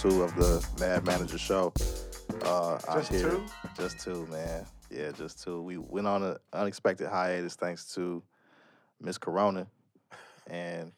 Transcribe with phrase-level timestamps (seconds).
[0.00, 1.72] two of the Mad Manager Show.
[2.42, 3.44] Uh, I'm Just here- two?
[3.76, 4.66] Just two, man.
[4.90, 5.60] Yeah, just two.
[5.62, 8.22] We went on an unexpected hiatus thanks to
[9.00, 9.66] Miss Corona,
[10.46, 10.92] and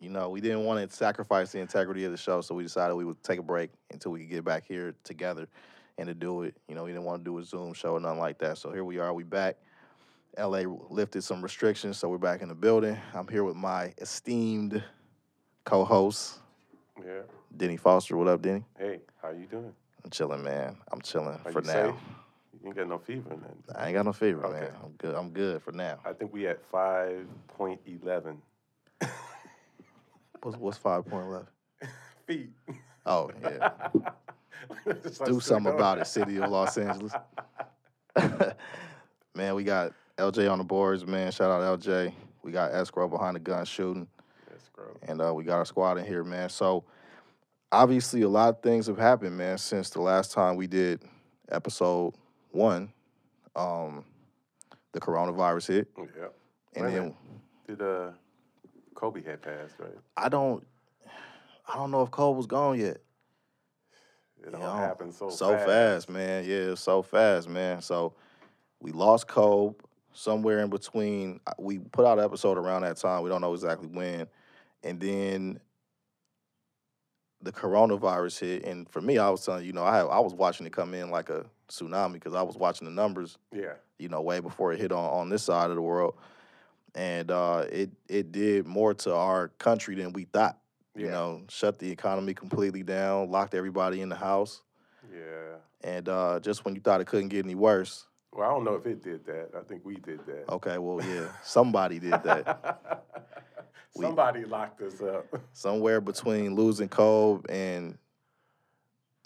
[0.00, 2.94] you know we didn't want to sacrifice the integrity of the show, so we decided
[2.94, 5.48] we would take a break until we could get back here together
[5.98, 6.56] and to do it.
[6.68, 8.56] You know, we didn't want to do a Zoom show or nothing like that.
[8.58, 9.12] So here we are.
[9.12, 9.56] We back.
[10.38, 12.96] LA lifted some restrictions, so we're back in the building.
[13.14, 14.82] I'm here with my esteemed
[15.64, 16.38] co-host,
[17.04, 17.22] Yeah.
[17.56, 18.16] Denny Foster.
[18.16, 18.64] What up, Denny?
[18.78, 19.72] Hey, how you doing?
[20.04, 20.76] I'm chilling, man.
[20.92, 21.72] I'm chilling Are for you now.
[21.72, 21.94] safe?
[22.62, 23.50] You ain't got no fever in then.
[23.76, 24.60] I ain't got no fever, Okay.
[24.60, 24.70] man.
[24.82, 25.14] I'm good.
[25.14, 25.98] I'm good for now.
[26.04, 28.40] I think we at five point eleven
[30.42, 31.46] What's what's five point eleven?
[32.26, 32.50] feet.
[33.06, 33.70] Oh yeah.
[35.26, 37.12] Do something about it, city of Los Angeles.
[39.34, 41.32] man, we got LJ on the boards, man.
[41.32, 42.12] Shout out LJ.
[42.42, 44.06] We got escrow behind the gun shooting.
[44.54, 44.96] Escrow.
[45.02, 46.48] and uh, we got our squad in here, man.
[46.48, 46.84] So
[47.74, 51.02] obviously, a lot of things have happened, man, since the last time we did
[51.50, 52.14] episode
[52.50, 52.92] one.
[53.56, 54.04] Um,
[54.92, 56.28] the coronavirus hit, Yeah.
[56.74, 57.14] and Wait then.
[57.66, 58.10] Did uh
[58.94, 59.90] Kobe had passed, right?
[60.16, 60.64] I don't,
[61.68, 62.98] I don't know if Kobe was gone yet.
[64.46, 66.44] It Yeah, all happened so so fast, man.
[66.44, 67.80] Yeah, so fast, man.
[67.80, 68.14] So
[68.80, 69.76] we lost Kobe
[70.12, 71.40] somewhere in between.
[71.58, 73.22] We put out an episode around that time.
[73.22, 74.26] We don't know exactly when,
[74.82, 75.60] and then
[77.44, 78.64] the coronavirus hit.
[78.64, 81.10] And for me, I was telling you, know, I I was watching it come in
[81.10, 83.74] like a tsunami because I was watching the numbers, Yeah.
[83.98, 86.14] you know, way before it hit on on this side of the world,
[86.94, 90.58] and uh, it it did more to our country than we thought.
[90.96, 94.62] You know, shut the economy completely down, locked everybody in the house.
[95.12, 95.56] Yeah.
[95.82, 98.74] And uh, just when you thought it couldn't get any worse, Well, I don't know
[98.76, 99.48] if it did that.
[99.58, 100.48] I think we did that.
[100.48, 102.80] okay, well, yeah, somebody did that.
[103.96, 105.26] We- Somebody locked us up.
[105.52, 107.96] Somewhere between losing Kobe and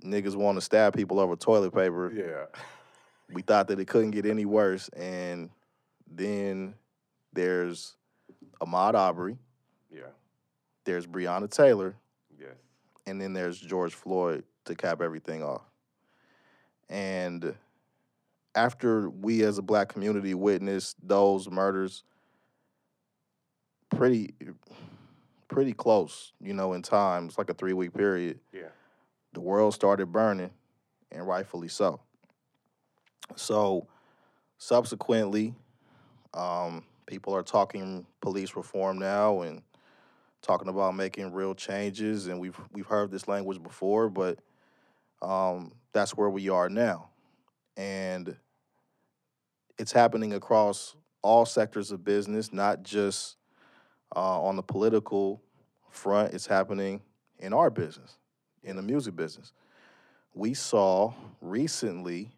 [0.04, 2.60] niggas want to stab people over toilet paper, yeah.
[3.32, 4.88] we thought that it couldn't get any worse.
[4.90, 5.50] And
[6.10, 6.74] then
[7.32, 7.96] there's
[8.60, 9.38] Ahmaud Arbery,
[9.90, 10.02] Yeah.
[10.84, 11.96] there's Breonna Taylor,
[12.38, 12.50] Yes.
[13.06, 15.62] and then there's George Floyd to cap everything off.
[16.90, 17.54] And
[18.54, 22.02] after we as a black community witnessed those murders
[23.90, 24.34] pretty
[25.48, 28.68] pretty close, you know, in time, it's like a 3-week period, Yeah.
[29.32, 30.50] the world started burning
[31.10, 32.00] and rightfully so.
[33.34, 33.86] So
[34.58, 35.54] subsequently,
[36.34, 39.62] um, people are talking police reform now and
[40.42, 44.38] talking about making real changes and we've we've heard this language before but
[45.20, 47.08] um, that's where we are now
[47.76, 48.36] and
[49.78, 53.37] it's happening across all sectors of business not just
[54.14, 55.42] uh, on the political
[55.90, 57.00] front it's happening
[57.38, 58.16] in our business
[58.62, 59.52] in the music business
[60.34, 62.30] we saw recently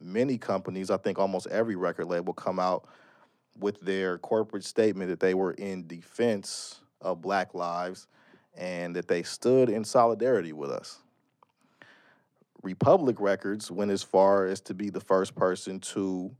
[0.00, 2.86] many companies i think almost every record label come out
[3.58, 8.06] with their corporate statement that they were in defense of black lives
[8.56, 10.98] and that they stood in solidarity with us.
[12.62, 16.34] Republic Records went as far as to be the first person to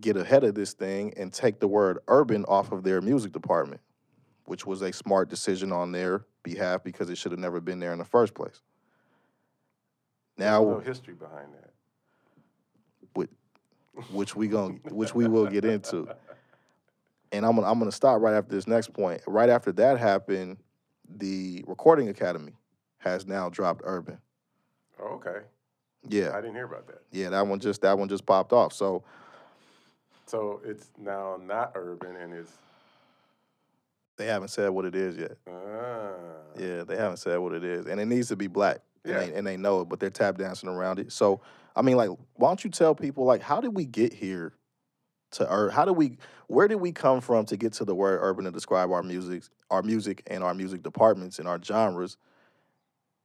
[0.00, 3.80] get ahead of this thing and take the word urban off of their music department,
[4.46, 7.92] which was a smart decision on their behalf because it should have never been there
[7.92, 8.60] in the first place.
[10.36, 11.70] There's a Now, history behind that.
[14.10, 16.08] which we going which we will get into.
[17.32, 19.20] And I'm gonna I'm gonna stop right after this next point.
[19.26, 20.58] Right after that happened,
[21.16, 22.52] the Recording Academy
[22.98, 24.18] has now dropped Urban.
[25.02, 25.40] Oh, okay.
[26.08, 27.02] Yeah, I didn't hear about that.
[27.10, 28.72] yeah, that one just that one just popped off.
[28.72, 29.02] So
[30.26, 32.52] So it's now not urban and it's
[34.16, 35.36] they haven't said what it is yet.
[35.48, 36.12] ah.
[36.56, 38.78] Yeah, they haven't said what it is, and it needs to be black.
[39.04, 39.18] Yeah.
[39.18, 41.10] And, they, and they know it, but they're tap dancing around it.
[41.10, 41.40] So
[41.76, 44.52] I mean, like, why don't you tell people like how did we get here?
[45.32, 46.18] To ur- how do we?
[46.46, 49.42] Where did we come from to get to the word urban to describe our music,
[49.68, 52.16] our music, and our music departments and our genres?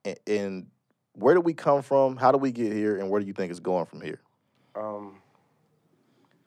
[0.03, 0.67] And, and
[1.13, 2.17] where did we come from?
[2.17, 2.97] How did we get here?
[2.97, 4.21] And where do you think it's going from here?
[4.75, 5.21] Um,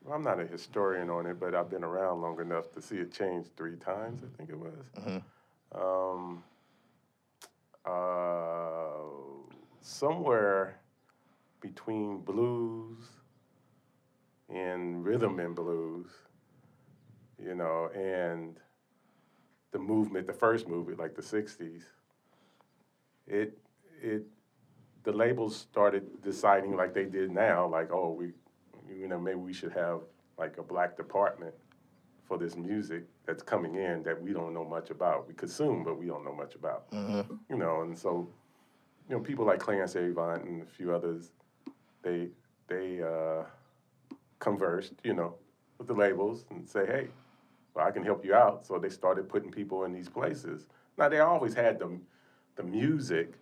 [0.05, 2.97] well, I'm not a historian on it, but I've been around long enough to see
[2.97, 4.23] it change three times.
[4.25, 4.85] I think it was.
[4.97, 5.23] Mhm.
[5.73, 6.45] Um,
[7.85, 8.99] uh,
[9.81, 10.79] somewhere
[11.61, 13.09] between blues
[14.49, 16.11] and rhythm and blues,
[17.39, 18.59] you know, and
[19.71, 21.85] the movement, the first movement, like the '60s.
[23.27, 23.59] It
[24.01, 24.27] it
[25.05, 28.33] the labels started deciding like they did now, like, oh, we,
[28.99, 30.01] you know, maybe we should have
[30.39, 31.55] like a black department
[32.25, 35.29] for this music that's coming in that we don't know much about.
[35.29, 36.91] We consume, but we don't know much about.
[36.91, 37.35] Mm-hmm.
[37.51, 38.29] You know, and so
[39.09, 41.31] you know, people like Clarence Avant and a few others,
[42.03, 42.29] they
[42.69, 43.45] they uh,
[44.39, 45.35] conversed, you know,
[45.79, 47.09] with the labels and say, hey,
[47.75, 48.67] well, I can help you out.
[48.67, 50.67] So they started putting people in these places.
[50.97, 51.99] Now they always had the
[52.57, 53.35] the music,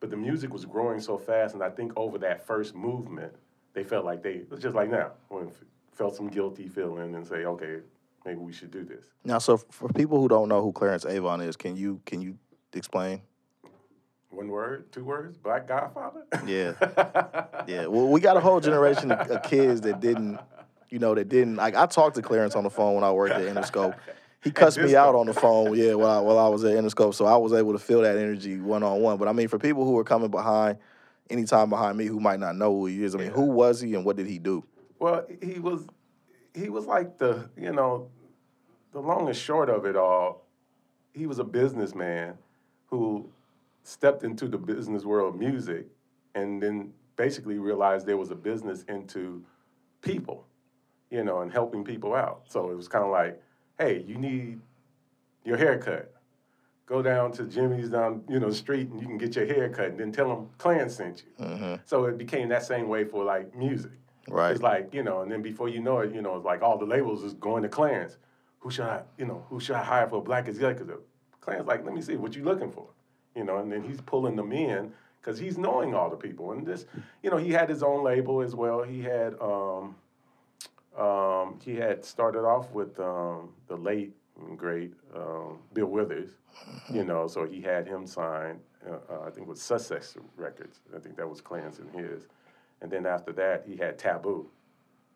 [0.00, 3.34] but the music was growing so fast, and I think over that first movement,
[3.74, 5.50] they felt like they it's just like now when
[5.94, 7.78] felt some guilty feeling and say, okay,
[8.24, 9.04] maybe we should do this.
[9.24, 12.38] Now, so for people who don't know who Clarence Avant is, can you can you
[12.72, 13.22] explain?
[14.30, 16.24] One word, two words, Black Godfather.
[16.44, 16.72] Yeah,
[17.68, 17.86] yeah.
[17.86, 20.40] Well, we got a whole generation of, kids that didn't,
[20.90, 21.56] you know, that didn't.
[21.56, 23.94] Like I talked to Clarence on the phone when I worked at Interscope.
[24.42, 27.14] He cussed me out on the phone, yeah, while I, while I was at Interscope,
[27.14, 29.18] so I was able to feel that energy one on one.
[29.18, 30.78] But I mean, for people who are coming behind,
[31.30, 33.34] anytime behind me, who might not know who he is, I mean, Yeah.
[33.34, 34.64] who was he and what did he do?
[34.98, 35.86] Well, he was
[36.54, 38.08] he was like the you know
[38.92, 40.46] the long and short of it all.
[41.12, 42.38] He was a businessman
[42.86, 43.28] who
[43.82, 45.86] stepped into the business world of music,
[46.34, 49.44] and then basically realized there was a business into
[50.00, 50.46] people,
[51.10, 52.42] you know, and helping people out.
[52.48, 53.40] So it was kind of like,
[53.78, 54.60] hey, you need
[55.44, 56.13] your haircut.
[56.86, 59.70] Go down to Jimmy's down, you know, the street, and you can get your hair
[59.70, 61.44] cut, and then tell them Clarence sent you.
[61.44, 61.74] Mm-hmm.
[61.86, 63.92] So it became that same way for like music.
[64.28, 64.52] Right.
[64.52, 66.78] It's like, you know, and then before you know it, you know, it's like all
[66.78, 68.18] the labels is going to Clarence.
[68.60, 71.00] Who should I, you know, who should I hire for a black executive?
[71.40, 72.88] Clarence like, let me see, what you looking for?
[73.34, 76.52] You know, and then he's pulling them in because he's knowing all the people.
[76.52, 76.86] And this,
[77.22, 78.82] you know, he had his own label as well.
[78.82, 79.94] He had, um,
[80.98, 84.14] um, he had started off with um, the late
[84.56, 86.30] great um, Bill Withers,
[86.92, 90.80] you know, so he had him signed, uh, uh, I think it was Sussex Records.
[90.94, 92.26] I think that was Clarence and his.
[92.80, 94.46] And then after that, he had Tabu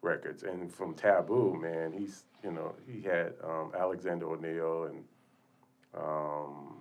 [0.02, 0.42] Records.
[0.42, 5.04] And from Tabu, man, he's, you know, he had um, Alexander O'Neal and,
[5.96, 6.76] um,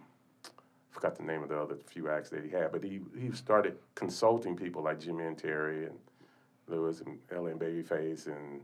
[0.91, 3.77] forgot the name of the other few acts that he had, but he, he started
[3.95, 5.95] consulting people like Jimmy and Terry and
[6.67, 7.51] Lewis and L.A.
[7.51, 8.61] and Babyface and,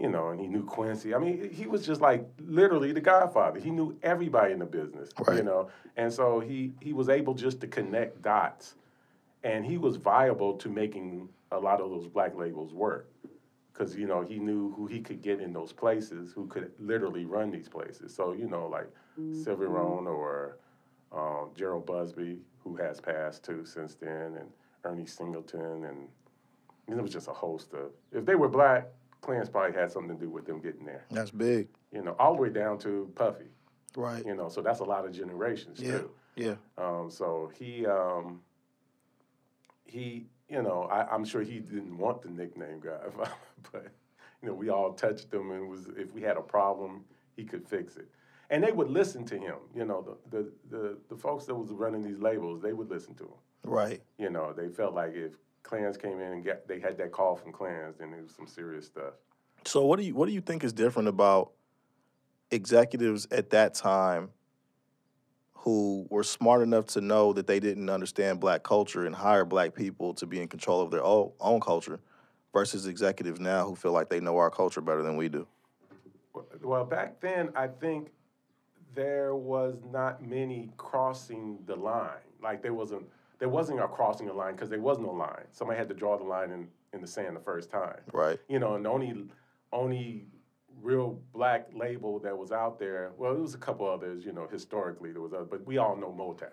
[0.00, 1.14] you know, and he knew Quincy.
[1.14, 3.60] I mean, he was just like literally the godfather.
[3.60, 5.68] He knew everybody in the business, you know.
[5.96, 8.76] And so he, he was able just to connect dots.
[9.44, 13.10] And he was viable to making a lot of those black labels work.
[13.72, 17.24] Because, you know, he knew who he could get in those places, who could literally
[17.24, 18.14] run these places.
[18.14, 18.88] So, you know, like
[19.32, 20.56] Sylvia Rhone or
[21.12, 24.48] um, Gerald Busby, who has passed too since then, and
[24.84, 26.08] Ernie Singleton, and
[26.88, 27.90] it was just a host of.
[28.12, 28.88] If they were black,
[29.20, 31.04] Clarence probably had something to do with them getting there.
[31.10, 31.68] That's big.
[31.92, 33.50] You know, all the way down to Puffy.
[33.96, 34.24] Right.
[34.24, 35.98] You know, so that's a lot of generations Yeah.
[35.98, 36.10] too.
[36.36, 36.54] Yeah.
[36.78, 38.40] Um, so he, um,
[39.84, 43.30] he, you know, I, I'm sure he didn't want the nickname Godfather,
[43.72, 43.88] but
[44.42, 47.04] you know, we all touched him, and was if we had a problem,
[47.36, 48.08] he could fix it.
[48.48, 49.56] And they would listen to him.
[49.74, 50.38] You know, the
[50.70, 53.38] the the, the folks that was running these labels, they would listen to him.
[53.64, 54.00] Right.
[54.18, 57.36] You know, they felt like if Clarence came in and get, they had that call
[57.36, 59.14] from Clarence, and it was some serious stuff.
[59.64, 61.52] So what do you what do you think is different about
[62.50, 64.30] executives at that time
[65.52, 69.74] who were smart enough to know that they didn't understand black culture and hire black
[69.74, 72.00] people to be in control of their own, own culture
[72.52, 75.46] versus executives now who feel like they know our culture better than we do?
[76.62, 78.08] Well, back then, I think
[78.94, 82.08] there was not many crossing the line.
[82.42, 83.04] Like there wasn't
[83.40, 85.46] there wasn't a crossing a line because there was no line.
[85.50, 88.00] Somebody had to draw the line in, in the sand the first time.
[88.12, 88.38] Right.
[88.48, 89.24] You know, and the only
[89.72, 90.26] only
[90.82, 93.12] real black label that was out there.
[93.16, 94.24] Well, there was a couple others.
[94.24, 96.52] You know, historically there was, other, but we all know Motown.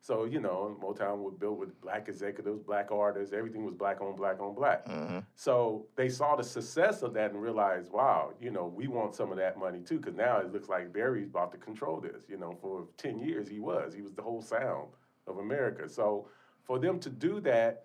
[0.00, 3.32] So you know, Motown was built with black executives, black artists.
[3.32, 4.88] Everything was black on black on black.
[4.88, 9.14] hmm So they saw the success of that and realized, wow, you know, we want
[9.14, 12.24] some of that money too, because now it looks like Barry's about to control this.
[12.28, 13.94] You know, for 10 years he was.
[13.94, 14.88] He was the whole sound
[15.28, 15.88] of America.
[15.88, 16.28] So
[16.64, 17.84] for them to do that,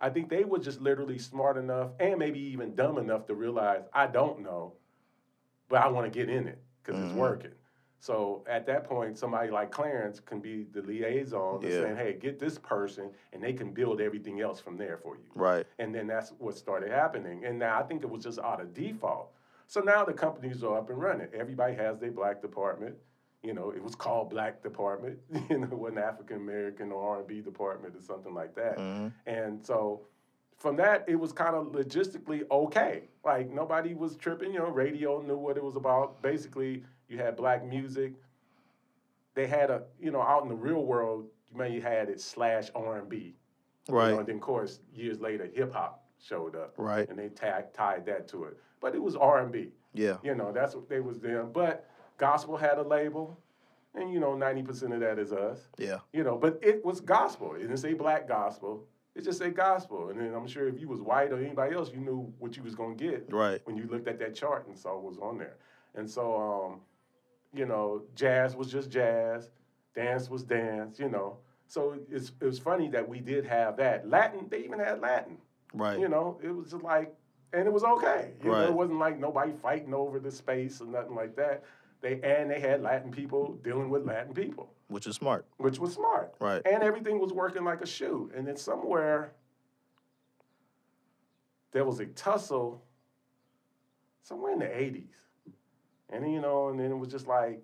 [0.00, 3.82] I think they were just literally smart enough and maybe even dumb enough to realize,
[3.92, 4.74] I don't know,
[5.68, 7.16] but I want to get in it because it's Mhm.
[7.16, 7.54] working.
[8.00, 11.70] So at that point, somebody like Clarence can be the liaison Yeah.
[11.80, 15.30] saying, hey, get this person, and they can build everything else from there for you.
[15.34, 15.66] Right.
[15.78, 17.46] And then that's what started happening.
[17.46, 19.32] And now I think it was just out of default.
[19.68, 21.28] So now the companies are up and running.
[21.32, 22.98] Everybody has their black department.
[23.44, 25.18] You know, it was called black department.
[25.50, 28.78] You know, it wasn't African American or R and B department or something like that.
[28.78, 30.06] hmm And so
[30.56, 33.02] from that, it was kind of logistically okay.
[33.24, 34.52] Like nobody was tripping.
[34.54, 36.22] You know, radio knew what it was about.
[36.22, 38.14] Basically, you had black music.
[39.34, 42.70] They had a, you know, out in the real world, you may had it slash
[42.74, 43.34] R and B.
[43.88, 44.10] You Right.
[44.12, 47.06] know, and then, of course, years later, hip hop showed up, Right.
[47.10, 48.56] and they tag, tied that to it.
[48.80, 49.72] But it was R and B.
[49.92, 50.16] Yeah.
[50.22, 51.50] You know, that's what they was doing.
[51.52, 53.36] But gospel had a label,
[53.94, 55.68] and you know, ninety percent of that is us.
[55.78, 55.98] Yeah.
[56.12, 57.54] You know, but it was gospel.
[57.54, 58.84] It didn't say black gospel.
[59.14, 60.08] It just said gospel.
[60.08, 62.64] And then I'm sure if you was white or anybody else, you knew what you
[62.64, 63.60] was gonna get Right.
[63.64, 65.56] when you looked at that chart and saw what was on there.
[65.94, 66.80] And so, um,
[67.52, 69.50] you know, jazz was just jazz,
[69.94, 70.98] dance was dance.
[70.98, 74.46] You know, so it's it was funny that we did have that Latin.
[74.50, 75.38] They even had Latin.
[75.72, 75.98] Right.
[75.98, 77.14] You know, it was just like,
[77.52, 78.32] and it was okay.
[78.42, 78.68] You know, Right.
[78.68, 81.62] it wasn't like nobody fighting over the space or nothing like that.
[82.04, 85.46] They and they had Latin people dealing with Latin people, Which is smart.
[85.56, 86.34] which was smart.
[86.38, 86.60] Right.
[86.66, 88.30] And everything was working like a shoe.
[88.36, 89.32] And then somewhere
[91.72, 92.84] there was a tussle
[94.22, 95.14] somewhere in the 80s.
[96.10, 97.62] And you know, and then it was just like,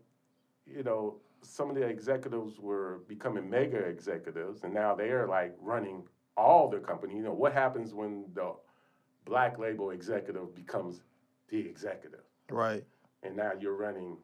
[0.67, 6.03] you know, some of the executives were becoming mega executives, and now they're like running
[6.39, 7.15] all the company.
[7.15, 8.55] You know, what happens when the
[9.27, 11.03] black label executive becomes
[11.51, 12.25] the executive?
[12.51, 12.85] Right.
[13.23, 14.17] And now you're running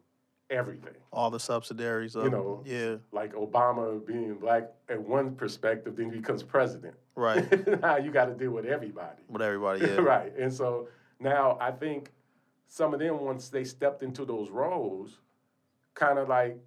[0.51, 0.95] everything.
[1.13, 2.97] All the subsidiaries of You know, Yeah.
[3.13, 6.95] like Obama being black at one perspective, then he becomes president.
[7.15, 7.45] Right.
[7.83, 9.23] now you got to deal with everybody.
[9.29, 9.97] With everybody, yeah.
[9.97, 10.33] right.
[10.37, 10.89] And so
[11.21, 12.11] now I think
[12.69, 15.19] some of them, once they stepped into those roles,
[15.95, 16.59] kind of like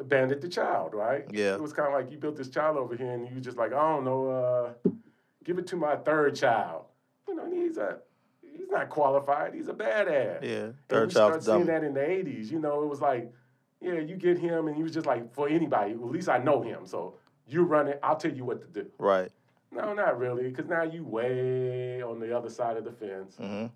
[0.00, 1.26] abandoned the child, right?
[1.30, 1.54] Yeah.
[1.54, 3.72] It was kind of like you built this child over here and you just like,
[3.72, 4.28] I don't know,
[4.84, 4.90] uh,
[5.44, 6.86] give it to my third child.
[7.28, 7.98] You know, he's a,
[8.72, 9.54] not qualified.
[9.54, 10.42] He's a badass.
[10.42, 10.68] Yeah.
[10.88, 12.50] Third And we started seeing that in the '80s.
[12.50, 13.32] You know, it was like,
[13.80, 16.62] yeah, you get him, and he was just like, for anybody, at least I know
[16.62, 16.86] him.
[16.86, 17.14] So
[17.46, 18.00] you run it.
[18.02, 18.90] I'll tell you what to do.
[18.98, 19.30] Right.
[19.70, 23.36] No, not really, because now you way on the other side of the fence.
[23.40, 23.66] Mm-hmm.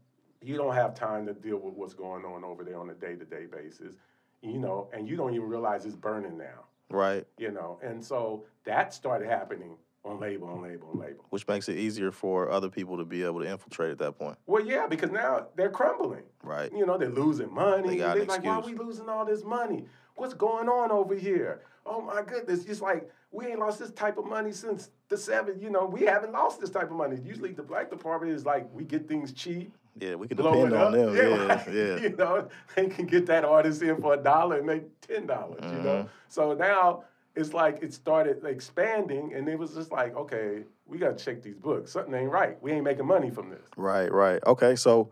[0.43, 3.47] You don't have time to deal with what's going on over there on a day-to-day
[3.47, 3.95] basis.
[4.43, 6.67] You know, and you don't even realize it's burning now.
[6.91, 7.27] Right.
[7.39, 11.25] You know, and so that started happening on label, on label, on label.
[11.31, 14.39] Which makes it easier for other people to be able to infiltrate at that point.
[14.47, 16.23] Well, yeah, because now they're crumbling.
[16.43, 16.73] Right.
[16.73, 17.89] You know, they're losing money.
[17.89, 19.85] They got an like, why are we losing all this money?
[20.15, 21.63] What's going on over here?
[21.85, 22.65] Oh my goodness.
[22.65, 25.61] It's like we ain't lost this type of money since the seven.
[25.61, 27.19] You know, we haven't lost this type of money.
[27.25, 29.73] Usually the black department is like we get things cheap.
[29.99, 31.15] Yeah, we can depend on them.
[31.17, 31.47] Yeah.
[31.47, 31.73] right.
[31.73, 31.97] Yeah.
[32.03, 35.61] You know, they can get that artist in for a dollar and make ten dollars.
[35.63, 35.85] You Mm-hmm.
[35.85, 37.05] know, so now
[37.37, 41.43] it's like it started expanding, and it was just like, okay, we got to check
[41.43, 41.93] these books.
[41.93, 42.61] Something ain't right.
[42.63, 43.69] We ain't making money from this.
[43.77, 44.43] Right, right.
[44.47, 45.11] Okay, so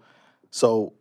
[0.50, 0.94] so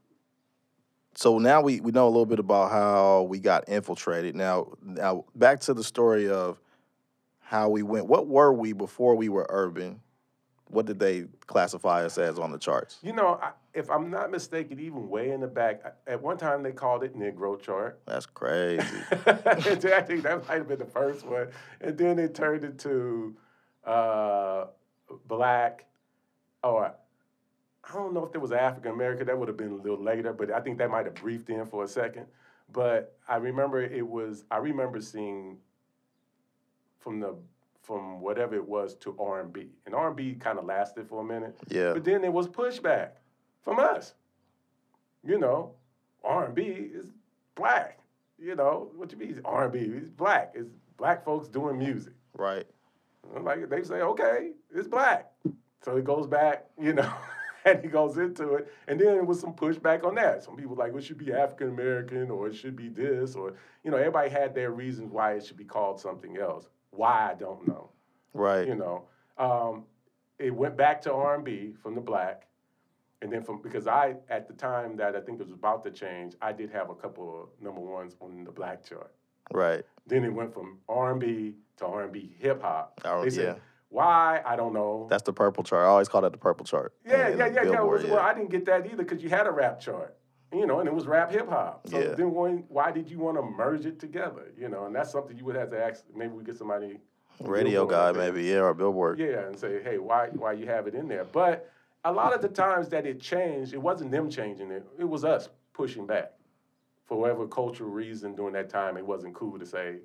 [1.15, 4.35] so now we, we know a little bit about how we got infiltrated.
[4.35, 6.59] Now now back to the story of
[7.39, 8.07] how we went.
[8.07, 10.01] What were we before we were urban?
[10.73, 12.97] What did they classify us as on the charts?
[13.03, 16.63] You know, I, if I'm not mistaken, even way in the back, at one time
[16.63, 17.99] they called it Negro chart.
[18.07, 18.83] That's crazy.
[19.11, 21.49] I think that might have been the first one,
[21.79, 23.35] and then it turned into
[23.85, 24.65] uh,
[25.27, 25.85] black,
[26.63, 26.87] or
[27.83, 29.27] I don't know if there was African American.
[29.27, 31.65] That would have been a little later, but I think that might have briefed in
[31.67, 32.25] for a second.
[32.71, 34.43] But I remember it was.
[34.49, 35.57] I remember seeing
[36.99, 37.35] from the
[37.83, 41.07] from whatever it was to R and B, and R and B kind of lasted
[41.07, 41.55] for a minute.
[41.67, 41.93] Yeah.
[41.93, 43.09] But then there was pushback
[43.61, 44.13] from us.
[45.23, 45.73] You know,
[46.23, 47.11] R and B is
[47.55, 47.99] black.
[48.39, 49.39] You know what you mean?
[49.45, 50.53] R and B is black.
[50.55, 52.13] It's black folks doing music.
[52.37, 52.65] Right.
[53.39, 55.31] Like they say, okay, it's black.
[55.83, 57.11] So it goes back, you know,
[57.65, 58.73] and he goes into it.
[58.87, 60.43] And then there was some pushback on that.
[60.43, 63.53] Some people like, well, it should be African American or it should be this, or,
[63.83, 66.67] you know, everybody had their reasons why it should be called something else.
[66.95, 67.89] Why, I don't know.
[68.33, 68.67] Right.
[68.67, 69.03] You know,
[69.37, 69.83] um,
[70.39, 72.47] it went back to R&B from the black.
[73.21, 75.91] And then from, because I, at the time that I think it was about to
[75.91, 79.13] change, I did have a couple of number ones on the black chart.
[79.51, 79.83] Right.
[80.07, 82.99] Then it went from R&B to R&B hip hop.
[83.05, 83.61] Oh, they said, yeah.
[83.89, 84.41] why?
[84.45, 85.07] I don't know.
[85.09, 85.83] That's the purple chart.
[85.83, 86.93] I always call that the purple chart.
[87.05, 87.63] yeah, yeah, yeah, yeah.
[87.63, 90.17] Billboard, Well, I didn't get that either because you had a rap chart,
[90.53, 91.87] you know, and it was rap hip hop.
[91.89, 92.15] So Yeah.
[92.15, 94.51] then when, why did you want to merge it together?
[94.57, 96.03] You know, and that's something you would have to ask.
[96.15, 96.99] Maybe we get somebody
[97.41, 98.43] Radio guy, maybe.
[98.43, 99.17] Yeah, or Billboard.
[99.19, 101.23] Yeah, and say, hey, why why you have it in there?
[101.25, 101.69] But
[102.05, 104.85] a lot of the times that it changed, it wasn't them changing it.
[104.99, 106.33] It was us pushing back.
[107.05, 109.97] For whatever cultural reason during that time, it wasn't cool to say,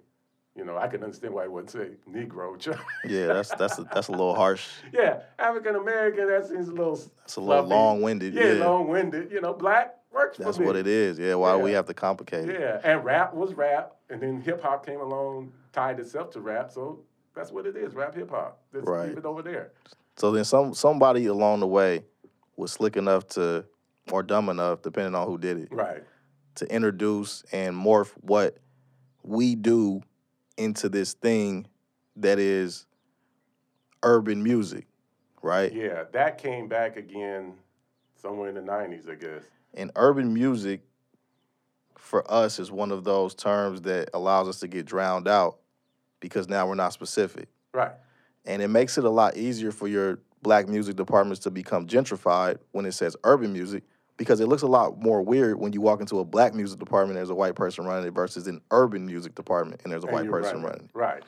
[0.56, 2.56] you know, I can understand why it wouldn't say Negro.
[3.08, 4.66] Yeah, that's that's a, that's a little harsh.
[4.92, 8.34] yeah, African American, that seems a little That's a little long-winded.
[8.34, 9.30] Yeah, Yeah, long-winded.
[9.30, 11.18] You know, black works that's what it is.
[11.18, 12.60] Yeah, why do we have to complicate it?
[12.60, 16.70] Yeah, and rap was rap, and then hip hop came along, tied itself to rap.
[16.70, 17.00] So
[17.34, 18.60] that's what it is, rap hip hop.
[18.72, 19.08] Right.
[19.10, 19.72] keep it over there.
[20.16, 22.02] So then some somebody along the way
[22.56, 23.64] was slick enough to,
[24.10, 26.02] or dumb enough, depending on who did it, Right.
[26.56, 28.58] to introduce and morph what
[29.22, 30.02] we do
[30.56, 31.68] into this thing
[32.16, 32.86] that is
[34.02, 34.86] urban music,
[35.42, 35.72] right?
[35.72, 37.54] Yeah, that came back again
[38.16, 39.44] somewhere in the '90s, I guess.
[39.78, 40.82] And urban music
[41.96, 45.58] for us is one of those terms that allows us to get drowned out
[46.20, 47.48] because now we're not specific.
[47.72, 47.92] Right.
[48.44, 52.58] And it makes it a lot easier for your black music departments to become gentrified
[52.72, 53.84] when it says urban music
[54.16, 57.16] because it looks a lot more weird when you walk into a black music department
[57.16, 60.16] there's a white person running it versus an urban music department and there's a And
[60.16, 60.90] white person right, running it.
[60.92, 61.22] Right.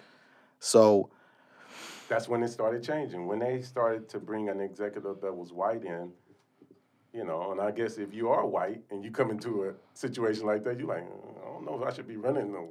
[0.58, 1.10] So
[2.08, 3.26] That's when it started changing.
[3.26, 6.10] When they started to bring an executive that was white in,
[7.12, 10.46] you know, and I guess if you are white and you come into a situation
[10.46, 12.68] like that, you're like, "Mm, I don't know if I should be running the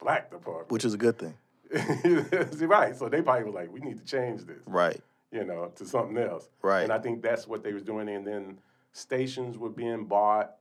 [0.00, 0.70] black department.
[0.70, 1.34] which is a good thing.
[2.66, 2.94] right.
[2.96, 4.60] So they probably were like, we need to change this.
[4.66, 5.00] Right.
[5.32, 6.48] you know, to something else.
[6.62, 6.82] Right.
[6.82, 8.08] And I think that's what they was doing.
[8.08, 8.58] And then
[8.92, 10.54] stations were being bought,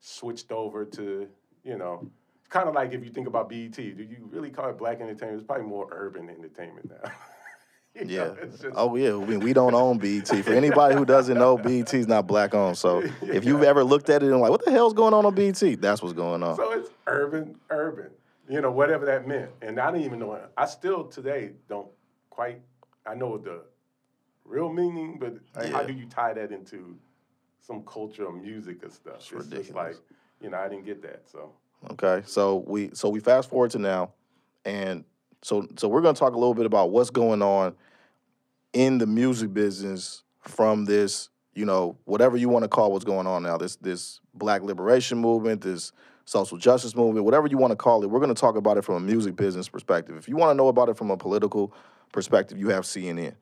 [0.00, 1.26] switched over to,
[1.64, 2.10] you know,
[2.50, 5.38] kind of like if you think about BET, do you really call it black entertainment?
[5.40, 7.10] It's probably more urban entertainment now.
[8.00, 8.24] You Yeah.
[8.24, 9.14] know, just- Oh yeah.
[9.14, 10.26] I mean, we don't own BET.
[10.26, 12.76] For anybody who doesn't know, BET is not black owned.
[12.76, 15.34] So if you've ever looked at it and like, what the hell's going on on
[15.34, 15.60] BET?
[15.80, 16.56] That's what's going on.
[16.56, 18.10] So it's urban, urban,
[18.48, 19.50] you know, whatever that meant.
[19.62, 20.38] And I didn't even know.
[20.56, 21.88] I still today don't
[22.30, 22.60] quite.
[23.06, 23.60] I know the
[24.44, 25.36] real meaning, but
[25.70, 26.96] how do you tie that into
[27.60, 29.16] some culture or music or stuff?
[29.16, 29.74] It's, just ridiculous.
[29.74, 29.96] like,
[30.40, 31.22] you know, I didn't get that.
[31.30, 31.52] So
[31.92, 34.12] Okay, so we so we fast forward to now,
[34.64, 35.04] and
[35.42, 37.74] so so we're gonna talk a little bit about what's going on
[38.74, 43.26] in the music business from this, you know, whatever you want to call what's going
[43.26, 43.56] on now.
[43.56, 45.92] This this Black liberation movement, this
[46.26, 48.10] social justice movement, whatever you want to call it.
[48.10, 50.16] We're gonna talk about it from a music business perspective.
[50.16, 51.72] If you want to know about it from a political
[52.12, 53.34] perspective, you have CNN.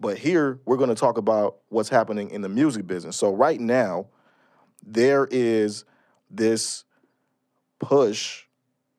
[0.00, 3.16] But here we're gonna talk about what's happening in the music business.
[3.16, 4.06] So right now,
[4.84, 5.84] there is
[6.30, 6.84] this
[7.78, 8.44] push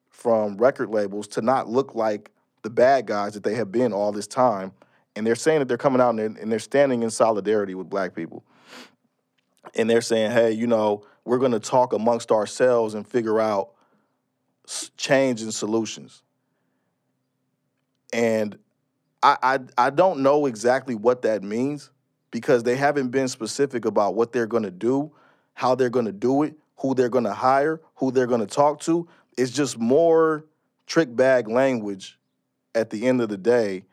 [0.10, 4.12] from record labels to not look like the bad guys that they have been all
[4.12, 4.74] this time.
[5.20, 7.90] And they're saying that they're coming out and they're, and they're standing in solidarity with
[7.90, 8.46] black people.
[9.76, 13.72] And they're saying, hey, you know, we're going to talk amongst ourselves and figure out
[14.96, 16.24] change and solutions.
[18.14, 18.58] And
[19.22, 21.92] I, I, I don't know exactly what that means
[22.32, 25.12] because they haven't been specific about what they're going to do,
[25.54, 28.48] how they're going to do it, who they're going to hire, who they're going to
[28.48, 29.06] talk to.
[29.38, 30.46] It's just more
[30.88, 32.18] trick bag language
[32.74, 33.84] at the end of the day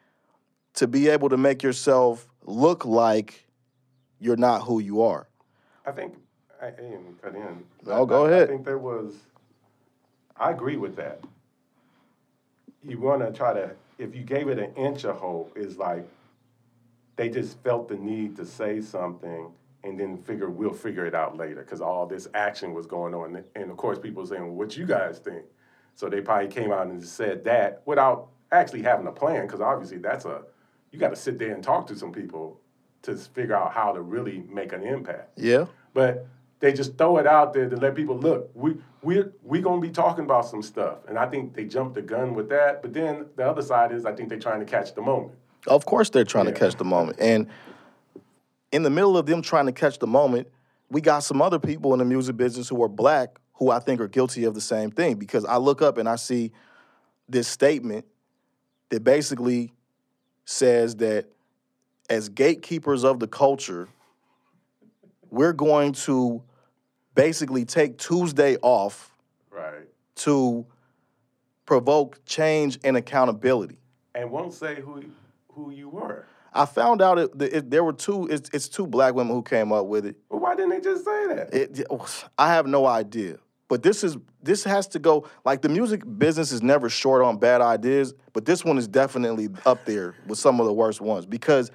[0.77, 3.47] to be able to make yourself look like
[4.21, 5.27] you're not who you are.
[5.85, 6.15] I think
[6.62, 7.65] I, didn't cut in.
[7.85, 8.45] No, go I- ahead.
[8.45, 9.12] I think there was.
[10.39, 11.21] I agree with that.
[12.83, 16.07] You want to try to, if you gave it an inch of hope, is like
[17.17, 19.51] they just felt the need to say something
[19.83, 23.43] and then figure we'll figure it out later because all this action was going on,
[23.55, 25.45] and of course people were saying, well, "What you guys think?"
[25.95, 29.99] So they probably came out and said that without actually having a plan because obviously
[29.99, 30.43] that's a
[30.97, 32.59] you got to sit there and talk to some people
[33.03, 35.67] to figure out how to really make an impact Yeah.
[35.93, 36.27] but
[36.59, 38.51] they just throw it out there to let people look.
[38.55, 42.01] We we we gonna be talking about some stuff, and I think they jumped the
[42.01, 42.81] gun with that.
[42.81, 45.35] But then the other side is I think they're trying to catch the moment.
[45.67, 47.19] Of course, they're trying to catch the moment.
[47.21, 47.49] And
[48.73, 50.49] in the middle of them trying to catch the moment,
[50.91, 54.01] we got some other people in the music business who are black who I think
[54.01, 55.17] are guilty of the same thing.
[55.17, 56.53] Because I look up and I see
[57.29, 58.07] this statement
[58.89, 59.73] that basically
[60.57, 61.27] says that
[62.09, 63.89] as gatekeepers of the culture,
[65.31, 66.43] we're going to
[67.15, 69.13] basically take Tuesday off
[69.51, 69.89] Right.
[70.17, 70.65] to
[71.67, 73.79] provoke change and accountability.
[74.15, 75.03] And won't say who
[75.53, 76.27] who you were.
[76.55, 78.27] I found out it, it, there were two.
[78.29, 80.17] It's, it's two black women who came up with it.
[80.31, 81.53] But why didn't they just say that?
[81.53, 81.87] It,
[82.39, 83.39] I have no idea.
[83.68, 85.29] But this is this has to go.
[85.44, 89.48] Like the music business is never short on bad ideas, but this one is definitely
[89.64, 91.70] up there with some of the worst ones because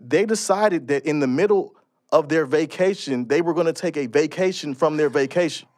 [0.00, 1.74] they decided that in the middle
[2.10, 5.68] of their vacation, they were going to take a vacation from their vacation.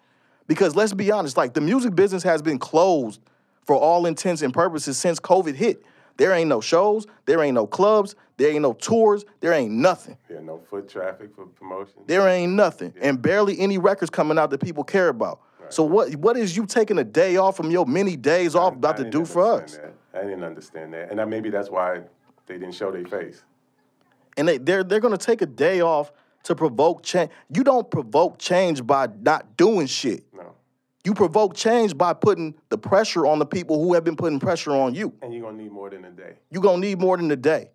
[0.46, 3.20] Because let's be honest, like the music business has been closed
[3.64, 5.82] for all intents and purposes since COVID hit.
[6.16, 10.16] There ain't no shows, there ain't no clubs, there ain't no tours, there ain't nothing.
[10.30, 12.02] Yeah, no foot traffic for promotion.
[12.06, 15.40] There ain't nothing, and barely any records coming out that people care about.
[15.68, 16.14] So what?
[16.16, 19.10] What is you taking a day off from your many days off about I to
[19.10, 19.76] do for us?
[19.76, 19.94] that.
[20.14, 22.00] I didn't understand that, and that maybe that's why
[22.46, 23.42] they didn't show their face.
[24.36, 26.12] And they they're they're gonna take a day off
[26.44, 27.30] to provoke change.
[27.48, 30.24] You don't provoke change by not doing shit.
[31.04, 34.72] You provoke change by putting the pressure on the people who have been putting pressure
[34.72, 35.12] on you.
[35.20, 36.34] and you're gonna need more than a day.
[36.50, 37.70] You're gonna need more than a day.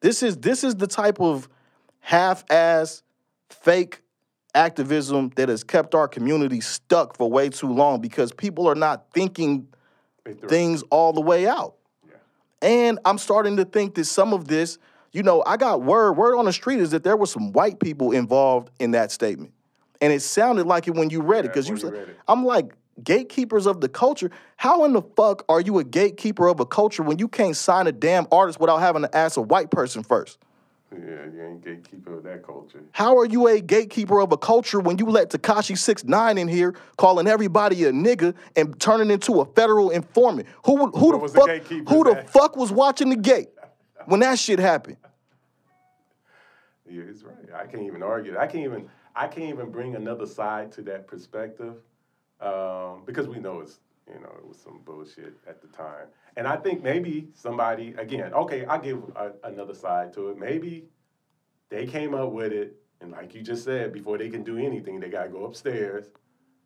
[0.00, 1.48] This is this is the type of
[2.00, 3.02] half-ass
[3.50, 4.02] fake
[4.54, 9.06] activism that has kept our community stuck for way too long because people are not
[9.12, 9.68] thinking
[10.48, 11.74] things all the way out.
[12.08, 12.14] Yeah.
[12.62, 14.78] And I'm starting to think that some of this,
[15.12, 17.78] you know, I got word word on the street is that there were some white
[17.78, 19.52] people involved in that statement,
[20.00, 22.16] and it sounded like it when you read it Yeah, because you you said.
[22.28, 24.30] I'm like gatekeepers of the culture.
[24.56, 27.86] How in the fuck are you a gatekeeper of a culture when you can't sign
[27.86, 30.38] a damn artist without having to ask a white person first?
[30.92, 32.80] Yeah, you ain't gatekeeper of that culture.
[32.92, 36.46] How are you a gatekeeper of a culture when you let Tekashi Six Nine in
[36.46, 40.46] here calling everybody a nigga and turning into a federal informant?
[40.64, 43.48] Who who the the fuck who the fuck was watching the gate
[44.06, 44.96] when that shit happened?
[46.88, 47.34] Yeah, he's right.
[47.52, 48.38] I can't even argue.
[48.38, 48.88] I can't even.
[49.16, 51.76] I can't even bring another side to that perspective
[52.40, 56.06] um, because we know it's you know it was some bullshit at the time.
[56.36, 58.34] And I think maybe somebody again.
[58.34, 60.38] Okay, I give a, another side to it.
[60.38, 60.84] Maybe
[61.70, 65.00] they came up with it, and like you just said, before they can do anything,
[65.00, 66.04] they gotta go upstairs.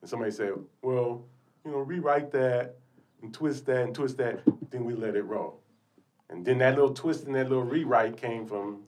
[0.00, 1.24] And somebody said, "Well,
[1.64, 2.78] you know, rewrite that
[3.22, 5.62] and twist that and twist that." Then we let it roll.
[6.28, 8.84] And then that little twist and that little rewrite came from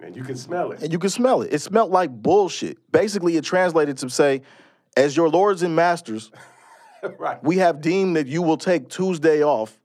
[0.00, 0.82] and you can smell it.
[0.82, 1.52] And you can smell it.
[1.52, 2.78] It smelled like bullshit.
[2.92, 4.42] Basically, it translated to say,
[4.96, 6.30] as your lords and masters,
[7.18, 7.42] right.
[7.42, 9.78] we have deemed that you will take Tuesday off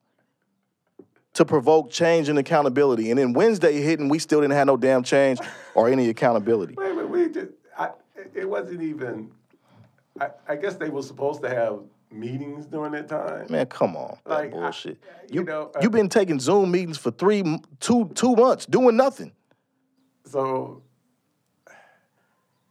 [1.34, 3.10] to provoke change and accountability.
[3.10, 5.40] And then Wednesday hit and we still didn't have no damn change
[5.76, 6.76] or any accountability.
[6.78, 7.92] Wait, wait, we just, I,
[8.36, 9.32] it- wasn't even,
[10.20, 11.80] I, I guess they were supposed to have
[12.12, 13.48] meetings during that time.
[13.50, 14.18] Man, come on.
[14.26, 14.98] That Like, I- bullshit.
[15.30, 17.42] you you know, uh, you've been taking Zoom meetings for three,
[17.80, 19.32] two, two months, doing nothing.
[20.32, 20.82] So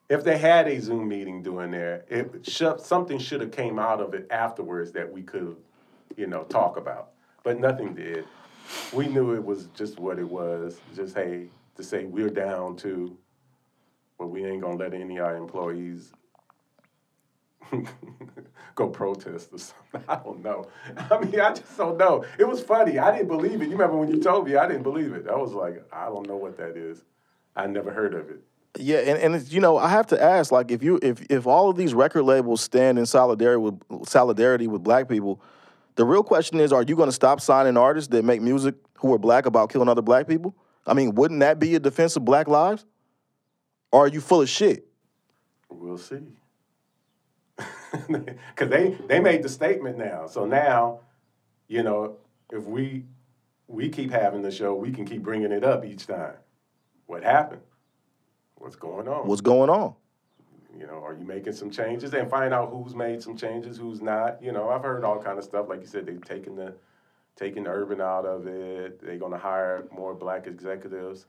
[0.08, 4.00] if they had a Zoom meeting doing there, it should, something should have came out
[4.00, 5.58] of it afterwards that we could,
[6.16, 7.10] you know, talk about.
[7.42, 8.24] But nothing did.
[8.94, 10.80] We knew it was just what it was.
[10.96, 13.14] Just hey, to say we're down to,
[14.16, 16.12] well, we ain't gonna let any of our employees
[18.74, 20.02] go protest or something.
[20.08, 20.66] I don't know.
[21.10, 22.24] I mean, I just don't know.
[22.38, 22.98] It was funny.
[22.98, 23.66] I didn't believe it.
[23.66, 24.56] You remember when you told me?
[24.56, 25.28] I didn't believe it.
[25.28, 27.02] I was like, I don't know what that is.
[27.56, 28.42] I never heard of it.
[28.78, 31.70] Yeah, and, and you know, I have to ask, like, if you if if all
[31.70, 35.42] of these record labels stand in solidarity with solidarity with black people,
[35.96, 39.12] the real question is, are you going to stop signing artists that make music who
[39.12, 40.54] are black about killing other black people?
[40.86, 42.86] I mean, wouldn't that be a defense of black lives?
[43.92, 44.86] Or are you full of shit?
[45.68, 46.20] We'll see.
[48.08, 50.28] Because they, they made the statement now.
[50.28, 51.00] So now,
[51.66, 52.18] you know,
[52.52, 53.04] if we
[53.66, 56.34] we keep having the show, we can keep bringing it up each time.
[57.10, 57.62] What happened?
[58.54, 59.26] What's going on?
[59.26, 59.94] What's going on?
[60.78, 64.00] you know, are you making some changes and find out who's made some changes, who's
[64.00, 64.40] not.
[64.40, 65.66] You know, I've heard all kind of stuff.
[65.68, 66.72] Like you said, they've taken the
[67.34, 69.00] taking the urban out of it.
[69.02, 71.26] They're going to hire more black executives.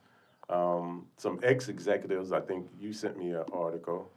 [0.48, 2.30] Um, some ex executives.
[2.30, 4.08] I think you sent me an article.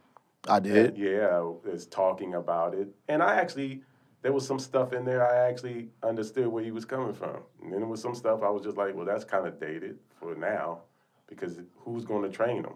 [0.46, 0.96] I did.
[0.96, 3.82] Yeah, is talking about it, and I actually
[4.22, 7.72] there was some stuff in there I actually understood where he was coming from, and
[7.72, 10.36] then there was some stuff I was just like, well, that's kind of dated for
[10.36, 10.82] now,
[11.26, 12.74] because who's going to train them?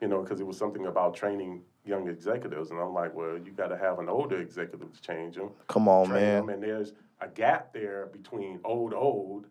[0.00, 3.52] You know, because it was something about training young executives, and I'm like, well, you
[3.52, 6.46] got to have an older executive to change them, Come on, man.
[6.46, 9.46] them, and there's a gap there between old, old,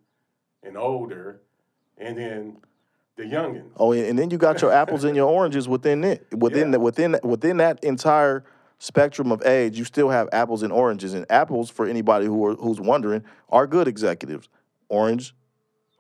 [0.64, 1.42] and older,
[1.98, 2.58] and then
[3.16, 3.70] the youngins.
[3.78, 6.26] Oh, and then you got your apples and your oranges within it.
[6.34, 6.72] Within Yeah.
[6.72, 8.44] the, within within that entire
[8.80, 11.14] spectrum of age, you still have apples and oranges.
[11.14, 14.48] And apples, for anybody who are, who's wondering, are good executives.
[14.90, 15.36] Orange,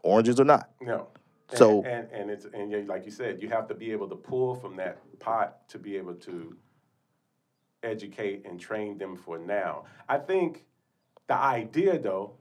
[0.04, 0.70] oranges are not.
[0.82, 1.08] No.
[1.52, 4.16] And, So- and and it's and like you said, you have to be able to
[4.16, 6.56] pull from that pot to be able to
[7.84, 9.84] educate and train them for now.
[10.08, 10.66] I think
[11.28, 12.34] the idea though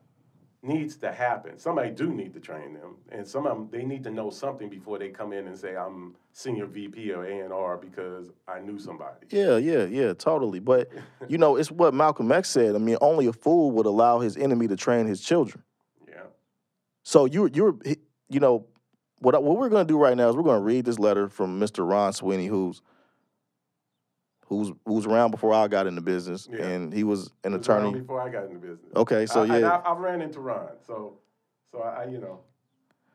[0.62, 1.58] needs to happen.
[1.58, 4.68] Somebody do need to train them, and some of them they need to know something
[4.68, 8.60] before they come in and say I'm senior VP or A and R because I
[8.60, 9.26] knew somebody.
[9.30, 10.60] Yeah, yeah, yeah, totally.
[10.60, 10.90] But
[11.28, 12.74] you know, it's what Malcolm X said.
[12.74, 15.64] I mean, only a fool would allow his enemy to train his children.
[16.06, 16.24] Yeah.
[17.02, 17.76] So you're you're
[18.28, 18.66] you know
[19.20, 20.98] what I- what we're going to do right now is we're going to read this
[20.98, 21.88] letter from Mr.
[21.88, 22.82] Ron Sweeney, who's
[24.46, 26.64] who's who's around before I got into business, Yeah.
[26.66, 28.00] and he was an It was attorney.
[28.00, 28.92] before I got into business.
[28.96, 31.18] Okay, so I, and yeah, I, I ran into Ron, so
[31.72, 32.40] so I, I you know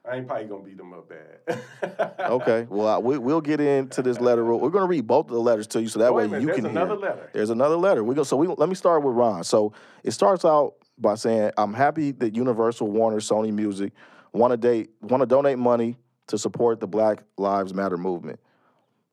[0.09, 2.15] I ain't probably gonna beat him up bad.
[2.31, 2.67] okay.
[2.69, 4.45] Well, we, we'll get into this letter.
[4.45, 6.45] We're going to read both of the letters to you, so that way minute, you
[6.47, 7.01] there's can another hear.
[7.01, 7.29] letter.
[7.33, 8.03] There's another letter.
[8.03, 8.21] We go.
[8.23, 9.43] So we let me start with Ron.
[9.43, 13.91] So it starts out by saying, "I'm happy that Universal, Warner, Sony Music
[14.35, 18.39] want to date want to donate money to support the Black Lives Matter movement.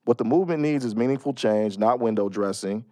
[0.05, 2.85] What the movement needs is meaningful change, not window dressing.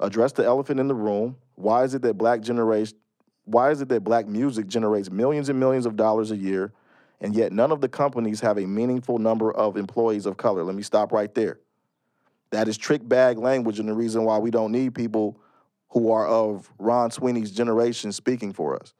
[0.00, 1.36] Address the elephant in the room.
[1.56, 2.96] Why is it that black generation?
[3.44, 6.72] Why is it that black music generates millions and millions of dollars a year,
[7.20, 10.64] and yet none of the companies have a meaningful number of employees of color?
[10.64, 11.60] Let me stop right there.
[12.50, 15.38] That is trick bag language, and the reason why we don't need people
[15.90, 18.94] who are of Ron Sweeney's generation speaking for us.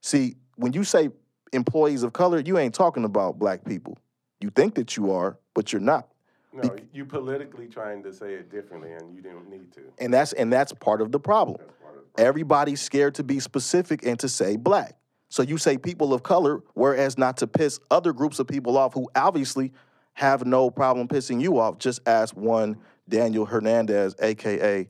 [0.00, 1.10] See, when you say
[1.52, 3.98] employees of color, you ain't talking about black people.
[4.40, 6.08] You think that you are, but you're not.
[6.52, 9.80] No, you politically trying to say it differently, and you didn't need to.
[9.98, 11.60] And that's and that's part of the problem.
[11.60, 12.04] Of the problem.
[12.16, 14.96] Everybody's scared to be specific and to say black.
[15.28, 18.94] So you say people of color, whereas not to piss other groups of people off
[18.94, 19.72] who obviously
[20.14, 21.78] have no problem pissing you off.
[21.78, 24.88] Just ask one Daniel Hernandez, aka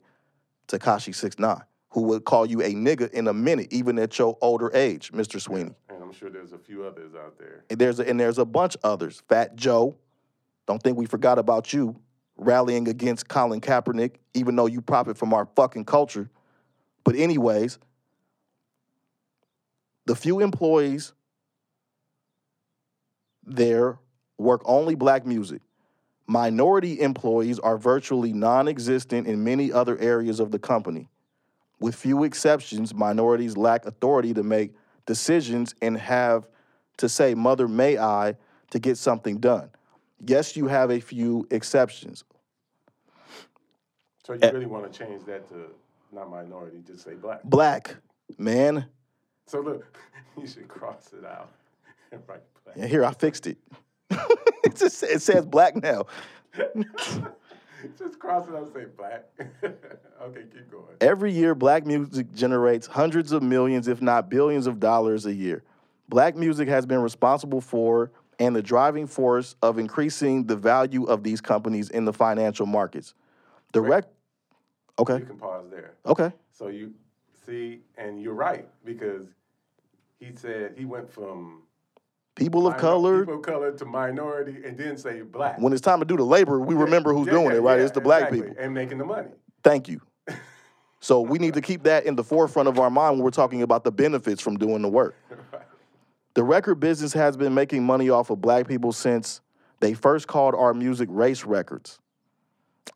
[0.69, 4.39] Tekashi Six Nine, who would call you a nigga in a minute, even at your
[4.41, 5.41] older age, Mr.
[5.41, 5.75] Sweeney.
[6.09, 7.65] I'm sure there's a few others out there.
[7.69, 9.23] And there's a, and there's a bunch others.
[9.29, 9.95] Fat Joe,
[10.67, 12.01] don't think we forgot about you
[12.39, 16.31] rallying against Colin Kaepernick, even though you profit from our fucking culture.
[17.05, 17.79] But anyways,
[20.07, 21.13] the few employees
[23.45, 23.99] there
[24.39, 25.61] work only black music.
[26.27, 31.11] Minority employees are virtually non-existent in many other areas of the company.
[31.81, 34.73] With few exceptions, minorities lack authority to make
[35.09, 36.47] decisions and have
[36.99, 38.37] to say, Mother, may I,
[38.71, 39.71] to get something done.
[40.25, 42.25] Yes, you have a few exceptions.
[44.25, 44.51] So you Eh.
[44.51, 45.71] really want to change that to
[46.13, 47.43] not minority, just say black.
[47.45, 47.97] Black,
[48.37, 48.85] man.
[49.47, 49.99] So look,
[50.41, 51.49] you should cross it out
[52.13, 52.77] and write black.
[52.77, 53.57] And here, I fixed it.
[54.11, 56.05] it, just, it says black now.
[57.99, 59.25] just cross it out and say black.
[60.23, 60.85] okay, keep going.
[61.01, 65.63] Every year, black music generates hundreds of millions, if not billions of dollars a year.
[66.09, 71.23] Black music has been responsible for and the driving force of increasing the value of
[71.23, 73.15] these companies in the financial markets.
[73.75, 74.05] Rec.
[74.99, 75.19] Okay.
[75.19, 75.95] You can pause there.
[76.07, 76.33] Okay.
[76.53, 76.93] So you
[77.47, 79.27] see, and you're right because
[80.19, 81.63] he said he went from
[82.39, 83.19] People of minor- color.
[83.21, 85.59] people of color to minority, and then say black.
[85.61, 87.79] When it's time to do the labor, we remember who's Yeah, doing it, right?
[87.79, 88.63] yeah, it's the black exactly, people.
[88.65, 89.29] and making the money.
[89.63, 90.01] Thank you.
[91.01, 93.63] So we need to keep that in the forefront of our mind when we're talking
[93.63, 95.15] about the benefits from doing the work.
[96.35, 99.41] The record business has been making money off of black people since
[99.81, 101.99] they first called our music race records.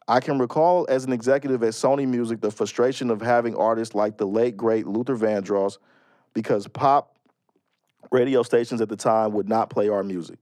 [0.08, 4.16] I can recall as an executive at Sony Music the frustration of having artists like
[4.16, 5.78] the late great Luther Vandross
[6.34, 7.16] because pop
[8.10, 10.38] radio stations at the time would not play our music.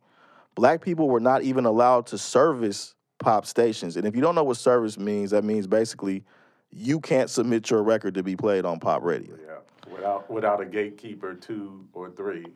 [0.55, 3.96] Black people were not even allowed to service pop stations.
[3.96, 6.25] And if you don't know what service means, that means basically
[6.70, 9.37] you can't submit your record to be played on pop radio.
[9.44, 12.42] Yeah, without without a gatekeeper, two or three.
[12.42, 12.53] It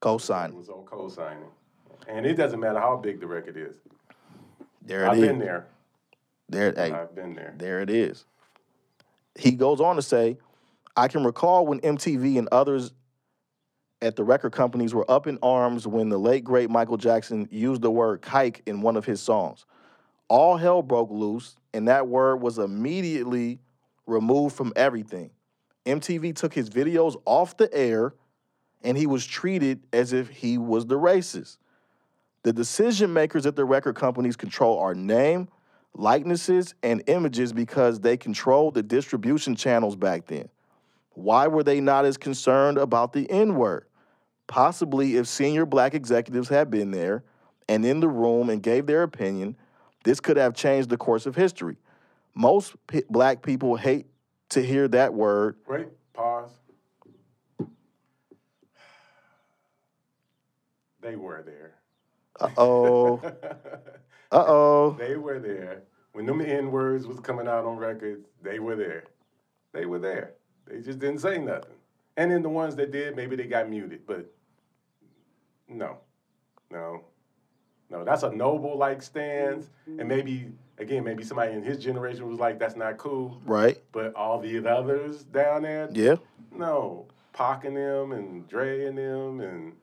[0.00, 0.54] Co-sign.
[0.54, 1.48] was on co-signing,
[2.06, 3.76] and it doesn't matter how big the record is.
[4.82, 5.26] There it I've is.
[5.26, 5.66] been there.
[6.48, 7.54] There, hey, I've been there.
[7.58, 8.24] there it is.
[9.34, 10.38] He goes on to say,
[10.96, 12.92] I can recall when MTV and others
[14.00, 17.82] at the record companies were up in arms when the late great Michael Jackson used
[17.82, 19.66] the word kike in one of his songs.
[20.28, 23.58] All hell broke loose, and that word was immediately
[24.06, 25.30] removed from everything.
[25.86, 28.14] MTV took his videos off the air,
[28.84, 31.56] and he was treated as if he was the racist.
[32.42, 35.48] The decision makers at the record companies control our name,
[35.94, 40.48] likenesses, and images because they controlled the distribution channels back then.
[41.10, 43.87] Why were they not as concerned about the N word?
[44.48, 47.22] Possibly if senior black executives had been there
[47.68, 49.56] and in the room and gave their opinion,
[50.04, 51.76] this could have changed the course of history.
[52.34, 54.06] Most p- black people hate
[54.50, 55.56] to hear that word.
[55.68, 56.50] Wait, pause.
[61.00, 61.74] They were there.
[62.40, 63.22] Uh oh.
[64.30, 64.96] Uh oh.
[64.98, 65.84] They were there.
[66.12, 69.04] When them N words was coming out on records, they were there.
[69.72, 70.34] They were there.
[70.66, 71.76] They just didn't say nothing.
[72.18, 74.30] And then the ones that did, maybe they got muted, but
[75.68, 75.98] no,
[76.70, 77.04] no,
[77.90, 78.04] no.
[78.04, 82.58] That's a noble like stance, and maybe again, maybe somebody in his generation was like,
[82.58, 83.78] "That's not cool." Right?
[83.92, 86.16] But all the others down there, Yeah.
[86.52, 89.76] no, Pac and them and Dre and them and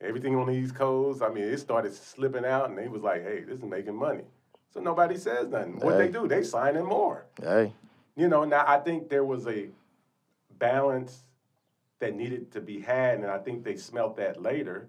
[0.00, 1.22] everything on the East Coast.
[1.22, 4.24] I mean, it started slipping out, and they was like, "Hey, this is making money."
[4.70, 5.78] So nobody says nothing.
[5.78, 7.26] What they do, they sign in more.
[7.40, 7.72] Hey.
[8.16, 9.68] You know, now I think there was a
[10.58, 11.22] balance
[12.00, 14.88] that needed to be had, and I think they smelt that later.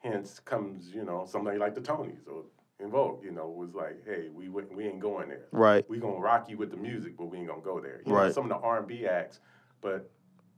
[0.00, 2.44] Hence comes, you know, somebody like the Tonys or
[2.82, 5.46] En Vogue, you know, was like, hey, we we ain't going there.
[5.52, 5.88] Right.
[5.90, 8.00] We gonna rock you with the music, but we ain't gonna go there.
[8.06, 8.32] You know, Right.
[8.32, 9.40] some of the R and B acts,
[9.82, 10.10] but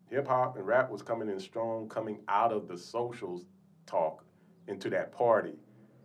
[0.09, 3.47] hip hop and rap was coming in strong, coming out of the socials
[3.87, 4.25] talk
[4.69, 5.59] into that party,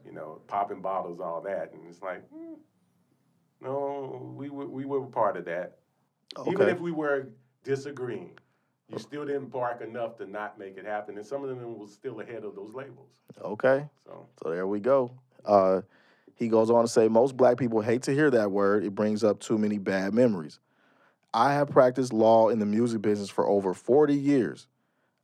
[0.04, 2.56] you know, popping bottles, all that, and it's like, hmm,
[3.62, 5.78] no, we were we were part of that.
[6.48, 7.30] Even if we were
[7.64, 8.38] disagreeing,
[8.90, 11.94] you still didn't bark enough to not make it happen, and some of them was
[11.94, 13.10] still ahead of those labels.
[13.42, 13.86] Okay.
[14.06, 15.12] So So there we go.
[15.46, 15.82] Uh,
[16.36, 18.84] he goes on to say most black people hate to hear that word.
[18.84, 20.60] It brings up too many bad memories.
[21.34, 24.68] I have practiced law in the music business for over 40 years.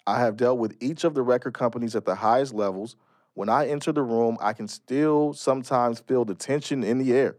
[0.05, 2.95] I have dealt with each of the record companies at the highest levels.
[3.35, 7.37] When I enter the room, I can still sometimes feel the tension in the air.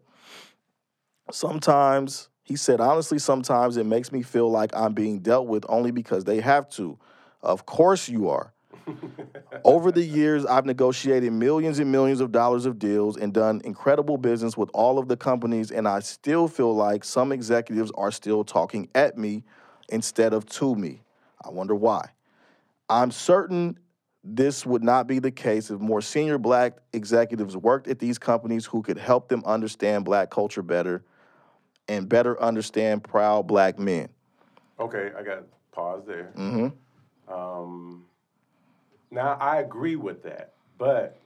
[1.31, 5.91] Sometimes, he said, honestly, sometimes it makes me feel like I'm being dealt with only
[5.91, 6.99] because they have to.
[7.43, 8.53] Of course you are.
[9.65, 14.19] Over the years, I've negotiated millions and millions of dollars of deals and done incredible
[14.19, 18.45] business with all of the companies, and I still feel like some executives are still
[18.45, 19.43] talking at me
[19.89, 21.03] instead of to me.
[21.43, 22.11] I wonder why.
[22.91, 23.79] I'm certain
[24.23, 28.67] this would not be the case if more senior black executives worked at these companies
[28.67, 31.05] who could help them understand black culture better
[31.89, 34.09] and better understand proud black men.
[34.79, 36.33] Okay, I got pause there.
[36.37, 37.33] Mm-hmm.
[37.33, 38.05] Um,
[39.11, 41.21] now I agree with that, but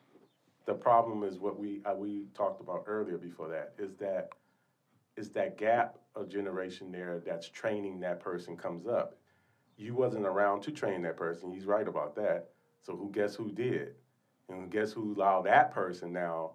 [0.66, 4.30] the problem is what we uh, we talked about earlier before that is that
[5.16, 9.16] is that gap of generation there that's training that person comes up.
[9.76, 11.50] You wasn't around to train that person.
[11.50, 12.50] He's right about that.
[12.82, 13.94] So who guess who did?
[14.48, 16.52] And guess who allowed that person now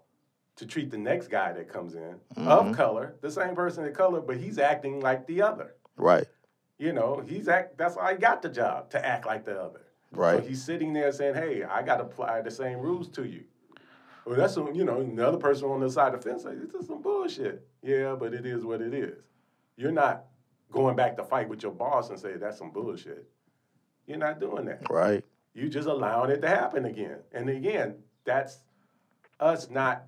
[0.55, 2.73] to treat the next guy that comes in of mm-hmm.
[2.73, 5.75] color, the same person of color, but he's acting like the other.
[5.97, 6.25] Right.
[6.77, 7.77] You know, he's act.
[7.77, 9.81] That's why he got the job to act like the other.
[10.11, 10.39] Right.
[10.39, 13.43] So he's sitting there saying, "Hey, I got to apply the same rules to you."
[14.25, 16.81] Well, that's some, you know, another person on the side of the fence like, "This
[16.81, 19.23] is some bullshit." Yeah, but it is what it is.
[19.75, 20.25] You're not
[20.71, 23.27] going back to fight with your boss and say that's some bullshit.
[24.05, 24.89] You're not doing that.
[24.89, 25.23] Right.
[25.53, 27.19] You just allowing it to happen again.
[27.31, 28.59] And again, that's
[29.39, 30.05] us not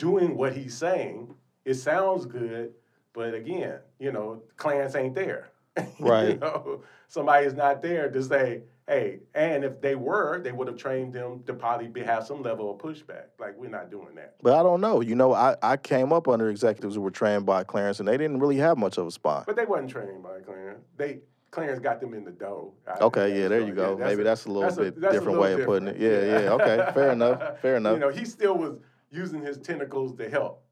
[0.00, 1.32] doing what he's saying.
[1.64, 2.72] It sounds good,
[3.12, 5.50] but again, you know, Clarence ain't there.
[5.78, 6.40] you Right.
[6.40, 10.78] know, somebody is not there to say, hey, and if they were, they would have
[10.78, 13.26] trained them to probably be, have some level of pushback.
[13.38, 14.34] Like, we're not doing that.
[14.42, 15.00] But I don't know.
[15.02, 18.16] You know, I, I came up under executives who were trained by Clarence, and they
[18.16, 19.44] didn't really have much of a spot.
[19.46, 20.80] But they wasn't trained by Clarence.
[20.96, 22.72] They Clarence got them in the dough.
[22.88, 23.96] I- Okay, yeah, there so, you go.
[23.98, 25.98] yeah, Maybe a- that's a little that's bit a different little way of putting it.
[25.98, 26.32] different.
[26.32, 27.94] Yeah, yeah, okay, fair enough, fair enough.
[27.94, 28.78] You know, he still was
[29.10, 30.62] using his tentacles to help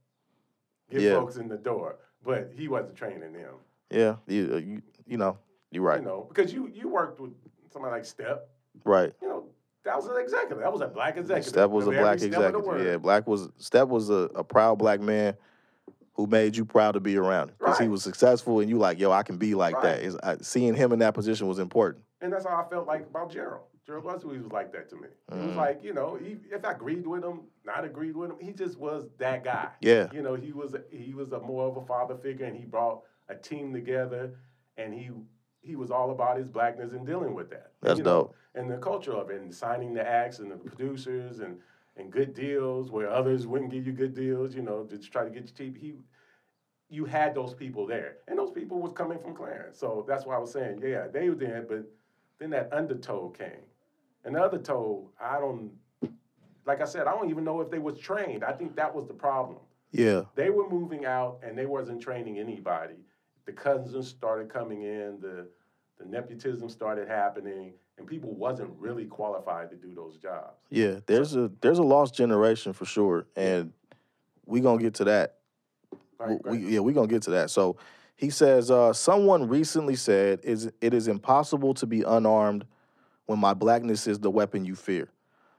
[0.91, 1.15] get Yeah.
[1.15, 3.55] folks in the door, but he wasn't training them.
[3.91, 5.39] Yeah, you, uh, you, you know,
[5.71, 7.33] you're right, You know, because you you worked with
[7.73, 8.49] somebody like Step.
[8.85, 9.13] right.
[9.21, 9.45] You know,
[9.85, 10.59] that was an executive.
[10.59, 11.49] That was a black executive.
[11.49, 12.87] Step was a black step of the executive.
[12.87, 15.35] Yeah, Black was Step was a, a proud black man
[16.15, 19.11] who made you proud to be around because he was successful, and you like, yo,
[19.13, 19.99] I can be like that.
[19.99, 20.05] Right.
[20.05, 22.05] It's, I, seeing him in that position was important.
[22.21, 23.63] And that's how I felt like about Gerald.
[23.89, 25.09] Gerald Russell, he was like that to me.
[25.33, 25.57] He was Mhm.
[25.57, 28.79] like, you know, he, if I agreed with him, not agreed with him, he just
[28.79, 29.71] was that guy.
[29.81, 32.55] Yeah, You know, he was a, he was a more of a father figure, and
[32.55, 34.35] he brought a team together,
[34.77, 35.11] and he
[35.63, 37.73] he was all about his blackness and dealing with that.
[37.81, 38.35] That's you know, dope.
[38.55, 41.59] And the culture of it, and signing the acts and the producers and
[41.97, 44.55] and good deals where others wouldn't give you good deals.
[44.55, 45.79] You know, to try to get you cheap.
[45.79, 45.95] He
[46.91, 49.79] you had those people there, and those people was coming from Clarence.
[49.79, 51.85] So that's why I was saying, yeah, they were there, but
[52.39, 53.63] then that undertow came,
[54.25, 55.73] and the undertow, I don't.
[56.67, 58.45] Like I said, I don't even know if they was trained.
[58.45, 59.57] I think that was the problem
[59.91, 62.97] yeah, they were moving out and they wasn't training anybody.
[63.47, 65.47] The cousins started coming in, the
[65.99, 70.59] the nepotism started happening, and people wasn't really qualified to do those jobs.
[70.71, 71.01] yeah.
[71.07, 73.73] There's a there's a lost generation for sure, and
[74.45, 75.37] we gonna get to that
[76.19, 76.61] Right, we, right.
[76.61, 77.51] yeah, we're gonna get to that.
[77.51, 77.77] So
[78.17, 82.67] he says, uh, someone recently said, "Is it is impossible to be unarmed
[83.29, 85.09] when my blackness is the weapon you fear."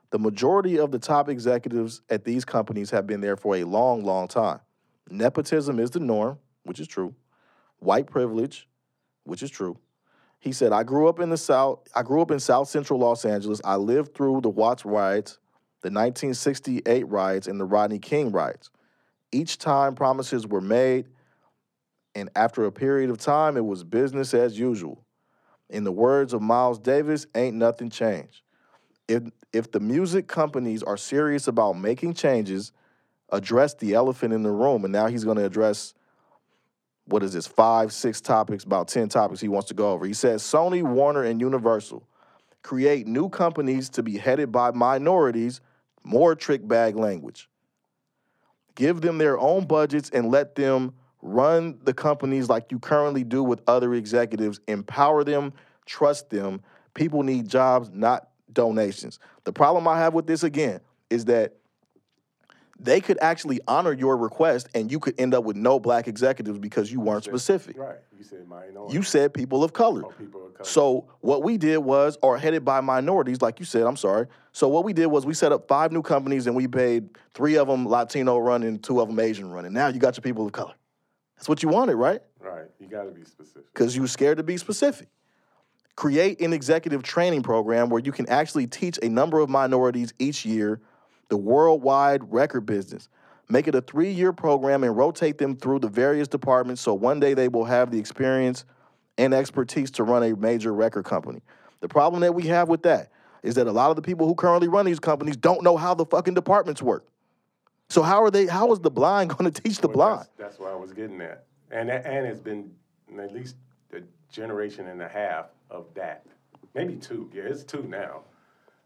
[0.09, 4.03] The majority of the top executives at these companies have been there for a long,
[4.03, 4.59] long time.
[5.09, 7.13] Nepotism is the norm, which is true.
[7.78, 8.67] White privilege,
[9.24, 9.78] which is true.
[10.39, 11.88] He said, "I grew up in the South.
[11.93, 13.61] I grew up in South Central Los Angeles.
[13.63, 15.38] I lived through the Watts riots,
[15.82, 18.72] the 1968 riots, and the Rodney King riots."
[19.32, 21.07] Each time promises were made,
[22.15, 25.05] and after a period of time, it was business as usual.
[25.70, 28.41] In the words of Miles Davis, ain't nothing changed.
[29.07, 32.72] If, if the music companies are serious about making changes,
[33.30, 34.84] address the elephant in the room.
[34.84, 35.93] And now he's going to address
[37.05, 40.05] what is this, five, six topics, about 10 topics he wants to go over.
[40.05, 42.07] He says Sony, Warner, and Universal
[42.61, 45.61] create new companies to be headed by minorities,
[46.03, 47.49] more trick bag language
[48.80, 53.43] give them their own budgets and let them run the companies like you currently do
[53.43, 55.53] with other executives empower them
[55.86, 56.61] trust them
[56.93, 61.55] people need jobs not donations the problem i have with this again is that
[62.82, 66.57] they could actually honor your request and you could end up with no black executives
[66.57, 67.97] because you weren't specific Right.
[68.17, 68.93] You said minority.
[68.93, 70.65] you said people of color oh, people of color.
[70.67, 74.28] so what we did was, or headed by minorities, like you said, I'm sorry.
[74.51, 77.57] So what we did was we set up five new companies and we paid three
[77.57, 79.63] of them Latino run and two of them Asian run.
[79.63, 80.74] And now you got your people of color.
[81.40, 82.22] That's what you wanted, right?
[82.42, 82.66] right.
[82.82, 83.74] You got to be specific.
[83.74, 85.08] Because you were scared to be specific.
[85.96, 90.46] Create an executive training program where you can actually teach a number of minorities each
[90.46, 90.82] year
[91.30, 93.08] the worldwide record business.
[93.48, 97.22] Make it a three year program and rotate them through the various departments so one
[97.22, 98.66] day they will have the experience
[99.18, 101.42] and expertise to run a major record company.
[101.80, 103.12] The problem that we have with that
[103.44, 105.94] is that a lot of the people who currently run these companies don't know how
[105.94, 107.06] the fucking departments work.
[107.90, 108.46] So how are they?
[108.46, 110.20] How is the blind going to teach the Well, blind?
[110.20, 112.72] That's, that's what I was getting at, and and it's been
[113.20, 113.56] at least
[113.94, 116.26] a generation and a half of that,
[116.76, 117.30] maybe two.
[117.34, 118.22] Yeah, it's two now.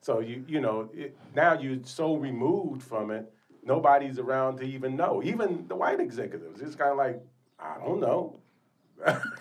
[0.01, 3.31] So you you know it, now you're so removed from it,
[3.63, 5.21] nobody's around to even know.
[5.23, 7.21] Even the white executives, it's kind of like
[7.59, 8.39] I don't know.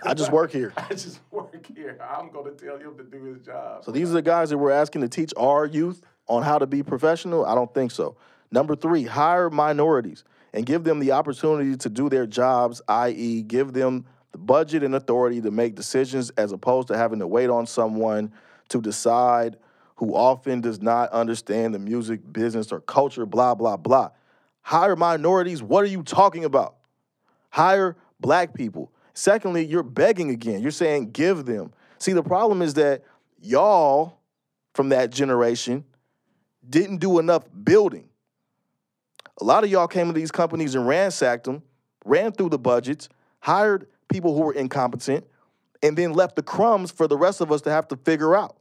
[0.03, 0.73] I just work here.
[0.77, 1.97] I just work here.
[2.01, 3.85] I'm going to tell him to do his job.
[3.85, 6.67] So these are the guys that we're asking to teach our youth on how to
[6.67, 7.45] be professional?
[7.45, 8.17] I don't think so.
[8.53, 13.72] Number three, hire minorities and give them the opportunity to do their jobs, i.e., give
[13.72, 17.66] them the budget and authority to make decisions as opposed to having to wait on
[17.66, 18.32] someone
[18.68, 19.57] to decide
[19.96, 24.11] who often does not understand the music business or culture, blah, blah, blah.
[24.61, 25.62] Hire minorities.
[25.62, 26.76] What are you talking about?
[27.50, 28.92] Hire black people.
[29.14, 30.62] Secondly, you're begging again.
[30.62, 31.72] You're saying give them.
[31.98, 33.03] See, the problem is that
[33.40, 34.18] y'all
[34.74, 35.84] from that generation
[36.68, 38.09] didn't do enough building.
[39.41, 41.62] A lot of y'all came into these companies and ransacked them,
[42.05, 43.09] ran through the budgets,
[43.41, 45.26] hired people who were incompetent,
[45.83, 48.57] and then left the crumbs for the rest of us to have to figure out.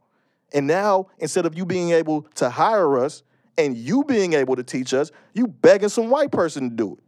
[0.52, 3.22] And now, instead of you being able to hire us
[3.56, 7.04] and you being able to teach us, you begging some white person to do it.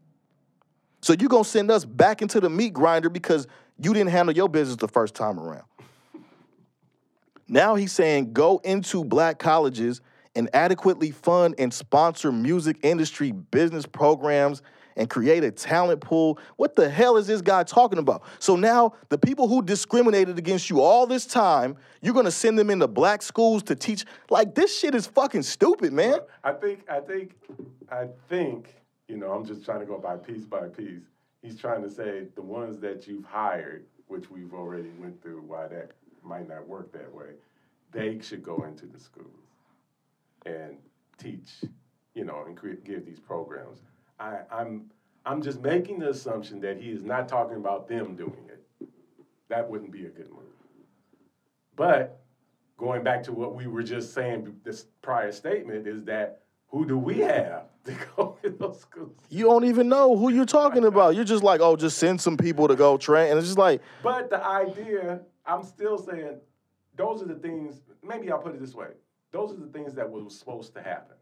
[1.00, 3.46] So you gonna send us back into the meat grinder because
[3.78, 5.64] you didn't handle your business the first time around.
[7.46, 10.00] Now he's saying go into black colleges
[10.34, 14.62] and adequately fund and sponsor music industry business programs
[14.96, 16.38] and create a talent pool.
[16.56, 18.22] What the hell is this guy talking about?
[18.38, 22.70] So now the people who discriminated against you all this time, you're gonna send them
[22.70, 24.04] into black schools to teach.
[24.30, 26.20] Like this shit is fucking stupid, man.
[26.42, 27.34] I think, I think,
[27.90, 28.74] I think,
[29.08, 31.02] you know, I'm just trying to go by piece by piece.
[31.42, 35.68] He's trying to say the ones that you've hired, which we've already went through why
[35.68, 35.90] that
[36.22, 37.34] might not work that way,
[37.92, 39.43] they should go into the schools
[40.44, 40.76] and
[41.18, 41.64] teach,
[42.14, 43.80] you know, and create, give these programs.
[44.18, 44.90] I, I'm,
[45.26, 48.88] I'm just making the assumption that he is not talking about them doing it.
[49.48, 50.44] That wouldn't be a good move.
[51.76, 52.20] But
[52.76, 56.98] going back to what we were just saying, this prior statement is that who do
[56.98, 59.12] we have to go in those schools?
[59.28, 61.14] You don't even know who you're talking about.
[61.14, 63.30] You're just like, oh, just send some people to go train.
[63.30, 66.38] And it's just like, But the idea, I'm still saying,
[66.96, 67.80] those are the things.
[68.02, 68.88] Maybe I'll put it this way:
[69.34, 71.16] those are the things that was supposed to happen.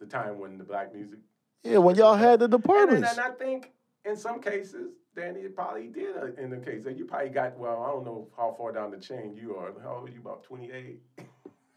[0.00, 1.18] The time when the black music.
[1.62, 3.72] yeah, when y'all had the And, and, and I think
[4.04, 7.58] in some cases, Danny probably did uh, in the case that you probably got.
[7.58, 9.72] Well, I don't know how far down the chain you are.
[9.82, 10.20] How old are you?
[10.20, 11.00] About 28.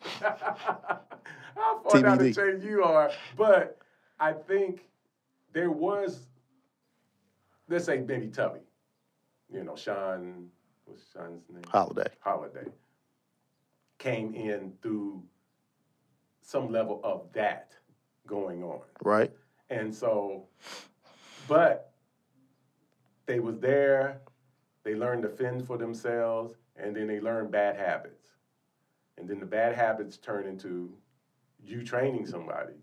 [0.22, 1.02] how
[1.84, 3.12] far down the chain you are?
[3.36, 3.78] But
[4.20, 4.88] I think
[5.52, 6.28] there was.
[7.68, 8.62] Let's say maybe Tubby.
[9.52, 10.48] You know, Sean.
[10.86, 11.64] What's Sean's name?
[11.68, 12.08] Holiday.
[12.22, 12.68] Holiday
[14.02, 15.22] came in through
[16.52, 17.72] some level of that
[18.28, 18.82] going on.
[19.02, 19.32] Right?
[19.70, 20.44] And so,
[21.48, 21.94] but
[23.26, 24.22] they was there,
[24.84, 28.28] they learned to fend for themselves, and then they learned bad habits.
[29.18, 30.92] And then the bad habits turn into
[31.64, 32.74] you training somebody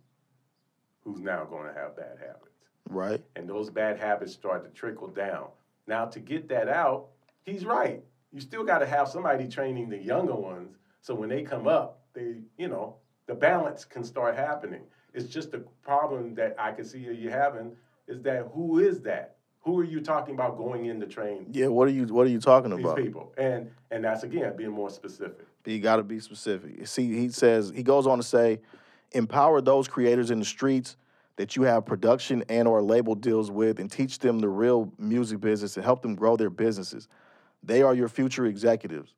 [1.02, 2.44] who's now going to have bad habits
[2.88, 3.22] Right?
[3.36, 5.48] and those bad habits start to trickle down.
[5.86, 7.08] Now, to get that out,
[7.42, 8.02] he's right.
[8.32, 12.00] You still got to have somebody training the younger ones, so when they come up,
[12.14, 12.96] they, you know,
[13.28, 14.80] the balance can start happening.
[15.14, 17.76] It's just the problem that I can see you having
[18.08, 19.36] is that who is that?
[19.60, 22.30] Who are you talking about going in to train Yeah, what are you what are
[22.30, 22.78] you talking about?
[22.78, 22.96] these about?
[22.96, 23.32] people?
[23.36, 25.46] And and that's again being more specific.
[25.66, 26.86] You got to be specific.
[26.86, 28.60] See, he says he goes on to say,
[29.12, 30.96] empower those creators in the streets
[31.36, 35.40] that you have production and or label deals with, and teach them the real music
[35.40, 37.06] business and help them grow their businesses.
[37.62, 39.12] They are your future executives.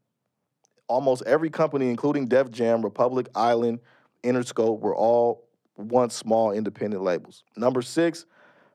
[0.89, 3.79] Almost every company, including Def Jam, Republic Island,
[4.23, 5.45] Interscope, were all
[5.77, 7.45] once small independent labels.
[7.57, 8.27] Number six,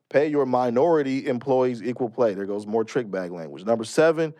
[0.10, 2.34] pay your minority employees equal play.
[2.34, 3.66] There goes more trick bag language.
[3.66, 4.34] Number seven,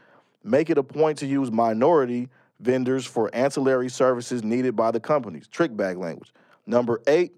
[0.44, 2.30] make it a point to use minority
[2.60, 5.48] vendors for ancillary services needed by the companies.
[5.48, 6.34] Trick bag language.
[6.66, 7.34] Number eight,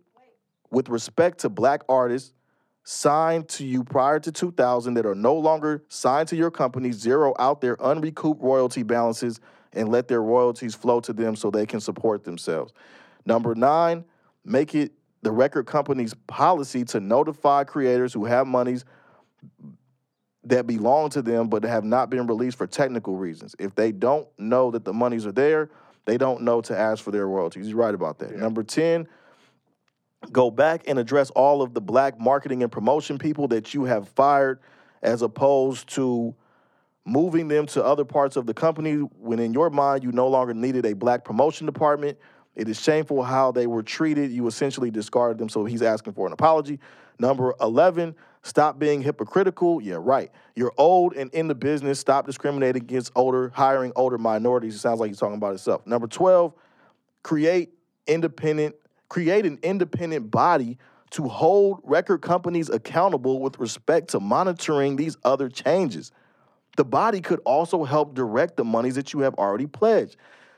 [0.70, 2.34] with respect to black artists
[2.84, 7.34] signed to you prior to 2000 that are no longer signed to your company, zero
[7.38, 9.41] out their unrecouped royalty balances
[9.74, 12.72] and let their royalties flow to them so they can support themselves.
[13.28, 14.05] Number nine,
[14.45, 18.86] make it the record company's policy to notify creators who have monies
[20.45, 23.53] that belong to them but have not been released for technical reasons.
[23.59, 25.69] If they don't know that the monies are there,
[26.05, 27.67] they don't know to ask for their royalties.
[27.67, 28.32] You're right about that.
[28.32, 28.38] Yeah.
[28.38, 29.09] Number 10,
[30.32, 34.07] go back and address all of the black marketing and promotion people that you have
[34.07, 34.61] fired
[35.01, 36.34] as opposed to
[37.03, 40.53] moving them to other parts of the company when in your mind you no longer
[40.53, 42.17] needed a black promotion department.
[42.58, 44.32] It is shameful how they were treated.
[44.32, 46.80] You essentially discarded them, so he's asking for an apology.
[47.20, 49.80] Number 11, stop being hypocritical.
[49.80, 50.32] Yeah, right.
[50.55, 51.99] You're old and in the business.
[51.99, 54.74] Stop discriminating against older, hiring older minorities.
[54.74, 55.86] It sounds like he's talking about himself.
[55.86, 56.51] Number 12,
[57.22, 57.70] create
[58.08, 58.76] independent,
[59.08, 60.80] create an independent body
[61.12, 66.12] to hold record companies accountable with respect to monitoring these other changes.
[66.76, 70.18] The body could also help direct the monies that you have already pledged.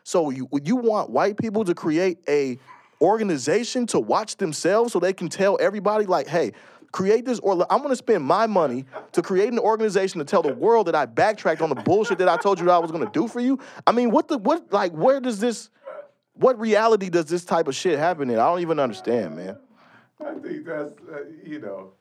[0.10, 2.58] So you you want white people to create a
[3.00, 6.54] organization to watch themselves so they can tell everybody like, hey,
[6.92, 10.56] create this or I'm gonna spend my money to create an organization to tell the
[10.56, 13.12] world that I backtracked on the bullshit that I told you that I was gonna
[13.14, 13.60] do for you.
[13.86, 15.70] I mean, what the what like where does this
[16.34, 18.40] what reality does this type of shit happen in?
[18.40, 19.58] I don't even understand, man.
[20.26, 21.92] I think that's, uh, you know,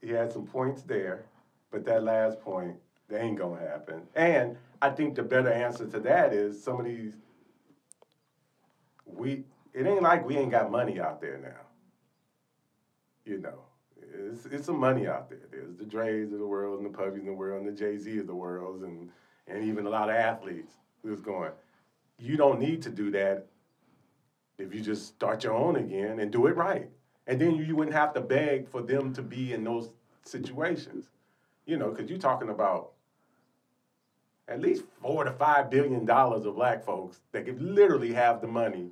[0.00, 1.24] he had some points there,
[1.72, 2.76] but that last point,
[3.08, 4.02] that ain't gonna happen.
[4.14, 7.16] And I think the better answer to that is some of these,
[9.16, 11.60] we, it ain't like we ain't got money out there now.
[13.24, 13.60] You know,
[14.30, 15.38] it's, it's some money out there.
[15.50, 18.18] There's the Dre's of the world and the Puffys in the world and the Jay-Z
[18.18, 19.08] of the world and,
[19.46, 21.50] and even a lot of athletes who's going,
[22.18, 23.46] you don't need to do that
[24.58, 26.88] if you just start your own again and do it right.
[27.26, 29.90] And then you, you wouldn't have to beg for them to be in those
[30.24, 31.06] situations.
[31.66, 32.90] You know, because you're talking about
[34.48, 38.46] at least four to five billion dollars of black folks that could literally have the
[38.46, 38.90] money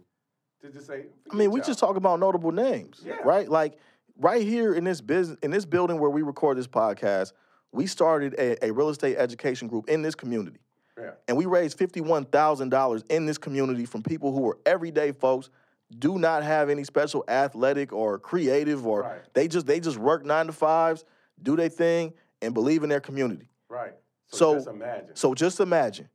[0.62, 1.04] to just say.
[1.30, 3.16] I mean, we "Forget just y'all." talk about notable names, Yeah.
[3.24, 3.48] right?
[3.48, 3.78] Like
[4.18, 7.32] right here in this business, in this building where we record this podcast,
[7.72, 10.60] we started a, a real estate education group in this community,
[10.98, 11.12] Yeah.
[11.28, 15.50] and we raised fifty-one thousand dollars in this community from people who were everyday folks,
[15.98, 19.20] do not have any special athletic or creative, or Right.
[19.34, 21.04] they just they just work nine to fives,
[21.42, 23.48] do their thing, and believe in their community.
[23.68, 23.94] Right.
[24.28, 25.16] So, So- just imagine.
[25.16, 26.08] So just imagine,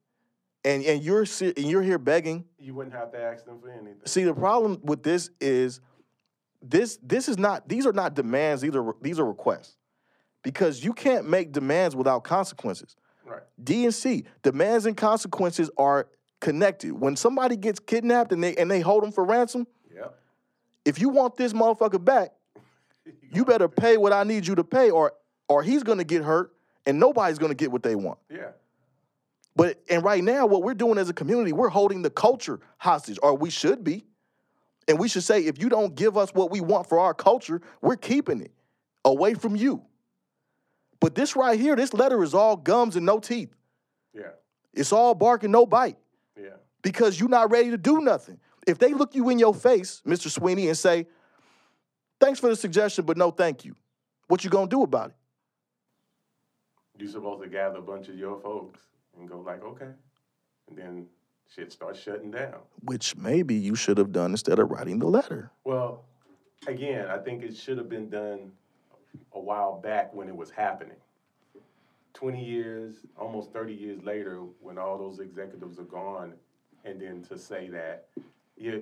[0.68, 3.95] and and you're and you're here begging you wouldn't have to ask them for anything.
[4.05, 5.80] See, the problem with this is
[6.61, 9.78] this this is not these are not demands, these are these are requests.
[10.43, 12.95] Because you can't make demands without consequences.
[13.26, 13.41] Right.
[13.61, 16.07] D and C, demands and consequences are
[16.39, 16.93] connected.
[16.93, 20.18] When somebody gets kidnapped and they and they hold them for ransom, Yep.
[20.86, 22.32] if you want this motherfucker back,
[23.32, 25.13] you better pay what I need you to pay, or
[25.47, 26.51] or he's gonna get hurt
[26.86, 28.20] and nobody's gonna get what they want.
[28.30, 28.51] Yeah.
[29.57, 33.17] But and right now, what we're doing as a community, we're holding the culture hostage,
[33.23, 34.05] or we should be.
[34.87, 37.59] And we should say, if you don't give us what we want for our culture,
[37.81, 38.51] we're keeping it
[39.03, 39.81] away from you.
[40.99, 43.53] But this right here, this letter is all gums and no teeth.
[44.13, 44.29] Yeah.
[44.73, 45.97] It's all bark and no bite
[46.39, 46.57] Yeah.
[46.83, 48.39] because you're not ready to do nothing.
[48.67, 50.29] If they look you in your face, Mr.
[50.29, 51.07] Sweeney, and say,
[52.19, 53.75] "Thanks for the suggestion, but no, thank you,"
[54.27, 55.15] what you gonna do about it?
[56.99, 58.79] You're supposed to gather a bunch of your folks
[59.20, 59.89] and go like, okay,
[60.70, 61.05] and then
[61.53, 62.59] shit starts shutting down.
[62.84, 65.51] Which maybe you should have done instead of writing the letter.
[65.63, 66.05] Well,
[66.68, 68.51] again, I think it should have been done
[69.34, 70.97] a while back when it was happening.
[72.13, 76.34] 20 years, almost 30 years later, when all those executives are gone,
[76.84, 78.07] and then to say that,
[78.57, 78.78] yeah,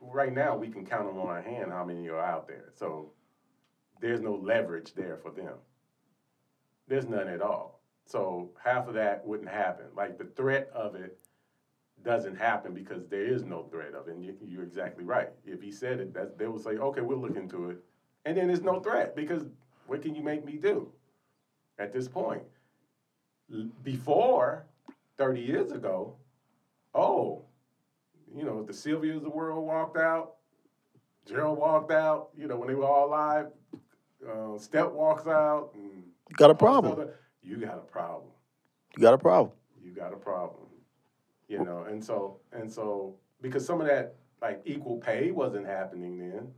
[0.00, 2.70] right now we can count them on our hand how many are out there.
[2.76, 3.10] So
[4.00, 5.54] there's no leverage there for them.
[6.86, 7.80] There's none at all.
[8.06, 9.86] So half of that wouldn't happen.
[9.96, 11.18] Like the threat of it
[12.04, 14.14] doesn't happen because there is no threat of it.
[14.14, 15.30] And you, you're exactly right.
[15.46, 17.78] If he said it, that they will say, okay, we'll look into it.
[18.26, 19.42] And then there's no threat because
[19.86, 20.90] what can you make me do
[21.78, 22.42] at this point?
[23.82, 24.66] Before,
[25.18, 26.14] 30 years ago,
[26.94, 27.42] oh,
[28.34, 30.34] you know, the Sylvias of the world walked out,
[31.26, 33.46] Gerald walked out, you know, when they were all alive,
[34.28, 35.70] uh, Step walks out.
[35.74, 36.02] And
[36.36, 36.92] got a problem.
[36.94, 38.30] other- You got a problem
[38.96, 39.52] You got a problem.
[39.82, 40.60] you got a problem.
[41.48, 46.18] You know, and so and so because some of that like equal pay wasn't happening
[46.18, 46.48] then.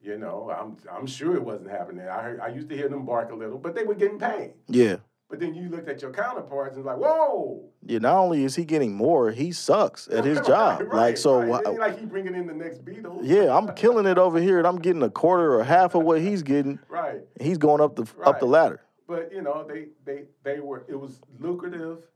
[0.00, 2.06] You know, I'm I'm sure it wasn't happening.
[2.06, 4.52] I heard, I used to hear them bark a little, but they were getting paid.
[4.68, 4.96] Yeah.
[5.30, 8.64] But then you looked at your counterparts and like, whoa, Yeah, not only is he
[8.64, 10.80] getting more, he sucks at his job.
[10.82, 11.66] right, like so, right.
[11.66, 13.20] ain't like he bringing in the next Beatles.
[13.22, 16.20] yeah, I'm killing it over here, and I'm getting a quarter or half of what
[16.20, 16.78] he's getting.
[16.88, 17.22] right.
[17.40, 18.80] He's going up the up the ladder.
[19.06, 22.06] But you know, they they they were it was lucrative.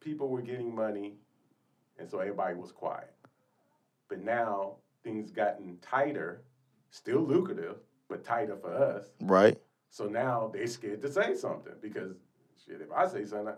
[0.00, 1.14] People were getting money,
[1.98, 3.12] and so everybody was quiet.
[4.08, 6.42] But now things gotten tighter,
[6.90, 7.76] still lucrative,
[8.08, 9.06] but tighter for us.
[9.20, 9.58] Right.
[9.90, 12.16] So now they scared to say something because
[12.66, 13.54] shit, if I say something,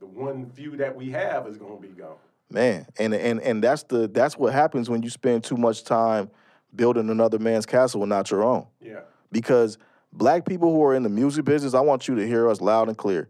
[0.00, 2.16] the one few that we have is gonna be gone.
[2.50, 6.30] Man, and and and that's the that's what happens when you spend too much time
[6.74, 8.66] building another man's castle and not your own.
[8.80, 9.00] Yeah.
[9.32, 9.78] Because
[10.16, 12.88] black people who are in the music business, I want you to hear us loud
[12.88, 13.28] and clear.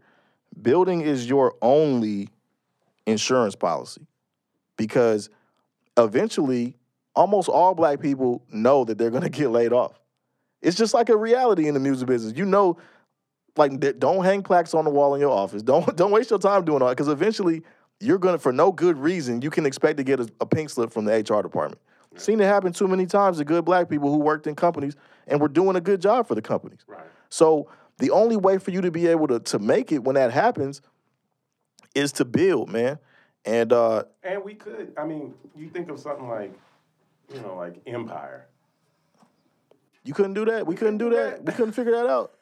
[0.61, 2.29] Building is your only
[3.05, 4.07] insurance policy.
[4.77, 5.29] Because
[5.97, 6.75] eventually,
[7.15, 9.99] almost all black people know that they're gonna get laid off.
[10.61, 12.37] It's just like a reality in the music business.
[12.37, 12.77] You know,
[13.57, 15.61] like don't hang plaques on the wall in your office.
[15.63, 17.63] Don't don't waste your time doing all that because eventually
[17.99, 20.91] you're gonna, for no good reason, you can expect to get a, a pink slip
[20.91, 21.81] from the HR department.
[22.15, 24.95] Seen it happen too many times to good black people who worked in companies
[25.27, 26.79] and we're doing a good job for the companies.
[26.87, 27.05] Right.
[27.29, 30.31] So the only way for you to be able to to make it when that
[30.31, 30.81] happens
[31.95, 32.99] is to build, man.
[33.45, 36.53] And uh, And we could, I mean, you think of something like,
[37.33, 38.47] you know, like Empire.
[40.03, 40.65] you couldn't do that.
[40.67, 41.43] We couldn't do that.
[41.45, 42.33] We couldn't figure that out.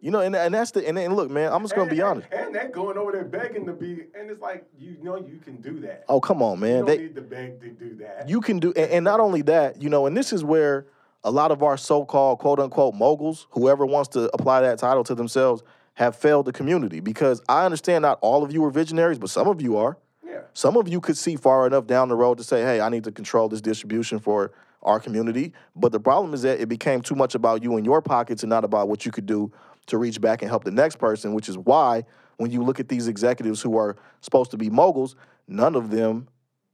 [0.00, 2.02] You know, and, and that's the and, and look, man, I'm just gonna and, be
[2.02, 2.26] honest.
[2.32, 5.38] And, and that going over there begging to be, and it's like, you know, you
[5.38, 6.04] can do that.
[6.08, 6.76] Oh, come on, you man.
[6.78, 8.28] don't They need to beg to do that.
[8.28, 10.86] you can do and, and not only that you know and this is where
[11.24, 15.14] a lot of our so-called quote unquote moguls whoever wants to apply that title to
[15.14, 15.62] themselves
[15.94, 17.00] have failed the community.
[17.00, 19.96] Because i understand not all of you are visionaries but some of you are.
[20.26, 20.40] Yeah.
[20.54, 23.04] some of you could see far enough down the road to say hey i need
[23.04, 24.52] to control this distribution for
[24.82, 25.52] our community.
[25.76, 28.50] But the problem is that it became too much about you and your pockets and
[28.50, 29.52] not about what you could do
[29.86, 32.04] to reach back and help the next person which is why
[32.38, 35.14] when you look at these executives who are supposed to be moguls
[35.46, 36.26] none of them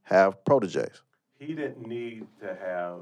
[0.04, 1.02] have proteges.
[1.38, 3.00] He didn't need to have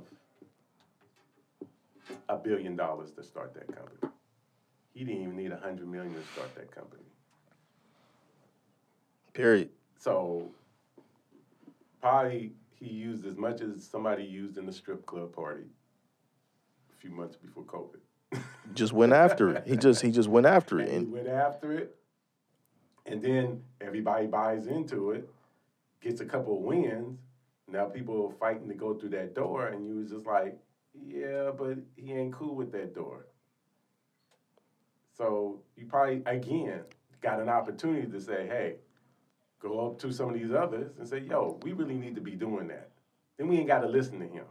[2.28, 4.12] a billion dollars to start that company.
[4.94, 7.02] He didn't even need a hundred million to start that company.
[9.34, 10.50] period So
[12.00, 15.64] probably he used as much as somebody used in the strip club party
[16.92, 18.40] a few months before COVID.
[18.74, 19.66] just went after it.
[19.66, 20.88] He just he just went after it.
[20.88, 21.96] And he went after it,
[23.06, 25.28] and then everybody buys into it,
[26.00, 27.18] gets a couple of wins.
[27.68, 30.56] Now people are fighting to go through that door, and you was just like,
[31.06, 33.26] yeah, but he ain't cool with that door.
[35.16, 36.80] So you probably again
[37.20, 38.76] got an opportunity to say, hey,
[39.60, 42.32] go up to some of these others and say, yo, we really need to be
[42.32, 42.90] doing that.
[43.38, 44.44] Then we ain't got to listen to him.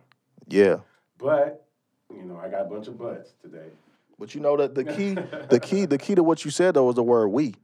[0.47, 0.77] yeah.
[1.17, 1.65] But
[2.13, 3.69] you know, I got a bunch of buts today.
[4.19, 5.13] But you know that the key
[5.49, 7.55] the key the key to what you said though was the word we.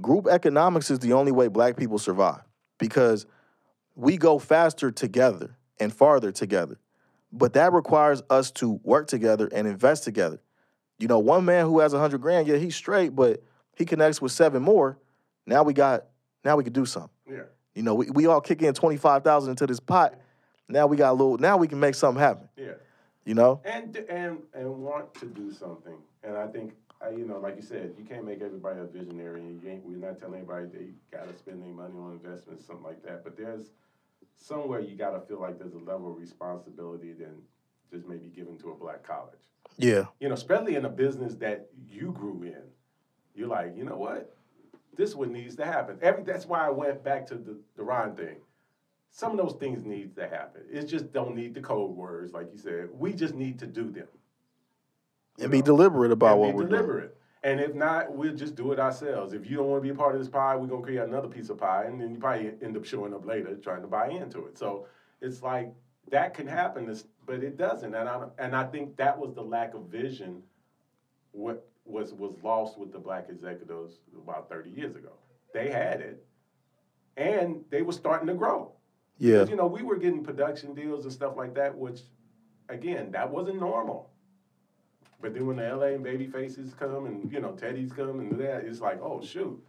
[0.00, 2.42] Group economics is the only way black people survive
[2.78, 3.26] because
[3.96, 6.78] we go faster together and farther together.
[7.32, 10.40] But that requires us to work together and invest together.
[10.98, 13.42] You know, one man who has a hundred grand, yeah, he's straight, but
[13.76, 14.98] he connects with seven more.
[15.46, 16.06] Now we got
[16.44, 17.10] now we can do something.
[17.30, 17.42] Yeah.
[17.74, 20.14] You know, we, we all kick in twenty five thousand into this pot.
[20.68, 22.48] Now we got a little now we can make something happen.
[22.56, 22.72] Yeah.
[23.24, 23.60] You know?
[23.64, 25.94] and and and want to do something.
[26.24, 29.40] And I think I, you know, like you said, you can't make everybody a visionary.
[29.40, 32.66] And you ain't, we're not telling anybody they got to spend their money on investments,
[32.66, 33.22] something like that.
[33.22, 33.70] But there's
[34.38, 37.34] somewhere you got to feel like there's a level of responsibility than
[37.92, 39.34] just maybe given to a black college.
[39.76, 40.06] Yeah.
[40.20, 42.62] You know, especially in a business that you grew in.
[43.34, 44.34] You're like, you know what?
[44.96, 45.98] This what needs to happen.
[46.02, 48.36] Every that's why I went back to the, the Ron thing.
[49.10, 50.62] Some of those things need to happen.
[50.70, 52.88] It just don't need the code words, like you said.
[52.92, 54.08] We just need to do them.
[55.38, 57.08] And be deliberate about and what we're doing.
[57.44, 59.32] And if not, we'll just do it ourselves.
[59.32, 61.28] If you don't want to be a part of this pie, we're gonna create another
[61.28, 64.08] piece of pie, and then you probably end up showing up later trying to buy
[64.08, 64.58] into it.
[64.58, 64.86] So
[65.20, 65.72] it's like
[66.10, 66.94] that can happen,
[67.26, 67.94] but it doesn't.
[67.94, 70.42] And I and I think that was the lack of vision.
[71.32, 75.12] What was was lost with the black executives about thirty years ago.
[75.54, 76.24] They had it,
[77.16, 78.72] and they were starting to grow.
[79.18, 82.00] Yeah, you know, we were getting production deals and stuff like that, which,
[82.68, 84.10] again, that wasn't normal.
[85.20, 88.64] But then when the L.A and Babyfaces come and, you know, Teddy's come and that,
[88.64, 89.60] it's like, oh, shoot,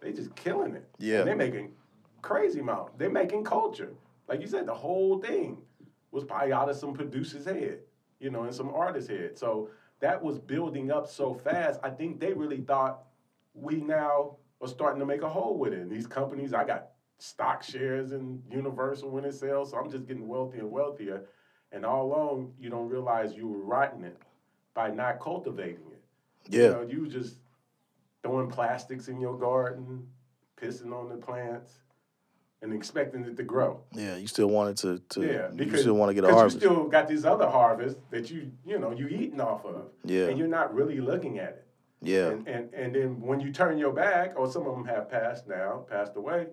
[0.00, 0.88] they just killing it.
[0.98, 1.20] Yeah.
[1.20, 1.72] And they're making
[2.22, 2.98] crazy amount.
[2.98, 3.92] They're making culture.
[4.28, 5.58] Like you said, the whole thing
[6.10, 7.80] was probably out of some producer's head,
[8.18, 9.38] you know, and some artist's head.
[9.38, 9.68] So
[10.00, 11.80] that was building up so fast.
[11.82, 13.02] I think they really thought
[13.52, 15.80] we now are starting to make a hole with it.
[15.80, 16.88] And these companies, I got
[17.18, 21.24] stock shares in Universal when it sells, so I'm just getting wealthier and wealthier.
[21.72, 24.16] And all along, you don't realize you were rotting it
[24.74, 26.02] by not cultivating it.
[26.48, 26.62] Yeah.
[26.62, 27.36] You know, you just
[28.22, 30.06] throwing plastics in your garden,
[30.60, 31.72] pissing on the plants,
[32.60, 33.80] and expecting it to grow.
[33.92, 36.56] Yeah, you still wanted to, to Yeah, you still want to get a harvest.
[36.56, 40.26] You still got these other harvests that you you know you eating off of, Yeah.
[40.26, 41.66] and you're not really looking at it.
[42.00, 42.28] yeah.
[42.30, 45.46] And, and and then when you turn your back, or some of them have passed
[45.46, 46.46] now, passed away,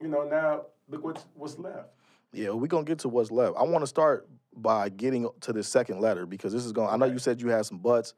[0.00, 1.88] you know now look what's what's left.
[2.32, 3.56] Yeah, we're gonna get to what's left.
[3.58, 6.88] I want to start by getting to this second letter because this is going.
[6.88, 8.14] I know you said you had some butts.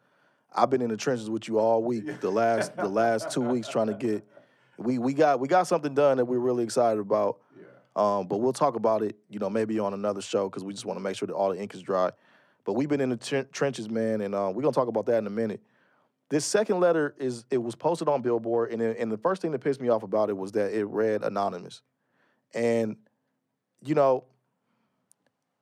[0.55, 2.21] I've been in the trenches with you all week.
[2.21, 4.25] The last the last two weeks trying to get
[4.79, 7.41] we we got we got something done that we're really excited about.
[7.57, 7.65] Yeah.
[7.95, 10.87] Um, but we'll talk about it, you know, maybe on another show because we just
[10.87, 12.11] want to make sure that all the ink is dry.
[12.65, 15.19] But we've been in the tren- trenches, man, and uh, we're gonna talk about that
[15.19, 15.61] in a minute.
[16.31, 19.53] This second letter is it was posted on Billboard, and it, and the first thing
[19.53, 21.83] that pissed me off about it was that it read anonymous,
[22.55, 22.97] and
[23.85, 24.25] you know,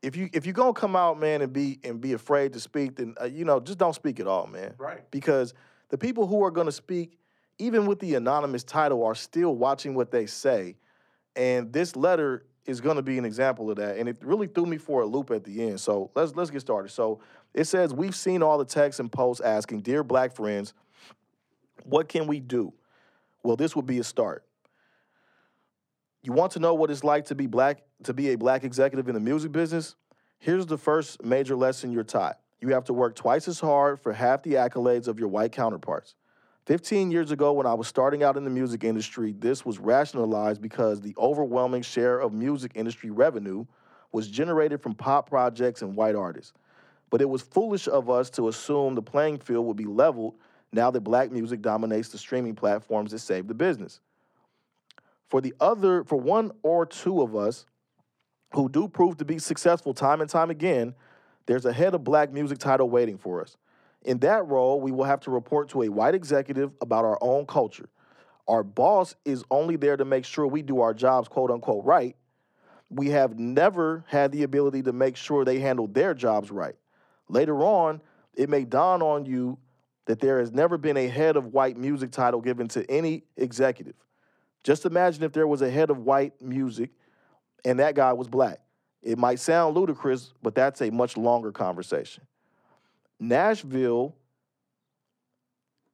[0.02, 2.96] if you if you gonna come out, man, and be and be afraid to speak,
[2.96, 5.08] then uh, you know just don't speak at all, man, Right.
[5.10, 5.54] because
[5.90, 7.18] the people who are gonna speak,
[7.58, 10.76] even with the anonymous title, are still watching what they say,
[11.36, 13.96] and this letter is going to be an example of that.
[13.96, 15.80] And it really threw me for a loop at the end.
[15.80, 16.90] So let's let's get started.
[16.90, 17.20] So
[17.54, 20.74] it says we've seen all the texts and posts asking, "Dear Black friends,
[21.84, 22.72] what can we do?"
[23.42, 24.44] Well, this would be a start.
[26.22, 29.08] You want to know what it's like to be black to be a black executive
[29.08, 29.94] in the music business?
[30.38, 32.38] Here's the first major lesson you're taught.
[32.60, 36.14] You have to work twice as hard for half the accolades of your white counterparts.
[36.66, 40.60] 15 years ago, when I was starting out in the music industry, this was rationalized
[40.60, 43.64] because the overwhelming share of music industry revenue
[44.12, 46.52] was generated from pop projects and white artists.
[47.08, 50.34] But it was foolish of us to assume the playing field would be leveled
[50.70, 54.00] now that black music dominates the streaming platforms that save the business.
[55.30, 57.64] For the other, for one or two of us
[58.52, 60.94] who do prove to be successful time and time again,
[61.46, 63.56] there's a head of black music title waiting for us.
[64.02, 67.46] In that role, we will have to report to a white executive about our own
[67.46, 67.88] culture.
[68.48, 72.16] Our boss is only there to make sure we do our jobs, quote unquote, right.
[72.88, 76.74] We have never had the ability to make sure they handle their jobs right.
[77.28, 78.00] Later on,
[78.34, 79.58] it may dawn on you
[80.06, 83.94] that there has never been a head of white music title given to any executive.
[84.62, 86.90] Just imagine if there was a head of white music
[87.64, 88.60] and that guy was black.
[89.02, 92.26] It might sound ludicrous, but that's a much longer conversation.
[93.18, 94.14] Nashville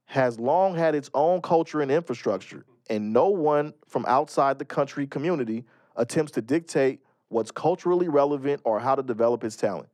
[0.06, 5.06] has long had its own culture and infrastructure, and no one from outside the country
[5.06, 5.64] community
[5.96, 9.88] attempts to dictate what's culturally relevant or how to develop its talent.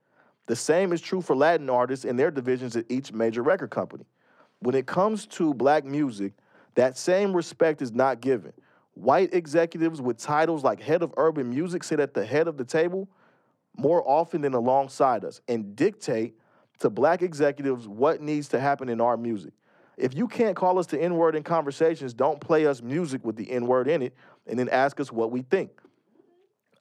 [0.47, 4.05] The same is true for Latin artists and their divisions at each major record company.
[4.59, 6.35] When it comes to black music,
[6.75, 8.53] that same respect is not given.
[8.95, 12.64] White executives with titles like head of urban music sit at the head of the
[12.64, 13.09] table
[13.77, 16.35] more often than alongside us and dictate
[16.81, 19.53] to black executives what needs to happen in our music.
[19.97, 23.37] If you can't call us the N word in conversations, don't play us music with
[23.37, 24.14] the N word in it
[24.47, 25.70] and then ask us what we think.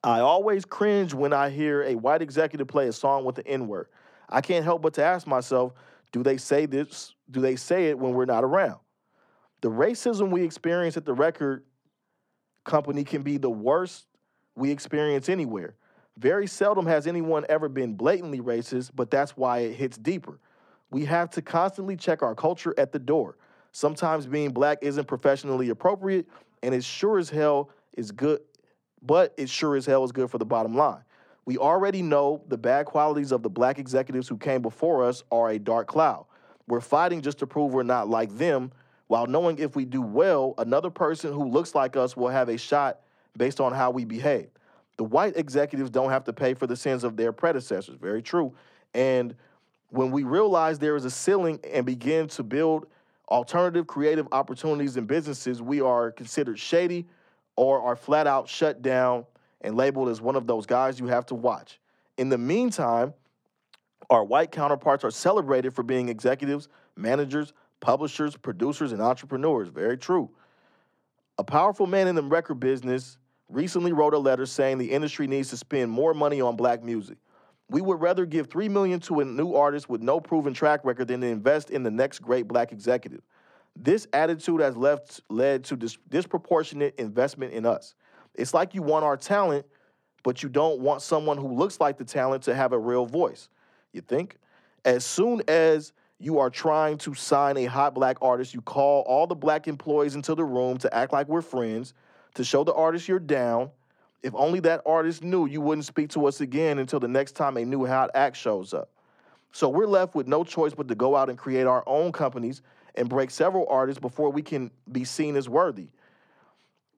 [0.04, 3.68] I always cringe when I hear a white executive play a song with the N
[3.68, 3.88] word.
[4.30, 5.74] I can't help but to ask myself,
[6.12, 7.14] do they say this?
[7.30, 8.80] Do they say it when we're not around?
[9.62, 11.64] The racism we experience at the record
[12.66, 14.08] company can be the worst
[14.56, 15.76] we experience anywhere.
[16.18, 20.40] Very seldom has anyone ever been blatantly racist, but that's why it hits deeper.
[20.90, 23.38] We have to constantly check our culture at the door.
[23.72, 26.28] Sometimes being black isn't professionally appropriate,
[26.62, 28.42] and it sure as hell is good,
[29.02, 31.04] but it sure as hell is good for the bottom line.
[31.46, 35.50] We already know the bad qualities of the black executives who came before us are
[35.50, 36.26] a dark cloud.
[36.68, 38.72] We're fighting just to prove we're not like them,
[39.12, 42.58] while knowing if we do well, another person who looks like us will have a
[42.58, 43.02] shot
[43.38, 44.48] based on how we behave.
[44.96, 47.98] The white executives don't have to pay for the sins of their predecessors.
[47.98, 48.54] Very true.
[48.94, 49.36] And
[49.90, 52.86] when we realize there is a ceiling and begin to build
[53.28, 57.06] alternative creative opportunities and businesses, we are considered shady
[57.58, 59.26] or are flat out shut down
[59.60, 61.82] and labeled as one of those guys you have to watch.
[62.18, 63.14] In the meantime,
[64.10, 67.52] our white counterparts are celebrated for being executives, managers,
[67.82, 69.68] publishers, producers, and entrepreneurs.
[69.68, 70.30] Very true.
[71.38, 73.18] A powerful man in the record business
[73.50, 77.18] recently wrote a letter saying the industry needs to spend more money on black music.
[77.70, 81.08] We would rather give 3 million to a new artist with no proven track record
[81.08, 83.22] than to invest in the next great black executive.
[83.76, 87.96] This attitude has left led to dis- disproportionate investment in us.
[88.36, 89.66] It's like you want our talent,
[90.24, 93.50] but you don't want someone who looks like the talent to have a real voice.
[93.94, 94.38] You think?
[94.84, 99.26] As soon as you are trying to sign a hot black artist, you call all
[99.26, 101.94] the black employees into the room to act like we're friends,
[102.36, 103.72] to show the artist you're down.
[104.22, 107.58] If only that artist knew you wouldn't speak to us again until the next time
[107.58, 108.90] a new hot act shows up.
[109.52, 112.62] So we're left with no choice but to go out and create our own companies
[112.96, 115.88] and break several artists before we can be seen as worthy.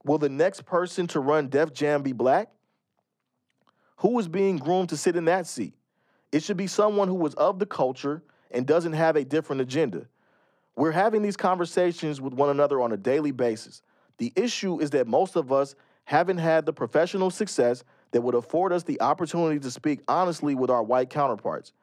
[0.03, 2.49] Will the next person to run Def Jam be black?
[3.97, 5.73] Who is being groomed to sit in that seat?
[6.33, 8.21] It should be someone who was of the culture
[8.53, 10.07] and doesn't have a different agenda.
[10.75, 13.81] We're having these conversations with one another on a daily basis.
[14.17, 15.75] The issue is that most of us
[16.05, 20.69] haven't had the professional success that would afford us the opportunity to speak honestly with
[20.69, 21.73] our white counterparts.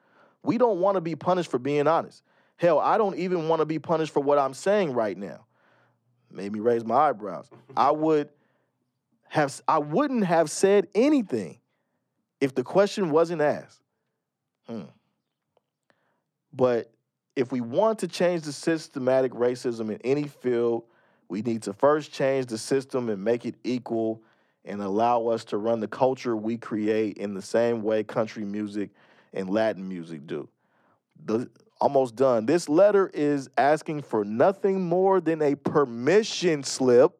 [0.43, 2.23] We don't want to be punished for being honest.
[2.57, 5.45] Hell, I don't even want to be punished for what I'm saying right now.
[6.29, 7.49] Made me raise my eyebrows.
[7.75, 8.29] I would
[9.27, 11.59] have I wouldn't have said anything
[12.39, 13.79] if the question wasn't asked.
[14.67, 14.83] Hmm.
[16.53, 16.91] But
[17.35, 20.83] if we want to change the systematic racism in any field,
[21.29, 24.21] we need to first change the system and make it equal
[24.65, 28.89] and allow us to run the culture we create in the same way country music
[29.33, 30.47] and Latin music do.
[31.25, 31.49] The,
[31.79, 32.45] almost done.
[32.45, 37.17] This letter is asking for nothing more than a permission slip.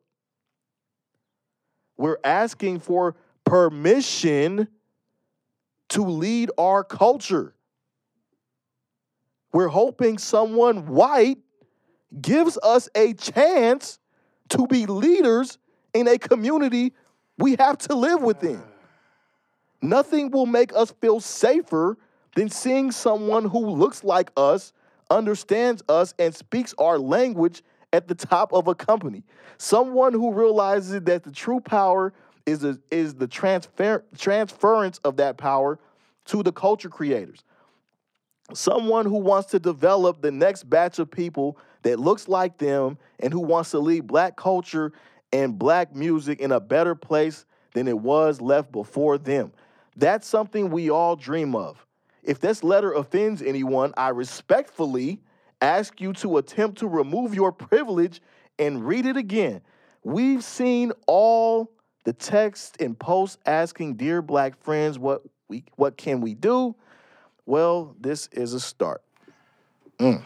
[1.98, 4.68] We're asking for permission
[5.90, 7.54] to lead our culture.
[9.54, 11.38] We're hoping someone white
[12.22, 14.00] gives us a chance
[14.50, 15.58] to be leaders
[15.94, 16.94] in a community
[17.38, 18.62] we have to live within.
[19.82, 21.98] Nothing will make us feel safer
[22.36, 24.74] than seeing someone who looks like us,
[25.10, 29.24] understands us, and speaks our language at the top of a company.
[29.58, 32.14] Someone who realizes that the true power
[32.46, 35.80] is, a, is the transfer, transference of that power
[36.26, 37.44] to the culture creators.
[38.54, 43.34] Someone who wants to develop the next batch of people that looks like them and
[43.34, 44.92] who wants to leave black culture
[45.32, 49.52] and black music in a better place than it was left before them.
[49.96, 51.86] That's something we all dream of.
[52.24, 55.22] If this letter offends anyone, I respectfully
[55.62, 58.22] ask you to attempt to remove your privilege
[58.60, 59.62] and read it again.
[60.04, 61.72] We've seen all
[62.04, 66.76] the texts and posts asking dear black friends what we what can we do?
[67.46, 69.02] Well, this is a start.
[70.00, 70.24] Mm.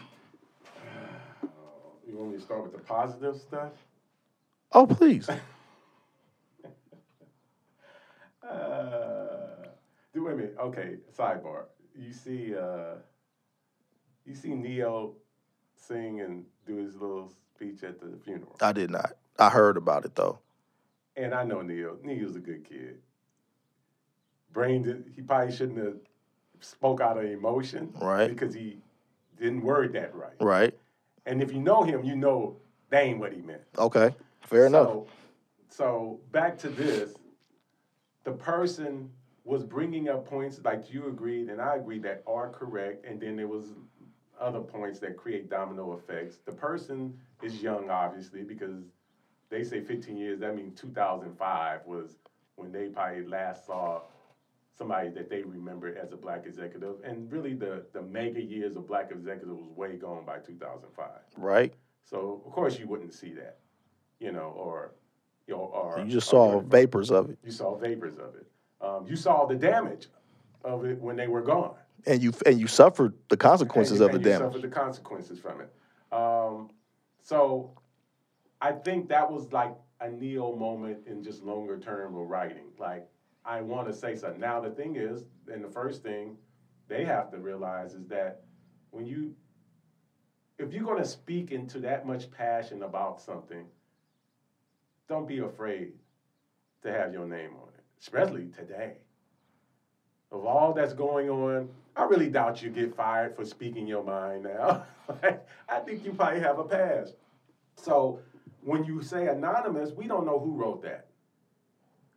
[2.06, 3.72] You want me to start with the positive stuff?
[4.72, 5.28] Oh, please.
[8.48, 9.66] Uh,
[10.14, 10.56] do wait a minute.
[10.60, 11.64] Okay, sidebar.
[11.96, 12.94] You see, uh,
[14.24, 15.16] you see Ne-Yo
[15.74, 18.56] sing and do his little speech at the funeral.
[18.60, 19.14] I did not.
[19.36, 20.38] I heard about it though.
[21.16, 21.98] And I know Ne-Yo.
[22.04, 22.98] Ne-Yo's a good kid.
[24.52, 25.96] Brain did, he probably shouldn't have
[26.60, 28.28] spoke out of emotion, Right.
[28.28, 28.78] Because he
[29.38, 30.34] didn't word that right.
[30.40, 30.74] Right.
[31.26, 32.56] And if you know him, you know
[32.90, 33.62] that ain't what he meant.
[33.78, 34.14] Okay.
[34.42, 34.88] Fair enough.
[34.88, 35.06] So,
[35.68, 37.14] so back to this,
[38.24, 39.10] the person
[39.44, 43.36] was bringing up points like you agreed and I agreed that are correct, and then
[43.36, 43.66] there was
[44.40, 46.38] other points that create domino effects.
[46.44, 48.82] The person is young, obviously, because
[49.48, 50.40] they say 15 years.
[50.40, 52.16] That means 2005 was
[52.56, 54.02] when they probably last saw
[54.76, 58.86] somebody that they remember as a black executive, and really the the mega years of
[58.86, 61.08] black executive was way gone by 2005.
[61.36, 61.72] Right.
[62.04, 63.58] So of course you wouldn't see that,
[64.20, 64.92] you know, or
[65.46, 66.66] you know, or You just saw whatever.
[66.68, 67.38] vapors of it.
[67.44, 68.46] You saw vapors of it.
[68.80, 70.08] Um, you saw the damage
[70.64, 71.74] of it when they were gone.
[72.06, 74.52] And you and you suffered the consequences and, of the you damage.
[74.52, 75.72] suffered the consequences from it.
[76.12, 76.70] Um,
[77.22, 77.72] so
[78.60, 82.66] I think that was like a Ne-Yo moment in just longer term of writing.
[82.78, 83.08] Like
[83.46, 84.40] I want to say something.
[84.40, 86.36] Now the thing is, and the first thing
[86.88, 88.42] they have to realize is that
[88.90, 89.34] when you
[90.58, 93.66] if you're going to speak into that much passion about something,
[95.06, 95.92] don't be afraid
[96.82, 98.94] to have your name on it, especially today.
[100.32, 104.44] Of all that's going on, I really doubt you get fired for speaking your mind
[104.44, 104.84] now.
[105.68, 107.12] I think you probably have a pass.
[107.76, 108.20] So
[108.62, 111.08] when you say anonymous, we don't know who wrote that.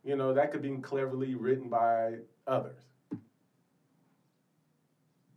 [0.04, 2.14] You know, that could be cleverly written by
[2.46, 2.80] others.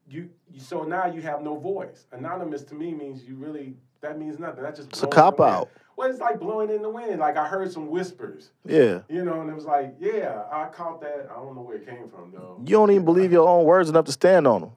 [0.08, 2.06] You, you so now you have no voice.
[2.12, 4.64] Anonymous to me means you really that means nothing.
[4.64, 5.70] That's just It's a blowing in the cop out.
[5.96, 7.20] Well, it's like blowing in the wind.
[7.20, 9.02] Like I heard some whispers, Yeah.
[9.10, 11.28] you know, and it was like, yeah, I caught that.
[11.32, 12.58] I don't know where it came from though.
[12.66, 14.72] You don't even believe your own words enough to stand on them.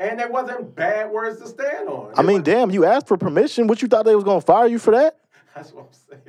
[0.00, 2.12] And there wasn't bad words to stand on.
[2.16, 3.66] I mean, damn, you asked for permission.
[3.68, 5.18] What you thought they was gonna fire you for that?
[5.54, 6.20] That's what I'm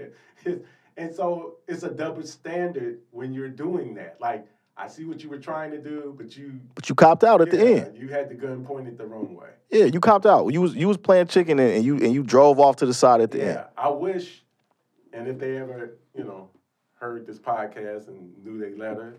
[0.45, 0.61] saying.
[0.97, 4.17] And so it's a double standard when you're doing that.
[4.19, 7.39] Like, I see what you were trying to do, but you But you copped out
[7.41, 7.97] at the end.
[7.97, 9.49] you had the gun pointed the wrong way.
[9.71, 10.47] Yeah, you copped out.
[10.53, 12.93] You was you was playing chicken and, and you and you drove off to the
[12.93, 13.65] side at the Yeah, end.
[13.77, 14.43] I wish,
[15.13, 16.49] and if they ever, you know,
[16.99, 19.15] heard this podcast and knew they letter,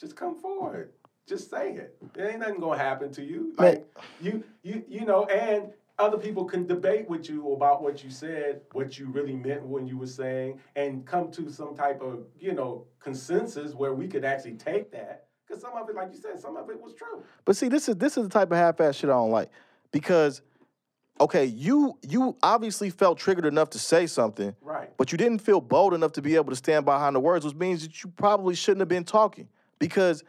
[0.00, 0.92] just come forward.
[1.26, 1.96] Just say it.
[2.14, 3.54] There ain't nothing gonna happen to you.
[3.58, 3.66] Man.
[3.66, 3.86] Like
[4.20, 8.62] you, you, you know, and other people can debate with you about what you said,
[8.72, 12.52] what you really meant when you were saying, and come to some type of, you
[12.52, 15.26] know, consensus where we could actually take that.
[15.46, 17.22] Because some of it, like you said, some of it was true.
[17.44, 19.50] But see, this is this is the type of half-ass shit I don't like.
[19.90, 20.40] Because,
[21.20, 24.90] okay, you you obviously felt triggered enough to say something, Right.
[24.96, 27.54] but you didn't feel bold enough to be able to stand behind the words, which
[27.54, 29.48] means that you probably shouldn't have been talking.
[29.78, 30.24] Because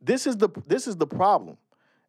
[0.00, 1.56] this is the this is the problem.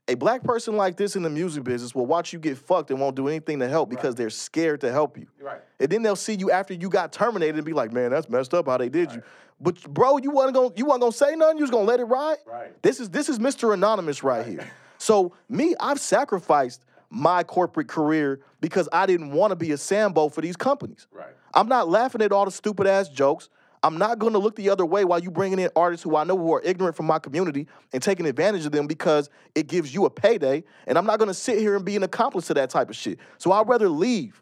[0.07, 2.99] A black person like this in the music business will watch you get fucked and
[2.99, 4.17] won't do anything to help because Right.
[4.17, 5.27] they're scared to help you.
[5.39, 5.61] Right.
[5.79, 8.53] And then they'll see you after you got terminated and be like, "Man, that's messed
[8.53, 9.21] up how they did you."
[9.61, 11.57] But bro, you wasn't gonna you wasn't gonna say nothing.
[11.57, 12.37] You was gonna let it ride.
[12.45, 12.81] Right.
[12.81, 13.73] This is this is Mr.
[13.73, 14.67] Anonymous right here.
[14.97, 20.29] So me, I've sacrificed my corporate career because I didn't want to be a Sambo
[20.29, 21.07] for these companies.
[21.11, 21.27] Right.
[21.53, 23.49] I'm not laughing at all the stupid ass jokes.
[23.83, 26.23] I'm not going to look the other way while you bringing in artists who I
[26.23, 29.93] know who are ignorant from my community and taking advantage of them because it gives
[29.93, 30.63] you a payday.
[30.85, 32.95] And I'm not going to sit here and be an accomplice to that type of
[32.95, 33.17] shit.
[33.39, 34.41] So I'd rather leave.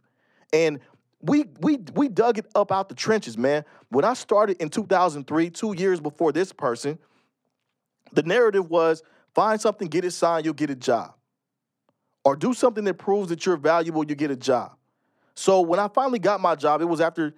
[0.52, 0.80] And
[1.22, 3.64] we we we dug it up out the trenches, man.
[3.90, 6.98] When I started in 2003, two years before this person,
[8.14, 11.14] the narrative was find something, get it signed, you'll get a job.
[12.26, 14.76] Or do something that proves that you're valuable, you get a job.
[15.36, 17.34] So when I finally got my job, it was after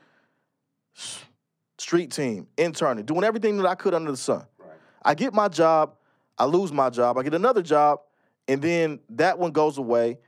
[1.81, 4.45] street team, interning, doing everything that I could under the sun.
[4.59, 4.69] Right.
[5.03, 5.95] I get my job,
[6.37, 8.01] I lose my job, I get another job,
[8.47, 10.19] and then that one goes away.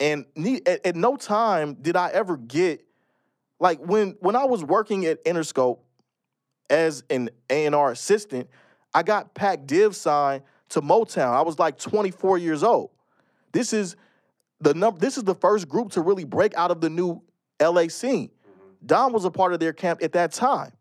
[0.00, 0.24] And
[0.66, 2.84] at, at no time did I ever get
[3.60, 5.80] like when when I was working at Interscope
[6.70, 8.48] as an A&R assistant,
[8.94, 11.34] I got Pac Div signed to Motown.
[11.34, 12.90] I was like 24 years old.
[13.52, 13.96] This is
[14.60, 17.20] the number this is the first group to really break out of the new
[17.60, 18.28] LA scene.
[18.28, 18.86] Mm-hmm.
[18.86, 20.72] Don was a part of their camp at that time.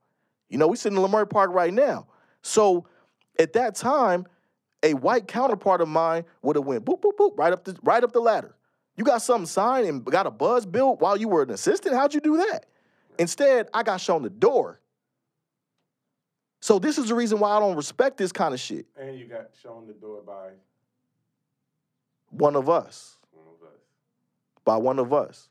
[0.50, 2.08] You know, we sit in Leimert Park right now.
[2.41, 2.88] So
[3.39, 4.26] at that time,
[4.84, 8.04] a white counterpart of mine would have went boop boop boop right up the right
[8.04, 8.56] up the ladder.
[8.95, 11.95] You got something signed and got a buzz built while you were an assistant.
[11.95, 12.66] How'd you do that?
[13.20, 14.80] Instead, I got shown the door.
[16.62, 18.88] So this is the reason why I don't respect this kind of shit.
[19.00, 20.50] And you got shown the door by
[22.30, 23.18] One of us.
[23.32, 23.80] one of us.
[24.66, 25.50] by one of us.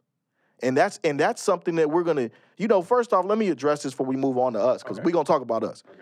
[0.62, 3.82] And that's and that's something that we're gonna, you know, first off, let me address
[3.82, 5.04] this before we move on to us, because Okay.
[5.04, 5.82] we're gonna talk about us.
[5.90, 6.00] Okay.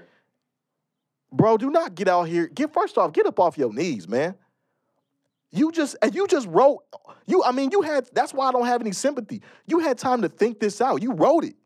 [1.32, 2.46] Bro, do not get out here.
[2.46, 4.36] Get first off, get up off your knees, man.
[5.50, 6.84] You just and you just wrote,
[7.26, 9.42] you, I mean, you had that's why I don't have any sympathy.
[9.66, 11.02] You had time to think this out.
[11.02, 11.56] You wrote it.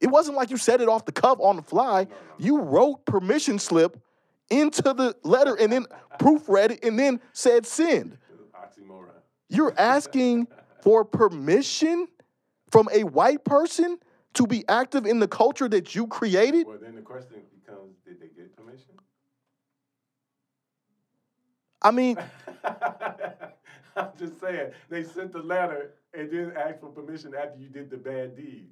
[0.00, 2.04] It wasn't like you said it off the cuff on the fly.
[2.04, 2.16] No, no.
[2.38, 4.00] You wrote permission slip
[4.50, 5.86] into the letter and then
[6.20, 8.18] proofread it and then said send.
[8.54, 9.10] Oxymoron.
[9.48, 10.46] You're asking
[10.82, 12.08] for permission
[12.70, 13.98] from a white person
[14.34, 16.66] to be active in the culture that you created?
[16.66, 18.94] Well, then the question becomes, did they get permission?
[21.80, 22.16] I mean,
[22.64, 27.90] I'm just saying, they sent the letter and then asked for permission after you did
[27.90, 28.68] the bad deed,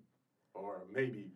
[0.54, 1.26] or maybe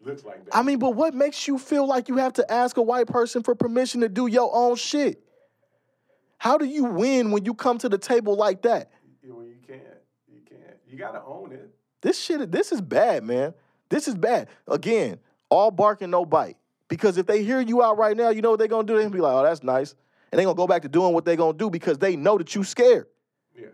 [0.00, 0.56] looks like that.
[0.56, 3.42] I mean, but what makes you feel like you have to ask a white person
[3.42, 5.22] for permission to do your own shit?
[6.38, 8.92] How do you win when you come to the table like that?
[9.24, 9.82] You, well, you can't.
[10.90, 11.70] You gotta own it.
[12.00, 13.54] This shit, this is bad, man.
[13.88, 14.48] This is bad.
[14.66, 15.18] Again,
[15.50, 16.56] all bark and no bite.
[16.88, 18.94] Because if they hear you out right now, you know what they're gonna do?
[18.94, 19.94] They're gonna be like, oh, that's nice.
[20.30, 22.54] And they're gonna go back to doing what they're gonna do because they know that
[22.54, 23.06] you scared.
[23.54, 23.66] Yeah.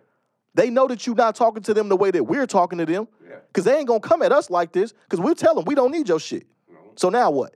[0.54, 3.08] They know that you're not talking to them the way that we're talking to them.
[3.28, 3.36] Yeah.
[3.48, 5.90] Because they ain't gonna come at us like this, because we'll tell them we don't
[5.92, 6.46] need your shit.
[6.68, 6.78] No.
[6.96, 7.54] So now what?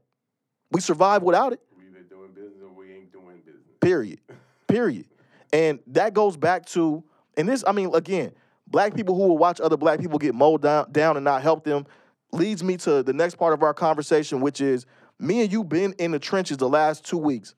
[0.70, 3.62] We survive without it, We either doing business or we ain't doing business.
[3.80, 4.20] period.
[4.68, 5.06] Period.
[5.52, 7.02] And that goes back to,
[7.38, 8.32] and this, I mean, again,
[8.70, 11.64] black people who will watch other black people get mowed down, down and not help
[11.64, 11.86] them
[12.32, 14.86] leads me to the next part of our conversation, which is
[15.18, 17.54] me and you been in the trenches the last two weeks.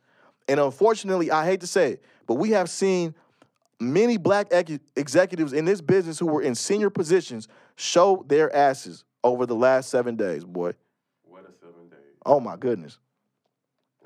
[0.48, 3.14] And unfortunately, I hate to say it, but we have seen
[3.80, 9.04] many black ex- executives in this business who were in senior positions show their asses
[9.24, 10.72] over the last seven days, boy.
[11.24, 11.98] What a seven days.
[12.24, 12.98] Oh my goodness.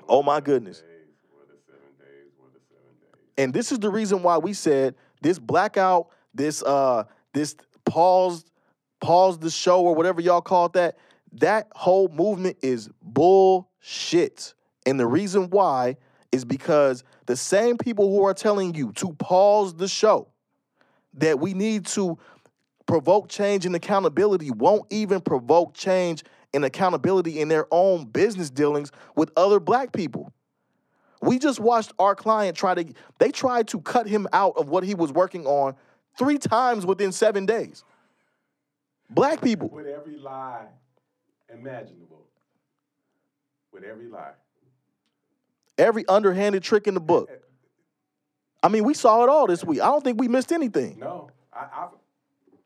[0.07, 0.81] Oh my goodness.
[0.81, 0.89] Days.
[1.29, 2.31] What a seven days.
[2.37, 3.31] What a seven days.
[3.37, 7.55] And this is the reason why we said this blackout, this uh this
[7.85, 8.49] paused
[9.05, 10.97] pause the show or whatever y'all call it that,
[11.33, 14.53] that whole movement is bullshit.
[14.85, 15.97] And the reason why
[16.31, 20.27] is because the same people who are telling you to pause the show,
[21.13, 22.17] that we need to
[22.87, 26.23] provoke change and accountability, won't even provoke change
[26.53, 30.33] and accountability in their own business dealings with other black people.
[31.21, 32.85] We just watched our client try to,
[33.19, 35.75] they tried to cut him out of what he was working on
[36.17, 37.83] three times within seven days.
[39.09, 39.69] Black people.
[39.69, 40.65] With every lie
[41.53, 42.25] imaginable.
[43.71, 44.31] With every lie.
[45.77, 47.29] Every underhanded trick in the book.
[48.63, 49.81] I mean, we saw it all this week.
[49.81, 50.97] I don't think we missed anything.
[50.99, 51.87] No, I, I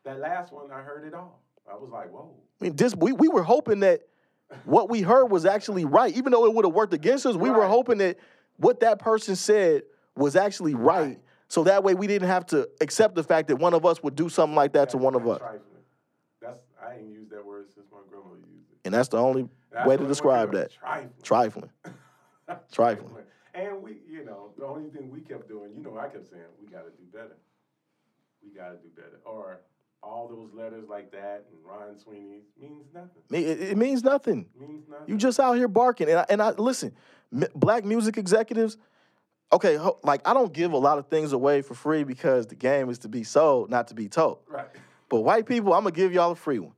[0.04, 1.40] that last one I heard it all.
[1.70, 2.30] I was like, whoa.
[2.60, 4.02] I mean, this we, we were hoping that
[4.64, 7.36] what we heard was actually right, even though it would have worked against us.
[7.36, 8.18] We were hoping that
[8.56, 9.82] what that person said
[10.16, 11.20] was actually right, Right.
[11.50, 14.14] So that way we didn't have to accept the fact that one of us would
[14.14, 15.40] do something like that to one of us.
[15.40, 15.60] Trifling.
[16.40, 18.78] That's I ain't used that word since my grandmother used it.
[18.84, 20.70] And that's the only That's way to describe that.
[20.70, 21.12] Trifling.
[21.24, 21.70] Trifling.
[22.72, 23.24] Trifling.
[23.52, 26.42] And we, you know, the only thing we kept doing, you know, I kept saying
[26.62, 27.36] we got to do better.
[28.44, 29.18] We got to do better.
[29.24, 29.58] Or
[30.04, 33.22] all those letters like that and Ron Sweeney means nothing.
[33.32, 34.46] It, it means nothing.
[34.56, 35.08] Means nothing.
[35.08, 36.08] You just out here barking.
[36.08, 36.94] And I, and I listen,
[37.34, 38.76] m- black music executives.
[39.52, 42.88] Okay, like I don't give a lot of things away for free because the game
[42.88, 44.38] is to be sold, not to be told.
[44.48, 44.68] right.
[45.08, 46.72] But white people, I'm gonna give y'all a free one.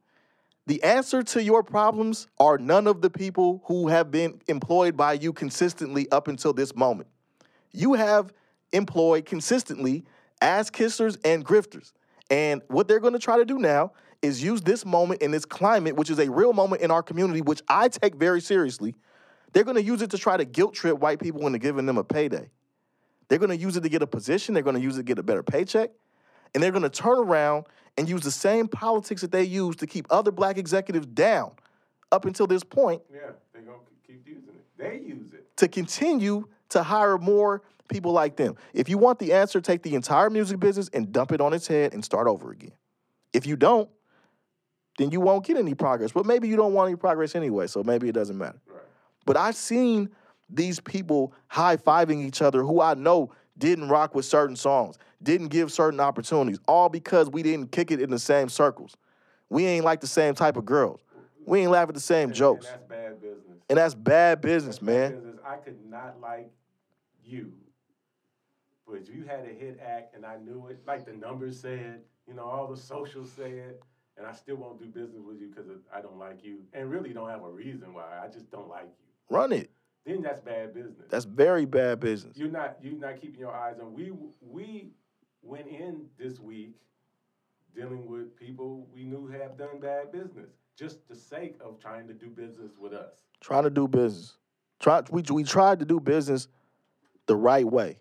[0.67, 5.15] The answer to your problems are none of the people who have been employed by
[5.15, 7.09] you consistently up until this moment.
[7.73, 8.33] You have
[8.73, 10.05] employed consistently
[10.41, 11.93] ass kissers and grifters.
[12.31, 13.93] And what they're gonna try to do now
[14.23, 17.43] is use this moment in this climate, which is a real moment in our community,
[17.43, 18.95] which I take very seriously.
[19.53, 22.05] They're gonna use it to try to guilt trip white people into giving them a
[22.05, 22.49] payday.
[23.33, 25.23] They're gonna use it to get a position, they're gonna use it to get a
[25.23, 25.89] better paycheck,
[26.53, 27.65] and they're gonna turn around
[27.97, 31.53] and use the same politics that they use to keep other black executives down
[32.11, 33.21] up until this point Yeah,
[33.55, 34.67] they're going to keep using it.
[34.77, 35.57] They use it.
[35.57, 38.55] to continue to hire more people like them.
[38.75, 41.67] If you want the answer, take the entire music business and dump it on its
[41.67, 42.73] head and start over again.
[43.33, 43.89] If you don't,
[44.99, 46.13] then you won't get any progress.
[46.13, 48.61] But maybe you don't want any progress anyway, so maybe it doesn't matter.
[48.67, 48.83] Right.
[49.25, 50.11] But I've seen
[50.55, 55.49] these people high fiving each other who I know didn't rock with certain songs, didn't
[55.49, 58.97] give certain opportunities, all because we didn't kick it in the same circles.
[59.49, 61.01] We ain't like the same type of girls.
[61.45, 62.67] We ain't laugh at the same And- jokes.
[62.67, 63.59] And that's bad business.
[63.69, 65.21] And that's bad business, That's bad man.
[65.21, 65.41] business.
[65.45, 66.51] I could not like
[67.25, 67.53] you,
[68.87, 72.01] but if you had a hit act and I knew it, like the numbers said,
[72.27, 73.77] you know, all the socials said,
[74.17, 77.13] and I still won't do business with you because I don't like you, and really
[77.13, 78.21] don't have a reason why.
[78.23, 79.37] I just don't like you.
[79.37, 79.71] Run it.
[80.05, 81.07] Then that's bad business.
[81.11, 82.37] That's very bad business.
[82.37, 83.95] you're not you're not keeping your eyes on.
[83.95, 84.91] We we
[85.43, 86.75] went in this week
[87.75, 92.15] dealing with people we knew have done bad business, just the sake of trying to
[92.15, 93.15] do business with us.
[93.41, 94.37] Trying to do business.
[94.79, 96.49] Try, we, we tried to do business
[97.27, 97.99] the right way.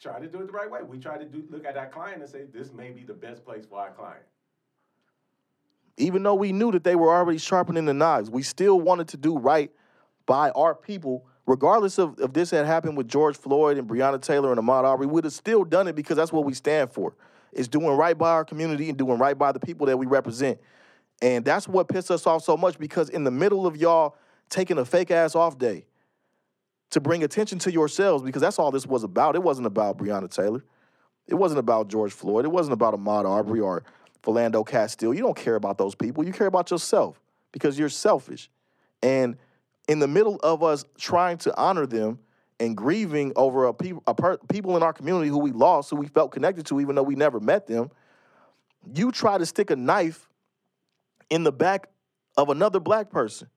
[0.00, 0.80] Try to do it the right way.
[0.82, 3.44] We try to do look at our client and say this may be the best
[3.44, 4.22] place for our client.
[5.98, 9.16] Even though we knew that they were already sharpening the knives, we still wanted to
[9.16, 9.70] do right
[10.26, 14.52] by our people, regardless of if this had happened with George Floyd and Breonna Taylor
[14.52, 15.06] and Ahmaud Arbery.
[15.06, 17.14] We'd have still done it because that's what we stand for.
[17.52, 20.58] Is doing right by our community and doing right by the people that we represent.
[21.22, 24.16] And that's what pissed us off so much because in the middle of y'all
[24.50, 25.86] taking a fake ass off day
[26.90, 29.34] to bring attention to yourselves, because that's all this was about.
[29.34, 30.64] It wasn't about Breonna Taylor.
[31.26, 32.44] It wasn't about George Floyd.
[32.44, 33.82] It wasn't about Ahmaud Arbery or
[34.22, 35.12] Philando Castile.
[35.12, 36.24] You don't care about those people.
[36.24, 37.20] You care about yourself
[37.50, 38.50] because you're selfish.
[39.02, 39.36] And
[39.88, 42.18] in the middle of us trying to honor them
[42.58, 45.96] and grieving over a, peop- a per- people in our community who we lost, who
[45.96, 47.90] we felt connected to, even though we never met them,
[48.94, 50.28] you try to stick a knife
[51.28, 51.88] in the back
[52.36, 53.48] of another black person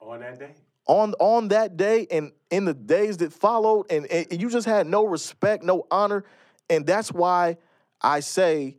[0.00, 0.50] On that day.
[0.86, 4.86] on on that day and in the days that followed and, and you just had
[4.86, 6.24] no respect no honor
[6.70, 7.56] and that's why
[8.00, 8.76] i say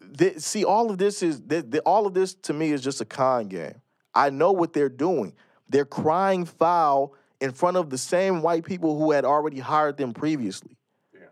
[0.00, 3.00] that, see all of this is that, that all of this to me is just
[3.00, 3.74] a con game
[4.14, 5.32] i know what they're doing
[5.68, 10.12] they're crying foul in front of the same white people who had already hired them
[10.12, 10.76] previously
[11.14, 11.26] Yeah.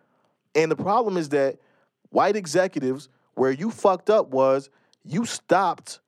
[0.55, 1.59] and the problem is that
[2.11, 4.69] white executives, where you fucked up was
[5.05, 6.01] you stopped,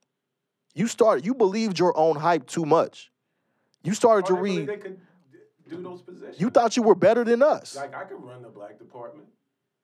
[0.75, 3.11] you started, you believed your own hype too much.
[3.83, 5.01] You started oh, to they believe read, they could
[5.69, 6.39] do those positions.
[6.41, 7.75] you thought you were better than us.
[7.77, 9.29] like I could run the black department,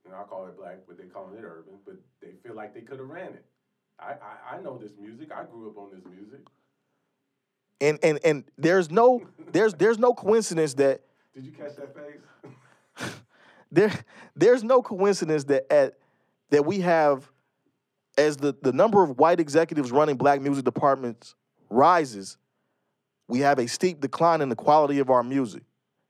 [0.04, 1.74] and I call it black, but they call it urban.
[1.86, 3.44] But they feel like they could have ran it.
[3.98, 5.32] I, I I know this music.
[5.32, 6.40] I grew up on this music.
[7.80, 11.00] And and and there's no there's there's no coincidence that
[11.34, 13.12] Did you catch that face?
[13.72, 13.92] there
[14.36, 15.98] there's no coincidence that at
[16.50, 17.30] that we have
[18.18, 21.34] as the, the number of white executives running black music departments
[21.70, 22.36] rises,
[23.28, 25.62] we have a steep decline in the quality of our music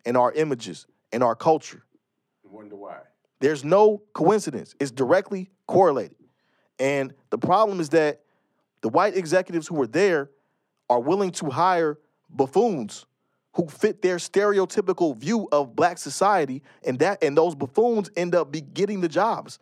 [0.05, 1.85] and our images and our culture.
[2.43, 2.99] Wonder why.
[3.41, 4.75] There's no coincidence.
[4.81, 6.17] It's directly correlated.
[6.79, 8.23] And the problem is that
[8.81, 10.31] the white executives who were there
[10.91, 11.99] are willing to hire
[12.29, 13.07] buffoons
[13.55, 18.53] who fit their stereotypical view of black society, and that and those buffoons end up
[18.53, 19.59] be getting the jobs.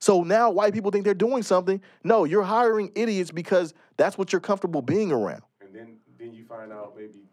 [0.00, 1.80] So now white people think they're doing something.
[2.02, 5.42] No, you're hiring idiots because that's what you're comfortable being around.
[5.62, 7.24] And then then you find out maybe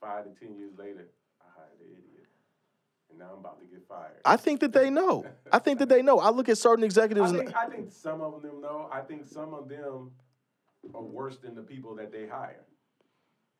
[0.00, 1.08] five to ten years later,
[1.40, 2.28] I hired an idiot,
[3.10, 4.20] and now I'm about to get fired.
[4.26, 5.24] I think that they know.
[5.52, 6.18] I think that they know.
[6.18, 7.32] I look at certain executives.
[7.32, 8.88] I and- I think some of them know.
[8.92, 10.10] I think some of them
[10.94, 12.64] are worse than the people that they hire.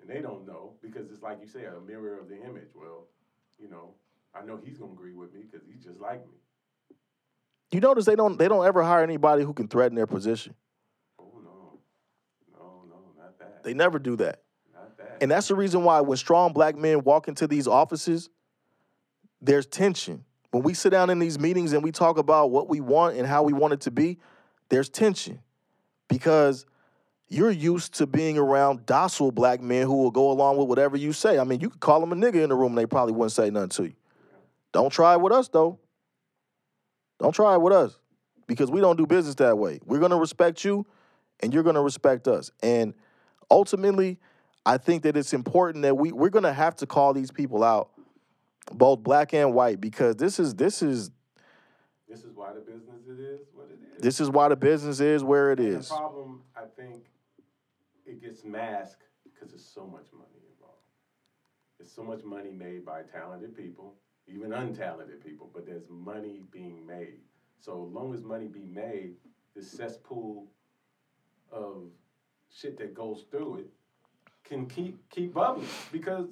[0.01, 2.69] And they don't know because it's like you say, a mirror of the image.
[2.75, 3.07] Well,
[3.61, 3.95] you know,
[4.35, 6.35] I know he's gonna agree with me because he's just like me.
[7.73, 10.55] you notice they don't they don't ever hire anybody who can threaten their position.
[11.19, 11.79] Oh no,
[12.53, 13.63] no, no, not that.
[13.65, 14.43] They never do that.
[14.73, 15.17] not that.
[15.21, 18.31] And that's the reason why when strong black men walk into these offices,
[19.41, 20.25] there's tension.
[20.51, 23.27] When we sit down in these meetings and we talk about what we want and
[23.27, 24.19] how we want it to be,
[24.71, 25.41] there's tension
[26.09, 26.65] because
[27.29, 31.13] you're used to being around docile black men who will go along with whatever you
[31.13, 31.39] say.
[31.39, 33.33] I mean, you could call them a nigga in the room and they probably wouldn't
[33.33, 33.95] say nothing to you.
[34.73, 35.79] Don't try it with us though.
[37.19, 37.99] Don't try it with us
[38.47, 39.81] because we don't do business that way.
[39.85, 40.87] We're going to respect you
[41.41, 42.51] and you're going to respect us.
[42.63, 42.95] And
[43.51, 44.19] ultimately,
[44.65, 47.65] I think that it's important that we we're going to have to call these people
[47.65, 47.91] out
[48.73, 51.11] both black and white because this is this is
[52.09, 54.03] This is why the business it is what it is.
[54.03, 55.89] this is why the business is where it And is.
[55.89, 57.05] The problem, I think,
[58.09, 60.79] it gets masked because there's so much money involved.
[61.79, 66.85] There's so much money made by talented people, even untalented people, but there's money being
[66.87, 67.21] made.
[67.61, 69.13] So as long as money be made,
[69.55, 70.47] this cesspool
[71.53, 71.85] of
[72.51, 73.71] shit that goes through it
[74.45, 76.27] can keep keep bubbling because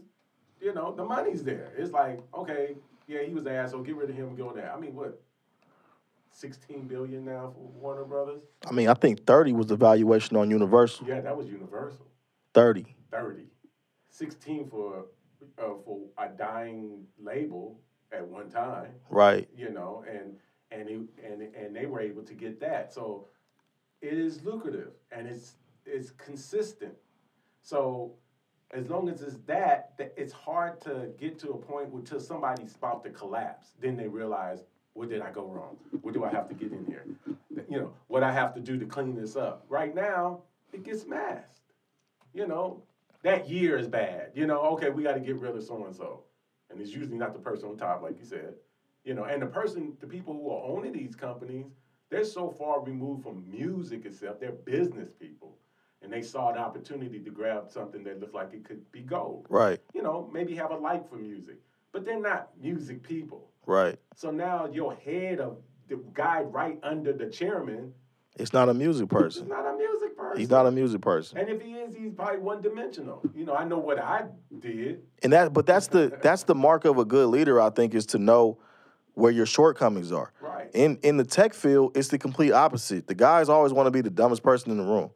[0.61, 1.73] you know the money's there.
[1.77, 2.77] It's like okay,
[3.07, 3.83] yeah, he was an asshole.
[3.83, 4.35] Get rid of him.
[4.35, 4.73] Go there.
[4.75, 5.21] I mean, what?
[6.41, 8.43] Sixteen billion now for Warner Brothers.
[8.69, 11.07] I mean, I think 30 was the valuation on Universal.
[11.09, 12.05] Yeah, that was Universal.
[12.53, 12.85] 30.
[13.11, 13.45] 30.
[14.11, 15.07] 16 for
[15.59, 17.81] uh, for a dying label
[18.13, 19.49] at one time, Right.
[19.57, 20.37] you know, and
[20.71, 22.93] and it, and and they were able to get that.
[22.93, 23.29] So
[24.03, 25.55] it is lucrative and it's
[25.87, 26.93] it's consistent.
[27.63, 28.13] So
[28.73, 32.75] as long as it's that, that it's hard to get to a point until somebody's
[32.75, 33.69] about to collapse.
[33.81, 34.65] Then they realize,
[34.97, 35.77] where did I go wrong?
[36.01, 37.05] What do I have to get in here?
[37.69, 39.67] You know, what I have to do to clean this up.
[39.69, 40.41] Right now,
[40.73, 41.61] it gets masked.
[42.33, 42.83] You know,
[43.23, 44.31] that year is bad.
[44.35, 46.23] You know, okay, we got to get rid of so and so,
[46.71, 48.55] and it's usually not the person on top, like you said.
[49.05, 51.67] You know, and the person, the people who are owning these companies,
[52.11, 54.41] they're so far removed from music itself.
[54.41, 55.59] They're business people,
[56.03, 59.47] and they saw an opportunity to grab something that looked like it could be gold.
[59.51, 59.81] Right.
[59.93, 61.61] You know, maybe have a like for music,
[61.93, 63.51] but they're not music people.
[63.67, 63.99] Right.
[64.17, 67.93] So now your head of the guy right under the chairman
[68.39, 69.47] It's not a music person.
[69.47, 69.49] person.
[69.49, 70.41] not a music person.
[70.41, 71.37] He's not a music person.
[71.39, 73.21] And if he is, he's probably one dimensional.
[73.35, 74.25] You know, I know what I
[74.59, 75.03] did.
[75.23, 78.07] And that but that's the that's the mark of a good leader, I think, is
[78.07, 78.59] to know
[79.13, 80.33] where your shortcomings are.
[80.41, 80.71] Right.
[80.73, 83.07] In in the tech field, it's the complete opposite.
[83.07, 85.11] The guys always want to be the dumbest person in the room.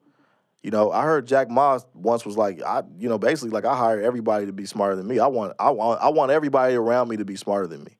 [0.62, 3.74] You know, I heard Jack Ma once was like, I, you know, basically like I
[3.74, 5.18] hire everybody to be smarter than me.
[5.18, 7.96] I want, I want, I want everybody around me to be smarter than me.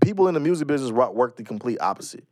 [0.00, 2.24] People in the music business work the complete opposite.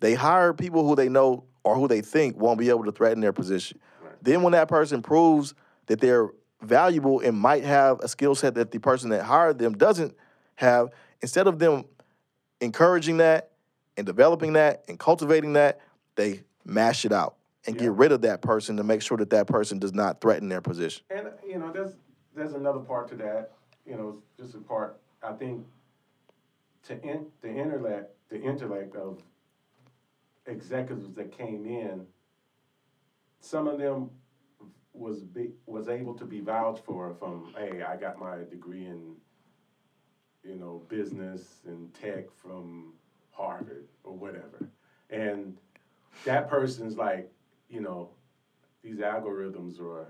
[0.00, 3.20] They hire people who they know or who they think won't be able to threaten
[3.20, 3.78] their position.
[4.22, 5.54] Then when that person proves
[5.86, 6.28] that they're
[6.62, 10.14] valuable and might have a skill set that the person that hired them doesn't
[10.56, 11.84] have, instead of them
[12.60, 13.50] encouraging that
[13.96, 15.80] and developing that and cultivating that,
[16.16, 17.84] they mash it out and Yeah.
[17.88, 20.60] get rid of that person to make sure that that person does not threaten their
[20.60, 21.04] position.
[21.10, 21.96] And you know, there's
[22.34, 23.52] there's another part to that.
[23.86, 25.00] You know, just a part.
[25.22, 25.66] I think
[26.84, 29.22] to in, the intellect, the intellect of
[30.46, 32.06] executives that came in,
[33.40, 34.10] some of them
[34.92, 37.52] was be, was able to be vouched for from.
[37.56, 39.14] Hey, I got my degree in,
[40.42, 42.94] you know, business and tech from
[43.30, 44.68] Harvard or whatever,
[45.08, 45.56] and
[46.24, 47.30] that person's like,
[47.68, 48.10] you know,
[48.82, 50.06] these algorithms are a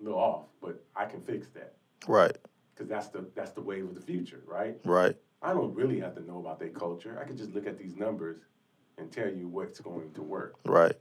[0.00, 1.74] little off, but I can fix that
[2.08, 2.36] Right,
[2.74, 4.76] because that's the that's the wave of the future, right?
[4.84, 7.18] right, I don't really have to know about their culture.
[7.20, 8.38] I can just look at these numbers
[8.98, 10.56] and tell you what's going to work.
[10.66, 10.94] right.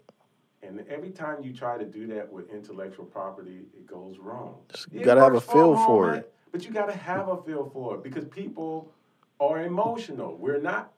[0.61, 4.57] And every time you try to do that with intellectual property, it goes wrong.
[4.91, 6.33] You It gotta have a feel for moment, it.
[6.51, 8.91] But you gotta have a feel for it because people
[9.39, 10.35] are emotional.
[10.37, 10.91] We're not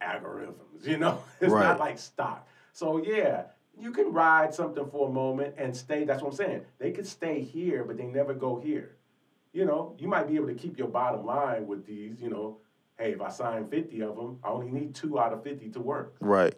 [0.00, 1.22] algorithms, you know?
[1.40, 1.62] It's Right.
[1.62, 2.48] not like stock.
[2.72, 3.44] So yeah,
[3.78, 6.04] you can ride something for a moment and stay.
[6.04, 6.62] That's what I'm saying.
[6.78, 8.96] They could stay here, but they never go here.
[9.52, 12.58] You know, you might be able to keep your bottom line with these, you know,
[12.98, 15.80] hey, if I sign 50 of them, I only need two out of 50 to
[15.80, 16.54] work Right,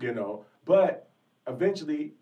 [0.00, 0.44] you know.
[0.64, 1.08] But
[1.46, 2.14] eventually,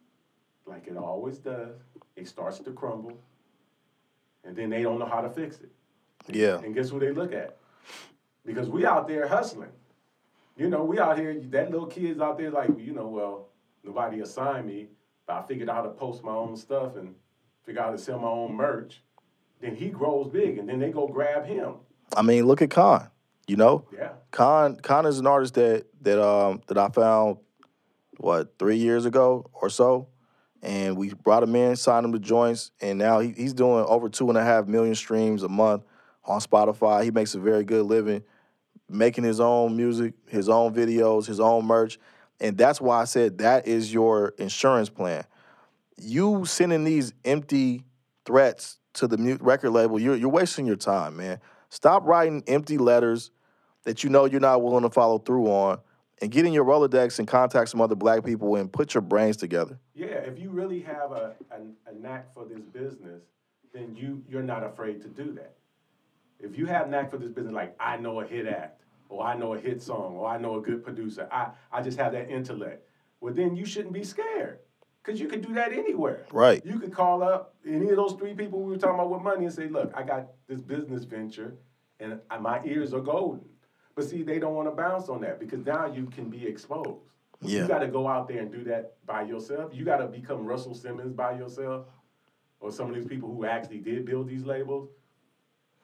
[0.66, 1.76] like it always does,
[2.16, 3.18] it starts to crumble,
[4.44, 5.70] and then they don't know how to fix it.
[6.28, 7.56] yeah, And guess who they look at?
[8.44, 9.70] Because we out there hustling.
[10.56, 11.34] You know, we out here.
[11.50, 13.48] That little kid's out there like, you know, well,
[13.82, 14.88] nobody assigned me,
[15.26, 17.14] but I figured out how to post my own stuff and
[17.64, 19.02] figure out how to sell my own merch.
[19.60, 21.76] Then he grows big, and then they go grab him.
[22.16, 23.08] I mean, look at Khan.
[23.46, 27.38] You know, Yeah, Khan Khan is an artist that that um that I found
[28.18, 30.08] what three years ago or so,
[30.62, 34.08] and we brought him in, signed him to joints, and now he, he's doing over
[34.08, 35.82] two and a half million streams a month
[36.24, 37.04] on Spotify.
[37.04, 38.24] He makes a very good living,
[38.88, 41.98] making his own music, his own videos, his own merch,
[42.40, 45.24] and that's why I said that is your insurance plan.
[45.98, 47.84] You sending these empty
[48.24, 51.40] threats to the record label, you're you're wasting your time, man.
[51.68, 53.32] Stop writing empty letters
[53.84, 55.78] that you know you're not willing to follow through on,
[56.20, 59.36] and get in your Rolodex and contact some other black people and put your brains
[59.36, 59.78] together.
[59.94, 63.22] Yeah, if you really have a, a, a knack for this business,
[63.72, 65.54] then you you're not afraid to do that.
[66.40, 69.36] If you have knack for this business, like I know a hit act, or I
[69.36, 72.30] know a hit song, or I know a good producer, I, I just have that
[72.30, 72.86] intellect.
[73.20, 74.58] Well, then you shouldn't be scared.
[75.02, 76.24] Because you can do that anywhere.
[76.32, 76.64] Right.
[76.64, 79.44] You could call up any of those three people we were talking about with money
[79.44, 81.56] and say, look, I got this business venture
[82.00, 83.44] and my ears are golden.
[83.94, 87.00] But see, they don't want to bounce on that because now you can be exposed.
[87.40, 87.62] Yeah.
[87.62, 89.72] You got to go out there and do that by yourself.
[89.74, 91.86] You got to become Russell Simmons by yourself
[92.60, 94.88] or some of these people who actually did build these labels.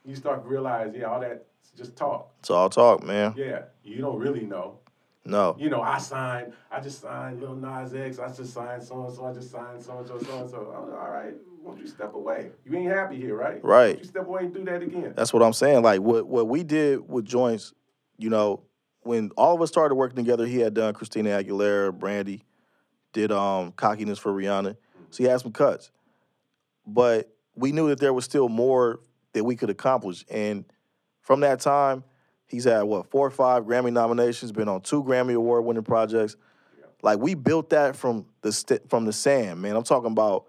[0.05, 1.45] You start to realize, yeah, all that's
[1.77, 2.33] just talk.
[2.41, 3.35] It's all talk, man.
[3.37, 4.79] Yeah, you don't really know.
[5.27, 5.55] No.
[5.59, 9.15] You know, I signed, I just signed Lil Nas X, I just signed so and
[9.15, 10.57] so, I just signed so and so, so and so.
[10.75, 12.51] All right, won't you step away?
[12.65, 13.63] You ain't happy here, right?
[13.63, 13.89] Right.
[13.89, 15.13] Won't you step away and do that again?
[15.15, 15.83] That's what I'm saying.
[15.83, 17.75] Like what what we did with joints,
[18.21, 18.63] you know,
[19.03, 22.45] when all of us started working together, he had done Christina Aguilera, Brandy,
[23.13, 24.77] did um cockiness for Rihanna.
[25.11, 25.91] So he had some cuts.
[26.87, 29.01] But we knew that there was still more
[29.33, 30.25] that we could accomplish.
[30.31, 30.65] And
[31.23, 32.05] from that time,
[32.47, 36.37] he's had what, four or five Grammy nominations, been on two Grammy Award winning projects.
[37.03, 39.75] Like we built that from the st- from the sand, man.
[39.75, 40.45] I'm talking about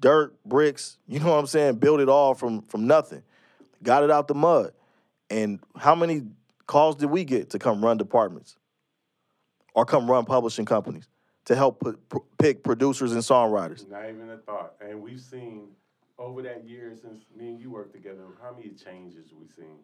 [0.00, 1.76] dirt, bricks, you know what I'm saying?
[1.76, 3.22] Built it all from from nothing.
[3.82, 4.72] Got it out the mud.
[5.30, 6.22] And how many
[6.66, 8.56] calls did we get to come run departments
[9.74, 11.08] or come run publishing companies
[11.44, 13.88] to help put, pr- pick producers and songwriters?
[13.88, 14.74] Not even a thought.
[14.80, 15.68] And we've seen
[16.18, 19.76] over that year since me and you worked together, how many changes we've seen.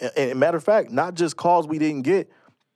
[0.00, 2.30] And, and matter of fact, not just calls we didn't get,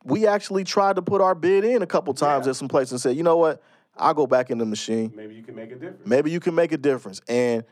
[0.04, 2.50] we actually tried to put our bid in a couple times Yeah.
[2.50, 3.62] at some place and said, you know what,
[3.96, 5.12] I'll go back in the machine.
[5.14, 6.06] Maybe you can make a difference.
[6.06, 7.20] Maybe you can make a difference.
[7.28, 7.64] And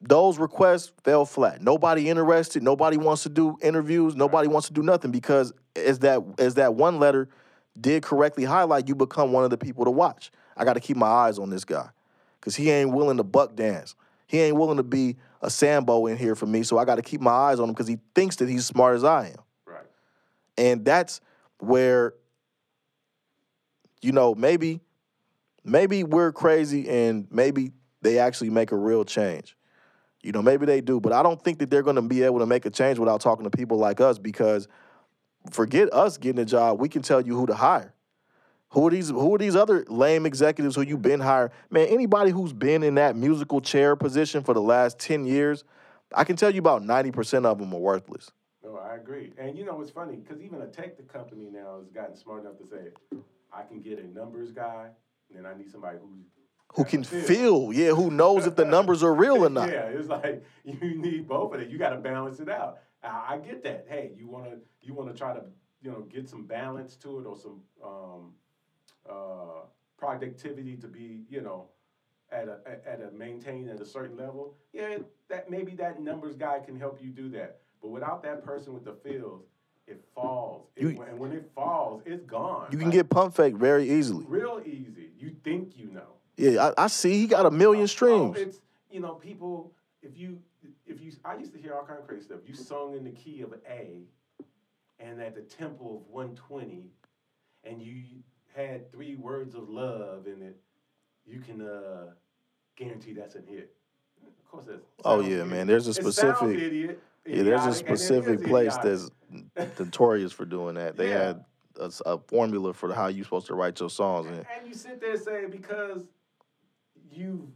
[0.00, 1.62] those requests fell flat.
[1.62, 2.62] Nobody interested.
[2.62, 4.14] Nobody wants to do interviews.
[4.14, 7.28] Nobody wants to do nothing because as that as that one letter
[7.80, 10.30] did correctly highlight, you become one of the people to watch.
[10.56, 11.88] I got to keep my eyes on this guy
[12.40, 13.94] because he ain't willing to buck dance.
[14.26, 16.62] He ain't willing to be a Sambo in here for me.
[16.62, 18.96] So I got to keep my eyes on him because he thinks that he's smart
[18.96, 19.44] as I am.
[19.66, 19.86] Right.
[20.58, 21.20] And that's
[21.58, 22.14] where,
[24.02, 24.80] you know, maybe,
[25.64, 29.55] maybe we're crazy and maybe they actually make a real change.
[30.26, 32.40] You know, maybe they do, but I don't think that they're going to be able
[32.40, 34.66] to make a change without talking to people like us because
[35.52, 37.94] forget us getting a job, we can tell you who to hire.
[38.70, 41.52] Who are these who are these other lame executives who you've been hiring?
[41.70, 45.62] Man, anybody who's been in that musical chair position for the last 10 years,
[46.12, 48.32] I can tell you about 90% of them are worthless.
[48.64, 49.32] No, I agree.
[49.38, 52.58] And you know, it's funny because even a tech company now has gotten smart enough
[52.58, 53.20] to say,
[53.52, 54.88] I can get a numbers guy,
[55.28, 56.26] and then I need somebody who's
[56.74, 59.68] who can feel, yeah, who knows if the numbers are real or not.
[59.72, 61.70] Yeah, it's like you need both of it.
[61.70, 62.78] You got to balance it out.
[63.02, 63.86] I, I get that.
[63.88, 65.42] Hey, you want to you want to try to
[65.82, 68.32] you know get some balance to it or some um,
[69.08, 69.64] uh,
[69.98, 71.68] productivity to be you know
[72.30, 74.54] at a at a maintained at a certain level.
[74.72, 74.98] Yeah,
[75.28, 77.60] that maybe that numbers guy can help you do that.
[77.80, 79.44] But without that person with the feels,
[79.86, 80.68] it falls.
[80.76, 82.66] It- You- and when it falls, it's gone.
[82.72, 84.24] You can Like, get pump fake very easily.
[84.28, 85.10] real easy.
[85.18, 86.15] You think you know.
[86.36, 88.38] Yeah, I, I see he got a million Oh, streams.
[88.38, 88.58] it's
[88.90, 89.72] you know people.
[90.02, 90.38] If you
[90.86, 92.40] if you I used to hear all kind of crazy stuff.
[92.46, 94.02] You sung in the key of A,
[95.00, 96.84] and at the tempo of one twenty,
[97.64, 98.02] and you
[98.54, 100.56] had three words of love in it.
[101.26, 102.12] You can uh,
[102.76, 103.74] guarantee that's a hit.
[104.24, 104.82] Of course, that's.
[105.04, 105.46] Oh yeah, idiot.
[105.48, 105.66] man.
[105.66, 108.76] There's a It sounds specific idiot, yeah, there's a idiotic, and it is specific place
[108.76, 109.10] idiotic.
[109.54, 110.96] that's notorious for doing that.
[110.96, 111.26] They Yeah.
[111.26, 111.44] had
[112.06, 114.28] a formula for how you're supposed to write your songs.
[114.28, 116.04] And And you sit there and say because
[117.16, 117.52] you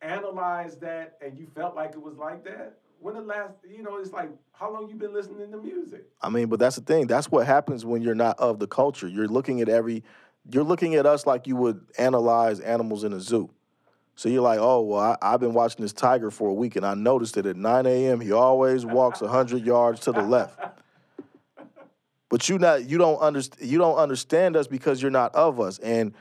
[0.00, 2.78] analyzed that and you felt like it was like that.
[3.00, 6.04] When the last, you know, it's like how long you been listening to music?
[6.22, 7.06] I mean, but that's the thing.
[7.06, 9.08] That's what happens when you're not of the culture.
[9.08, 10.04] You're looking at every,
[10.50, 13.50] you're looking at us like you would analyze animals in a zoo.
[14.16, 16.86] So you're like, oh well, I, I've been watching this tiger for a week, and
[16.86, 18.20] I noticed that at 9 a.m.
[18.20, 20.58] he always walks 100 yards to the left.
[22.30, 25.78] But you not, you don't understand, you don't understand us because you're not of us.
[25.78, 26.14] And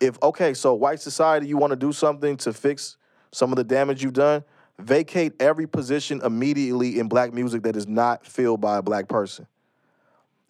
[0.00, 2.96] if okay, so white society, you want to do something to fix
[3.32, 4.42] some of the damage you've done,
[4.78, 9.46] vacate every position immediately in black music that is not filled by a black person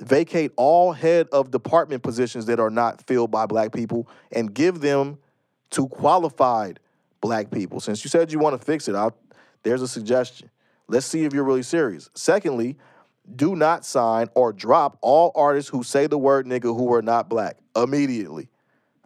[0.01, 4.81] vacate all head of department positions that are not filled by black people and give
[4.81, 5.19] them
[5.71, 6.81] to qualified
[7.21, 7.81] black people.
[7.81, 9.17] Since you said you want to fix it, I'll,
[9.63, 10.51] there's a suggestion.
[10.89, 12.11] Let's see if you're really serious.
[12.15, 12.77] Secondly,
[13.37, 17.29] do not sign or drop all artists who say the word nigga who are not
[17.29, 18.49] black immediately.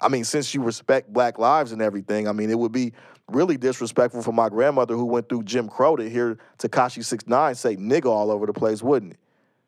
[0.00, 2.92] I mean, since you respect black lives and everything, I mean, it would be
[3.28, 7.54] really disrespectful for my grandmother who went through Jim Crow to hear Tekashi Six Nine
[7.54, 9.18] say nigga all over the place, wouldn't it?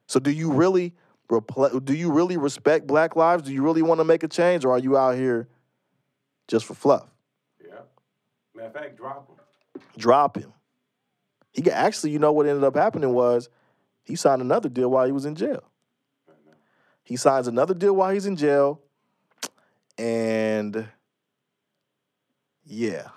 [0.06, 0.94] So do you really
[1.28, 3.44] repl- do you really respect black lives?
[3.44, 5.48] Do you really want to make a change, or are you out here
[6.48, 7.08] just for fluff?
[7.64, 7.74] Yeah.
[8.54, 9.82] Matter of fact, drop them.
[9.96, 10.52] Drop him.
[11.52, 13.48] He got, actually, you know what ended up happening was
[14.04, 15.64] he signed another deal while he was in jail.
[17.02, 18.80] He signs another deal while he's in jail,
[19.98, 20.89] and
[22.64, 23.09] yeah.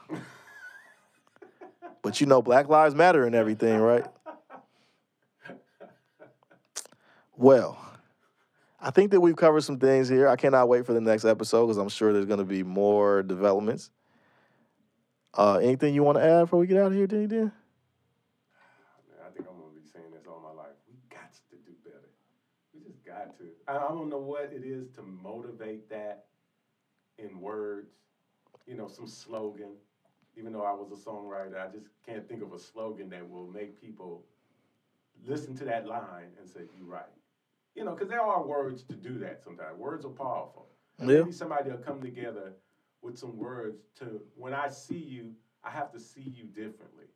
[2.01, 4.05] but you know, Black Lives Matter and everything, right?
[7.35, 7.77] Well,
[8.81, 10.27] I think that we've covered some things here.
[10.27, 13.23] I cannot wait for the next episode because I'm sure there's going to be more
[13.23, 13.91] developments.
[15.33, 17.51] Uh, anything you want to add before we get out of here, Danny Dan?
[19.25, 20.73] I think I'm gonna be saying this all my life.
[20.87, 22.09] We got to do better.
[22.73, 23.45] We just got to.
[23.67, 26.25] I don't know what it is to motivate that
[27.21, 27.93] in words.
[28.65, 29.71] You know, some slogan.
[30.35, 33.47] Even though I was a songwriter, I just can't think of a slogan that will
[33.47, 34.23] make people
[35.25, 37.11] listen to that line and say, "You're right."
[37.75, 39.43] You know, because there are words to do that.
[39.43, 40.67] Sometimes words are powerful.
[40.97, 41.05] Yeah.
[41.05, 42.53] Maybe somebody will come together
[43.01, 44.21] with some words to.
[44.35, 45.33] When I see you,
[45.63, 47.07] I have to see you differently.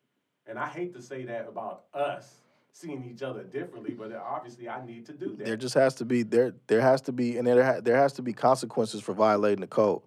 [0.45, 2.42] And I hate to say that about us
[2.73, 5.45] seeing each other differently, but obviously I need to do that.
[5.45, 6.53] There just has to be there.
[6.67, 9.67] There has to be, and there ha- there has to be consequences for violating the
[9.67, 10.01] code.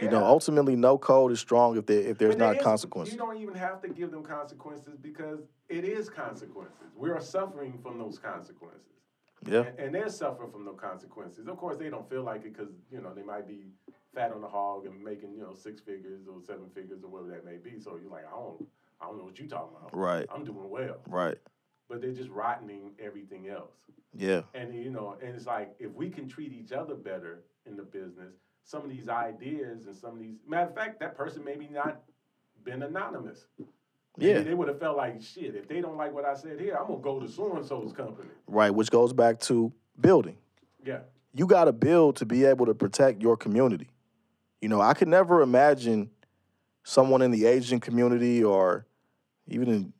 [0.00, 3.14] You know, ultimately, no code is strong if there if there's there not is- consequences.
[3.14, 5.38] You don't even have to give them consequences because
[5.68, 6.88] it is consequences.
[6.96, 8.80] We are suffering from those consequences.
[9.46, 11.46] Yeah, And, and they're suffering from those consequences.
[11.46, 13.66] Of course, they don't feel like it because, you know, they might be
[14.14, 17.30] fat on the hog and making, you know, six figures or seven figures or whatever
[17.32, 17.78] that may be.
[17.78, 18.66] So you're like, I don't,
[19.02, 19.94] I don't know what you're talking about.
[19.94, 20.96] right, I'm doing well.
[21.08, 21.36] right.
[21.88, 23.72] But they're just rotting everything else.
[24.16, 27.76] Yeah, And you know, and it's like if we can treat each other better in
[27.76, 28.32] the business,
[28.62, 32.00] some of these ideas and some of these matter of fact, that person maybe not
[32.64, 33.46] been anonymous.
[34.16, 35.56] Maybe yeah, they would have felt like shit.
[35.56, 37.92] If they don't like what I said here, I'm gonna go to so and so's
[37.92, 38.28] company.
[38.46, 38.70] right.
[38.70, 40.36] Which goes back to building.
[40.86, 41.00] Yeah,
[41.32, 43.88] You got to build to be able to protect your community.
[44.60, 46.10] You know, I could never imagine
[46.84, 48.86] someone in the Asian community or
[49.48, 49.92] even in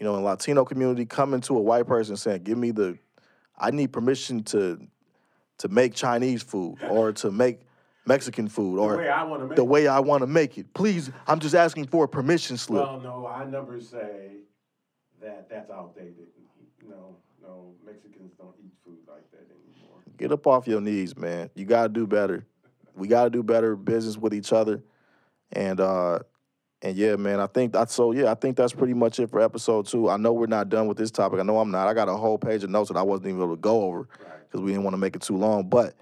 [0.00, 2.98] you know in Latino community coming to a white person saying, "Give me the,
[3.56, 4.80] I need permission to
[5.58, 7.60] to make Chinese food or to make
[8.06, 9.56] Mexican food or way I want to make.
[9.56, 10.72] the way I want to make it.
[10.72, 12.82] Please, I'm just asking for a permission slip.
[12.82, 14.38] Well, no, I never say
[15.20, 15.48] that.
[15.50, 16.28] That's outdated.
[16.88, 19.98] No, no, Mexicans don't eat food like that anymore.
[20.16, 21.50] Get up off your knees, man.
[21.54, 22.46] You got to do better.
[22.96, 24.82] We got to do better business with each other.
[25.52, 26.20] And uh
[26.82, 29.40] and yeah, man, I think that's so yeah, I think that's pretty much it for
[29.40, 30.08] episode 2.
[30.08, 31.38] I know we're not done with this topic.
[31.38, 31.88] I know I'm not.
[31.88, 34.08] I got a whole page of notes that I wasn't even able to go over
[34.50, 35.94] cuz we didn't want to make it too long, but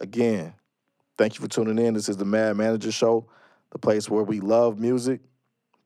[0.00, 0.54] again,
[1.16, 1.94] thank you for tuning in.
[1.94, 3.26] This is the Mad Manager show,
[3.70, 5.20] the place where we love music.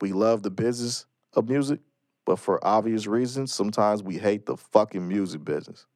[0.01, 1.81] We love the business of music,
[2.25, 5.87] but for obvious reasons, sometimes we hate the fucking music business.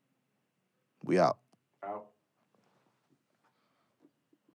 [1.05, 1.39] We out.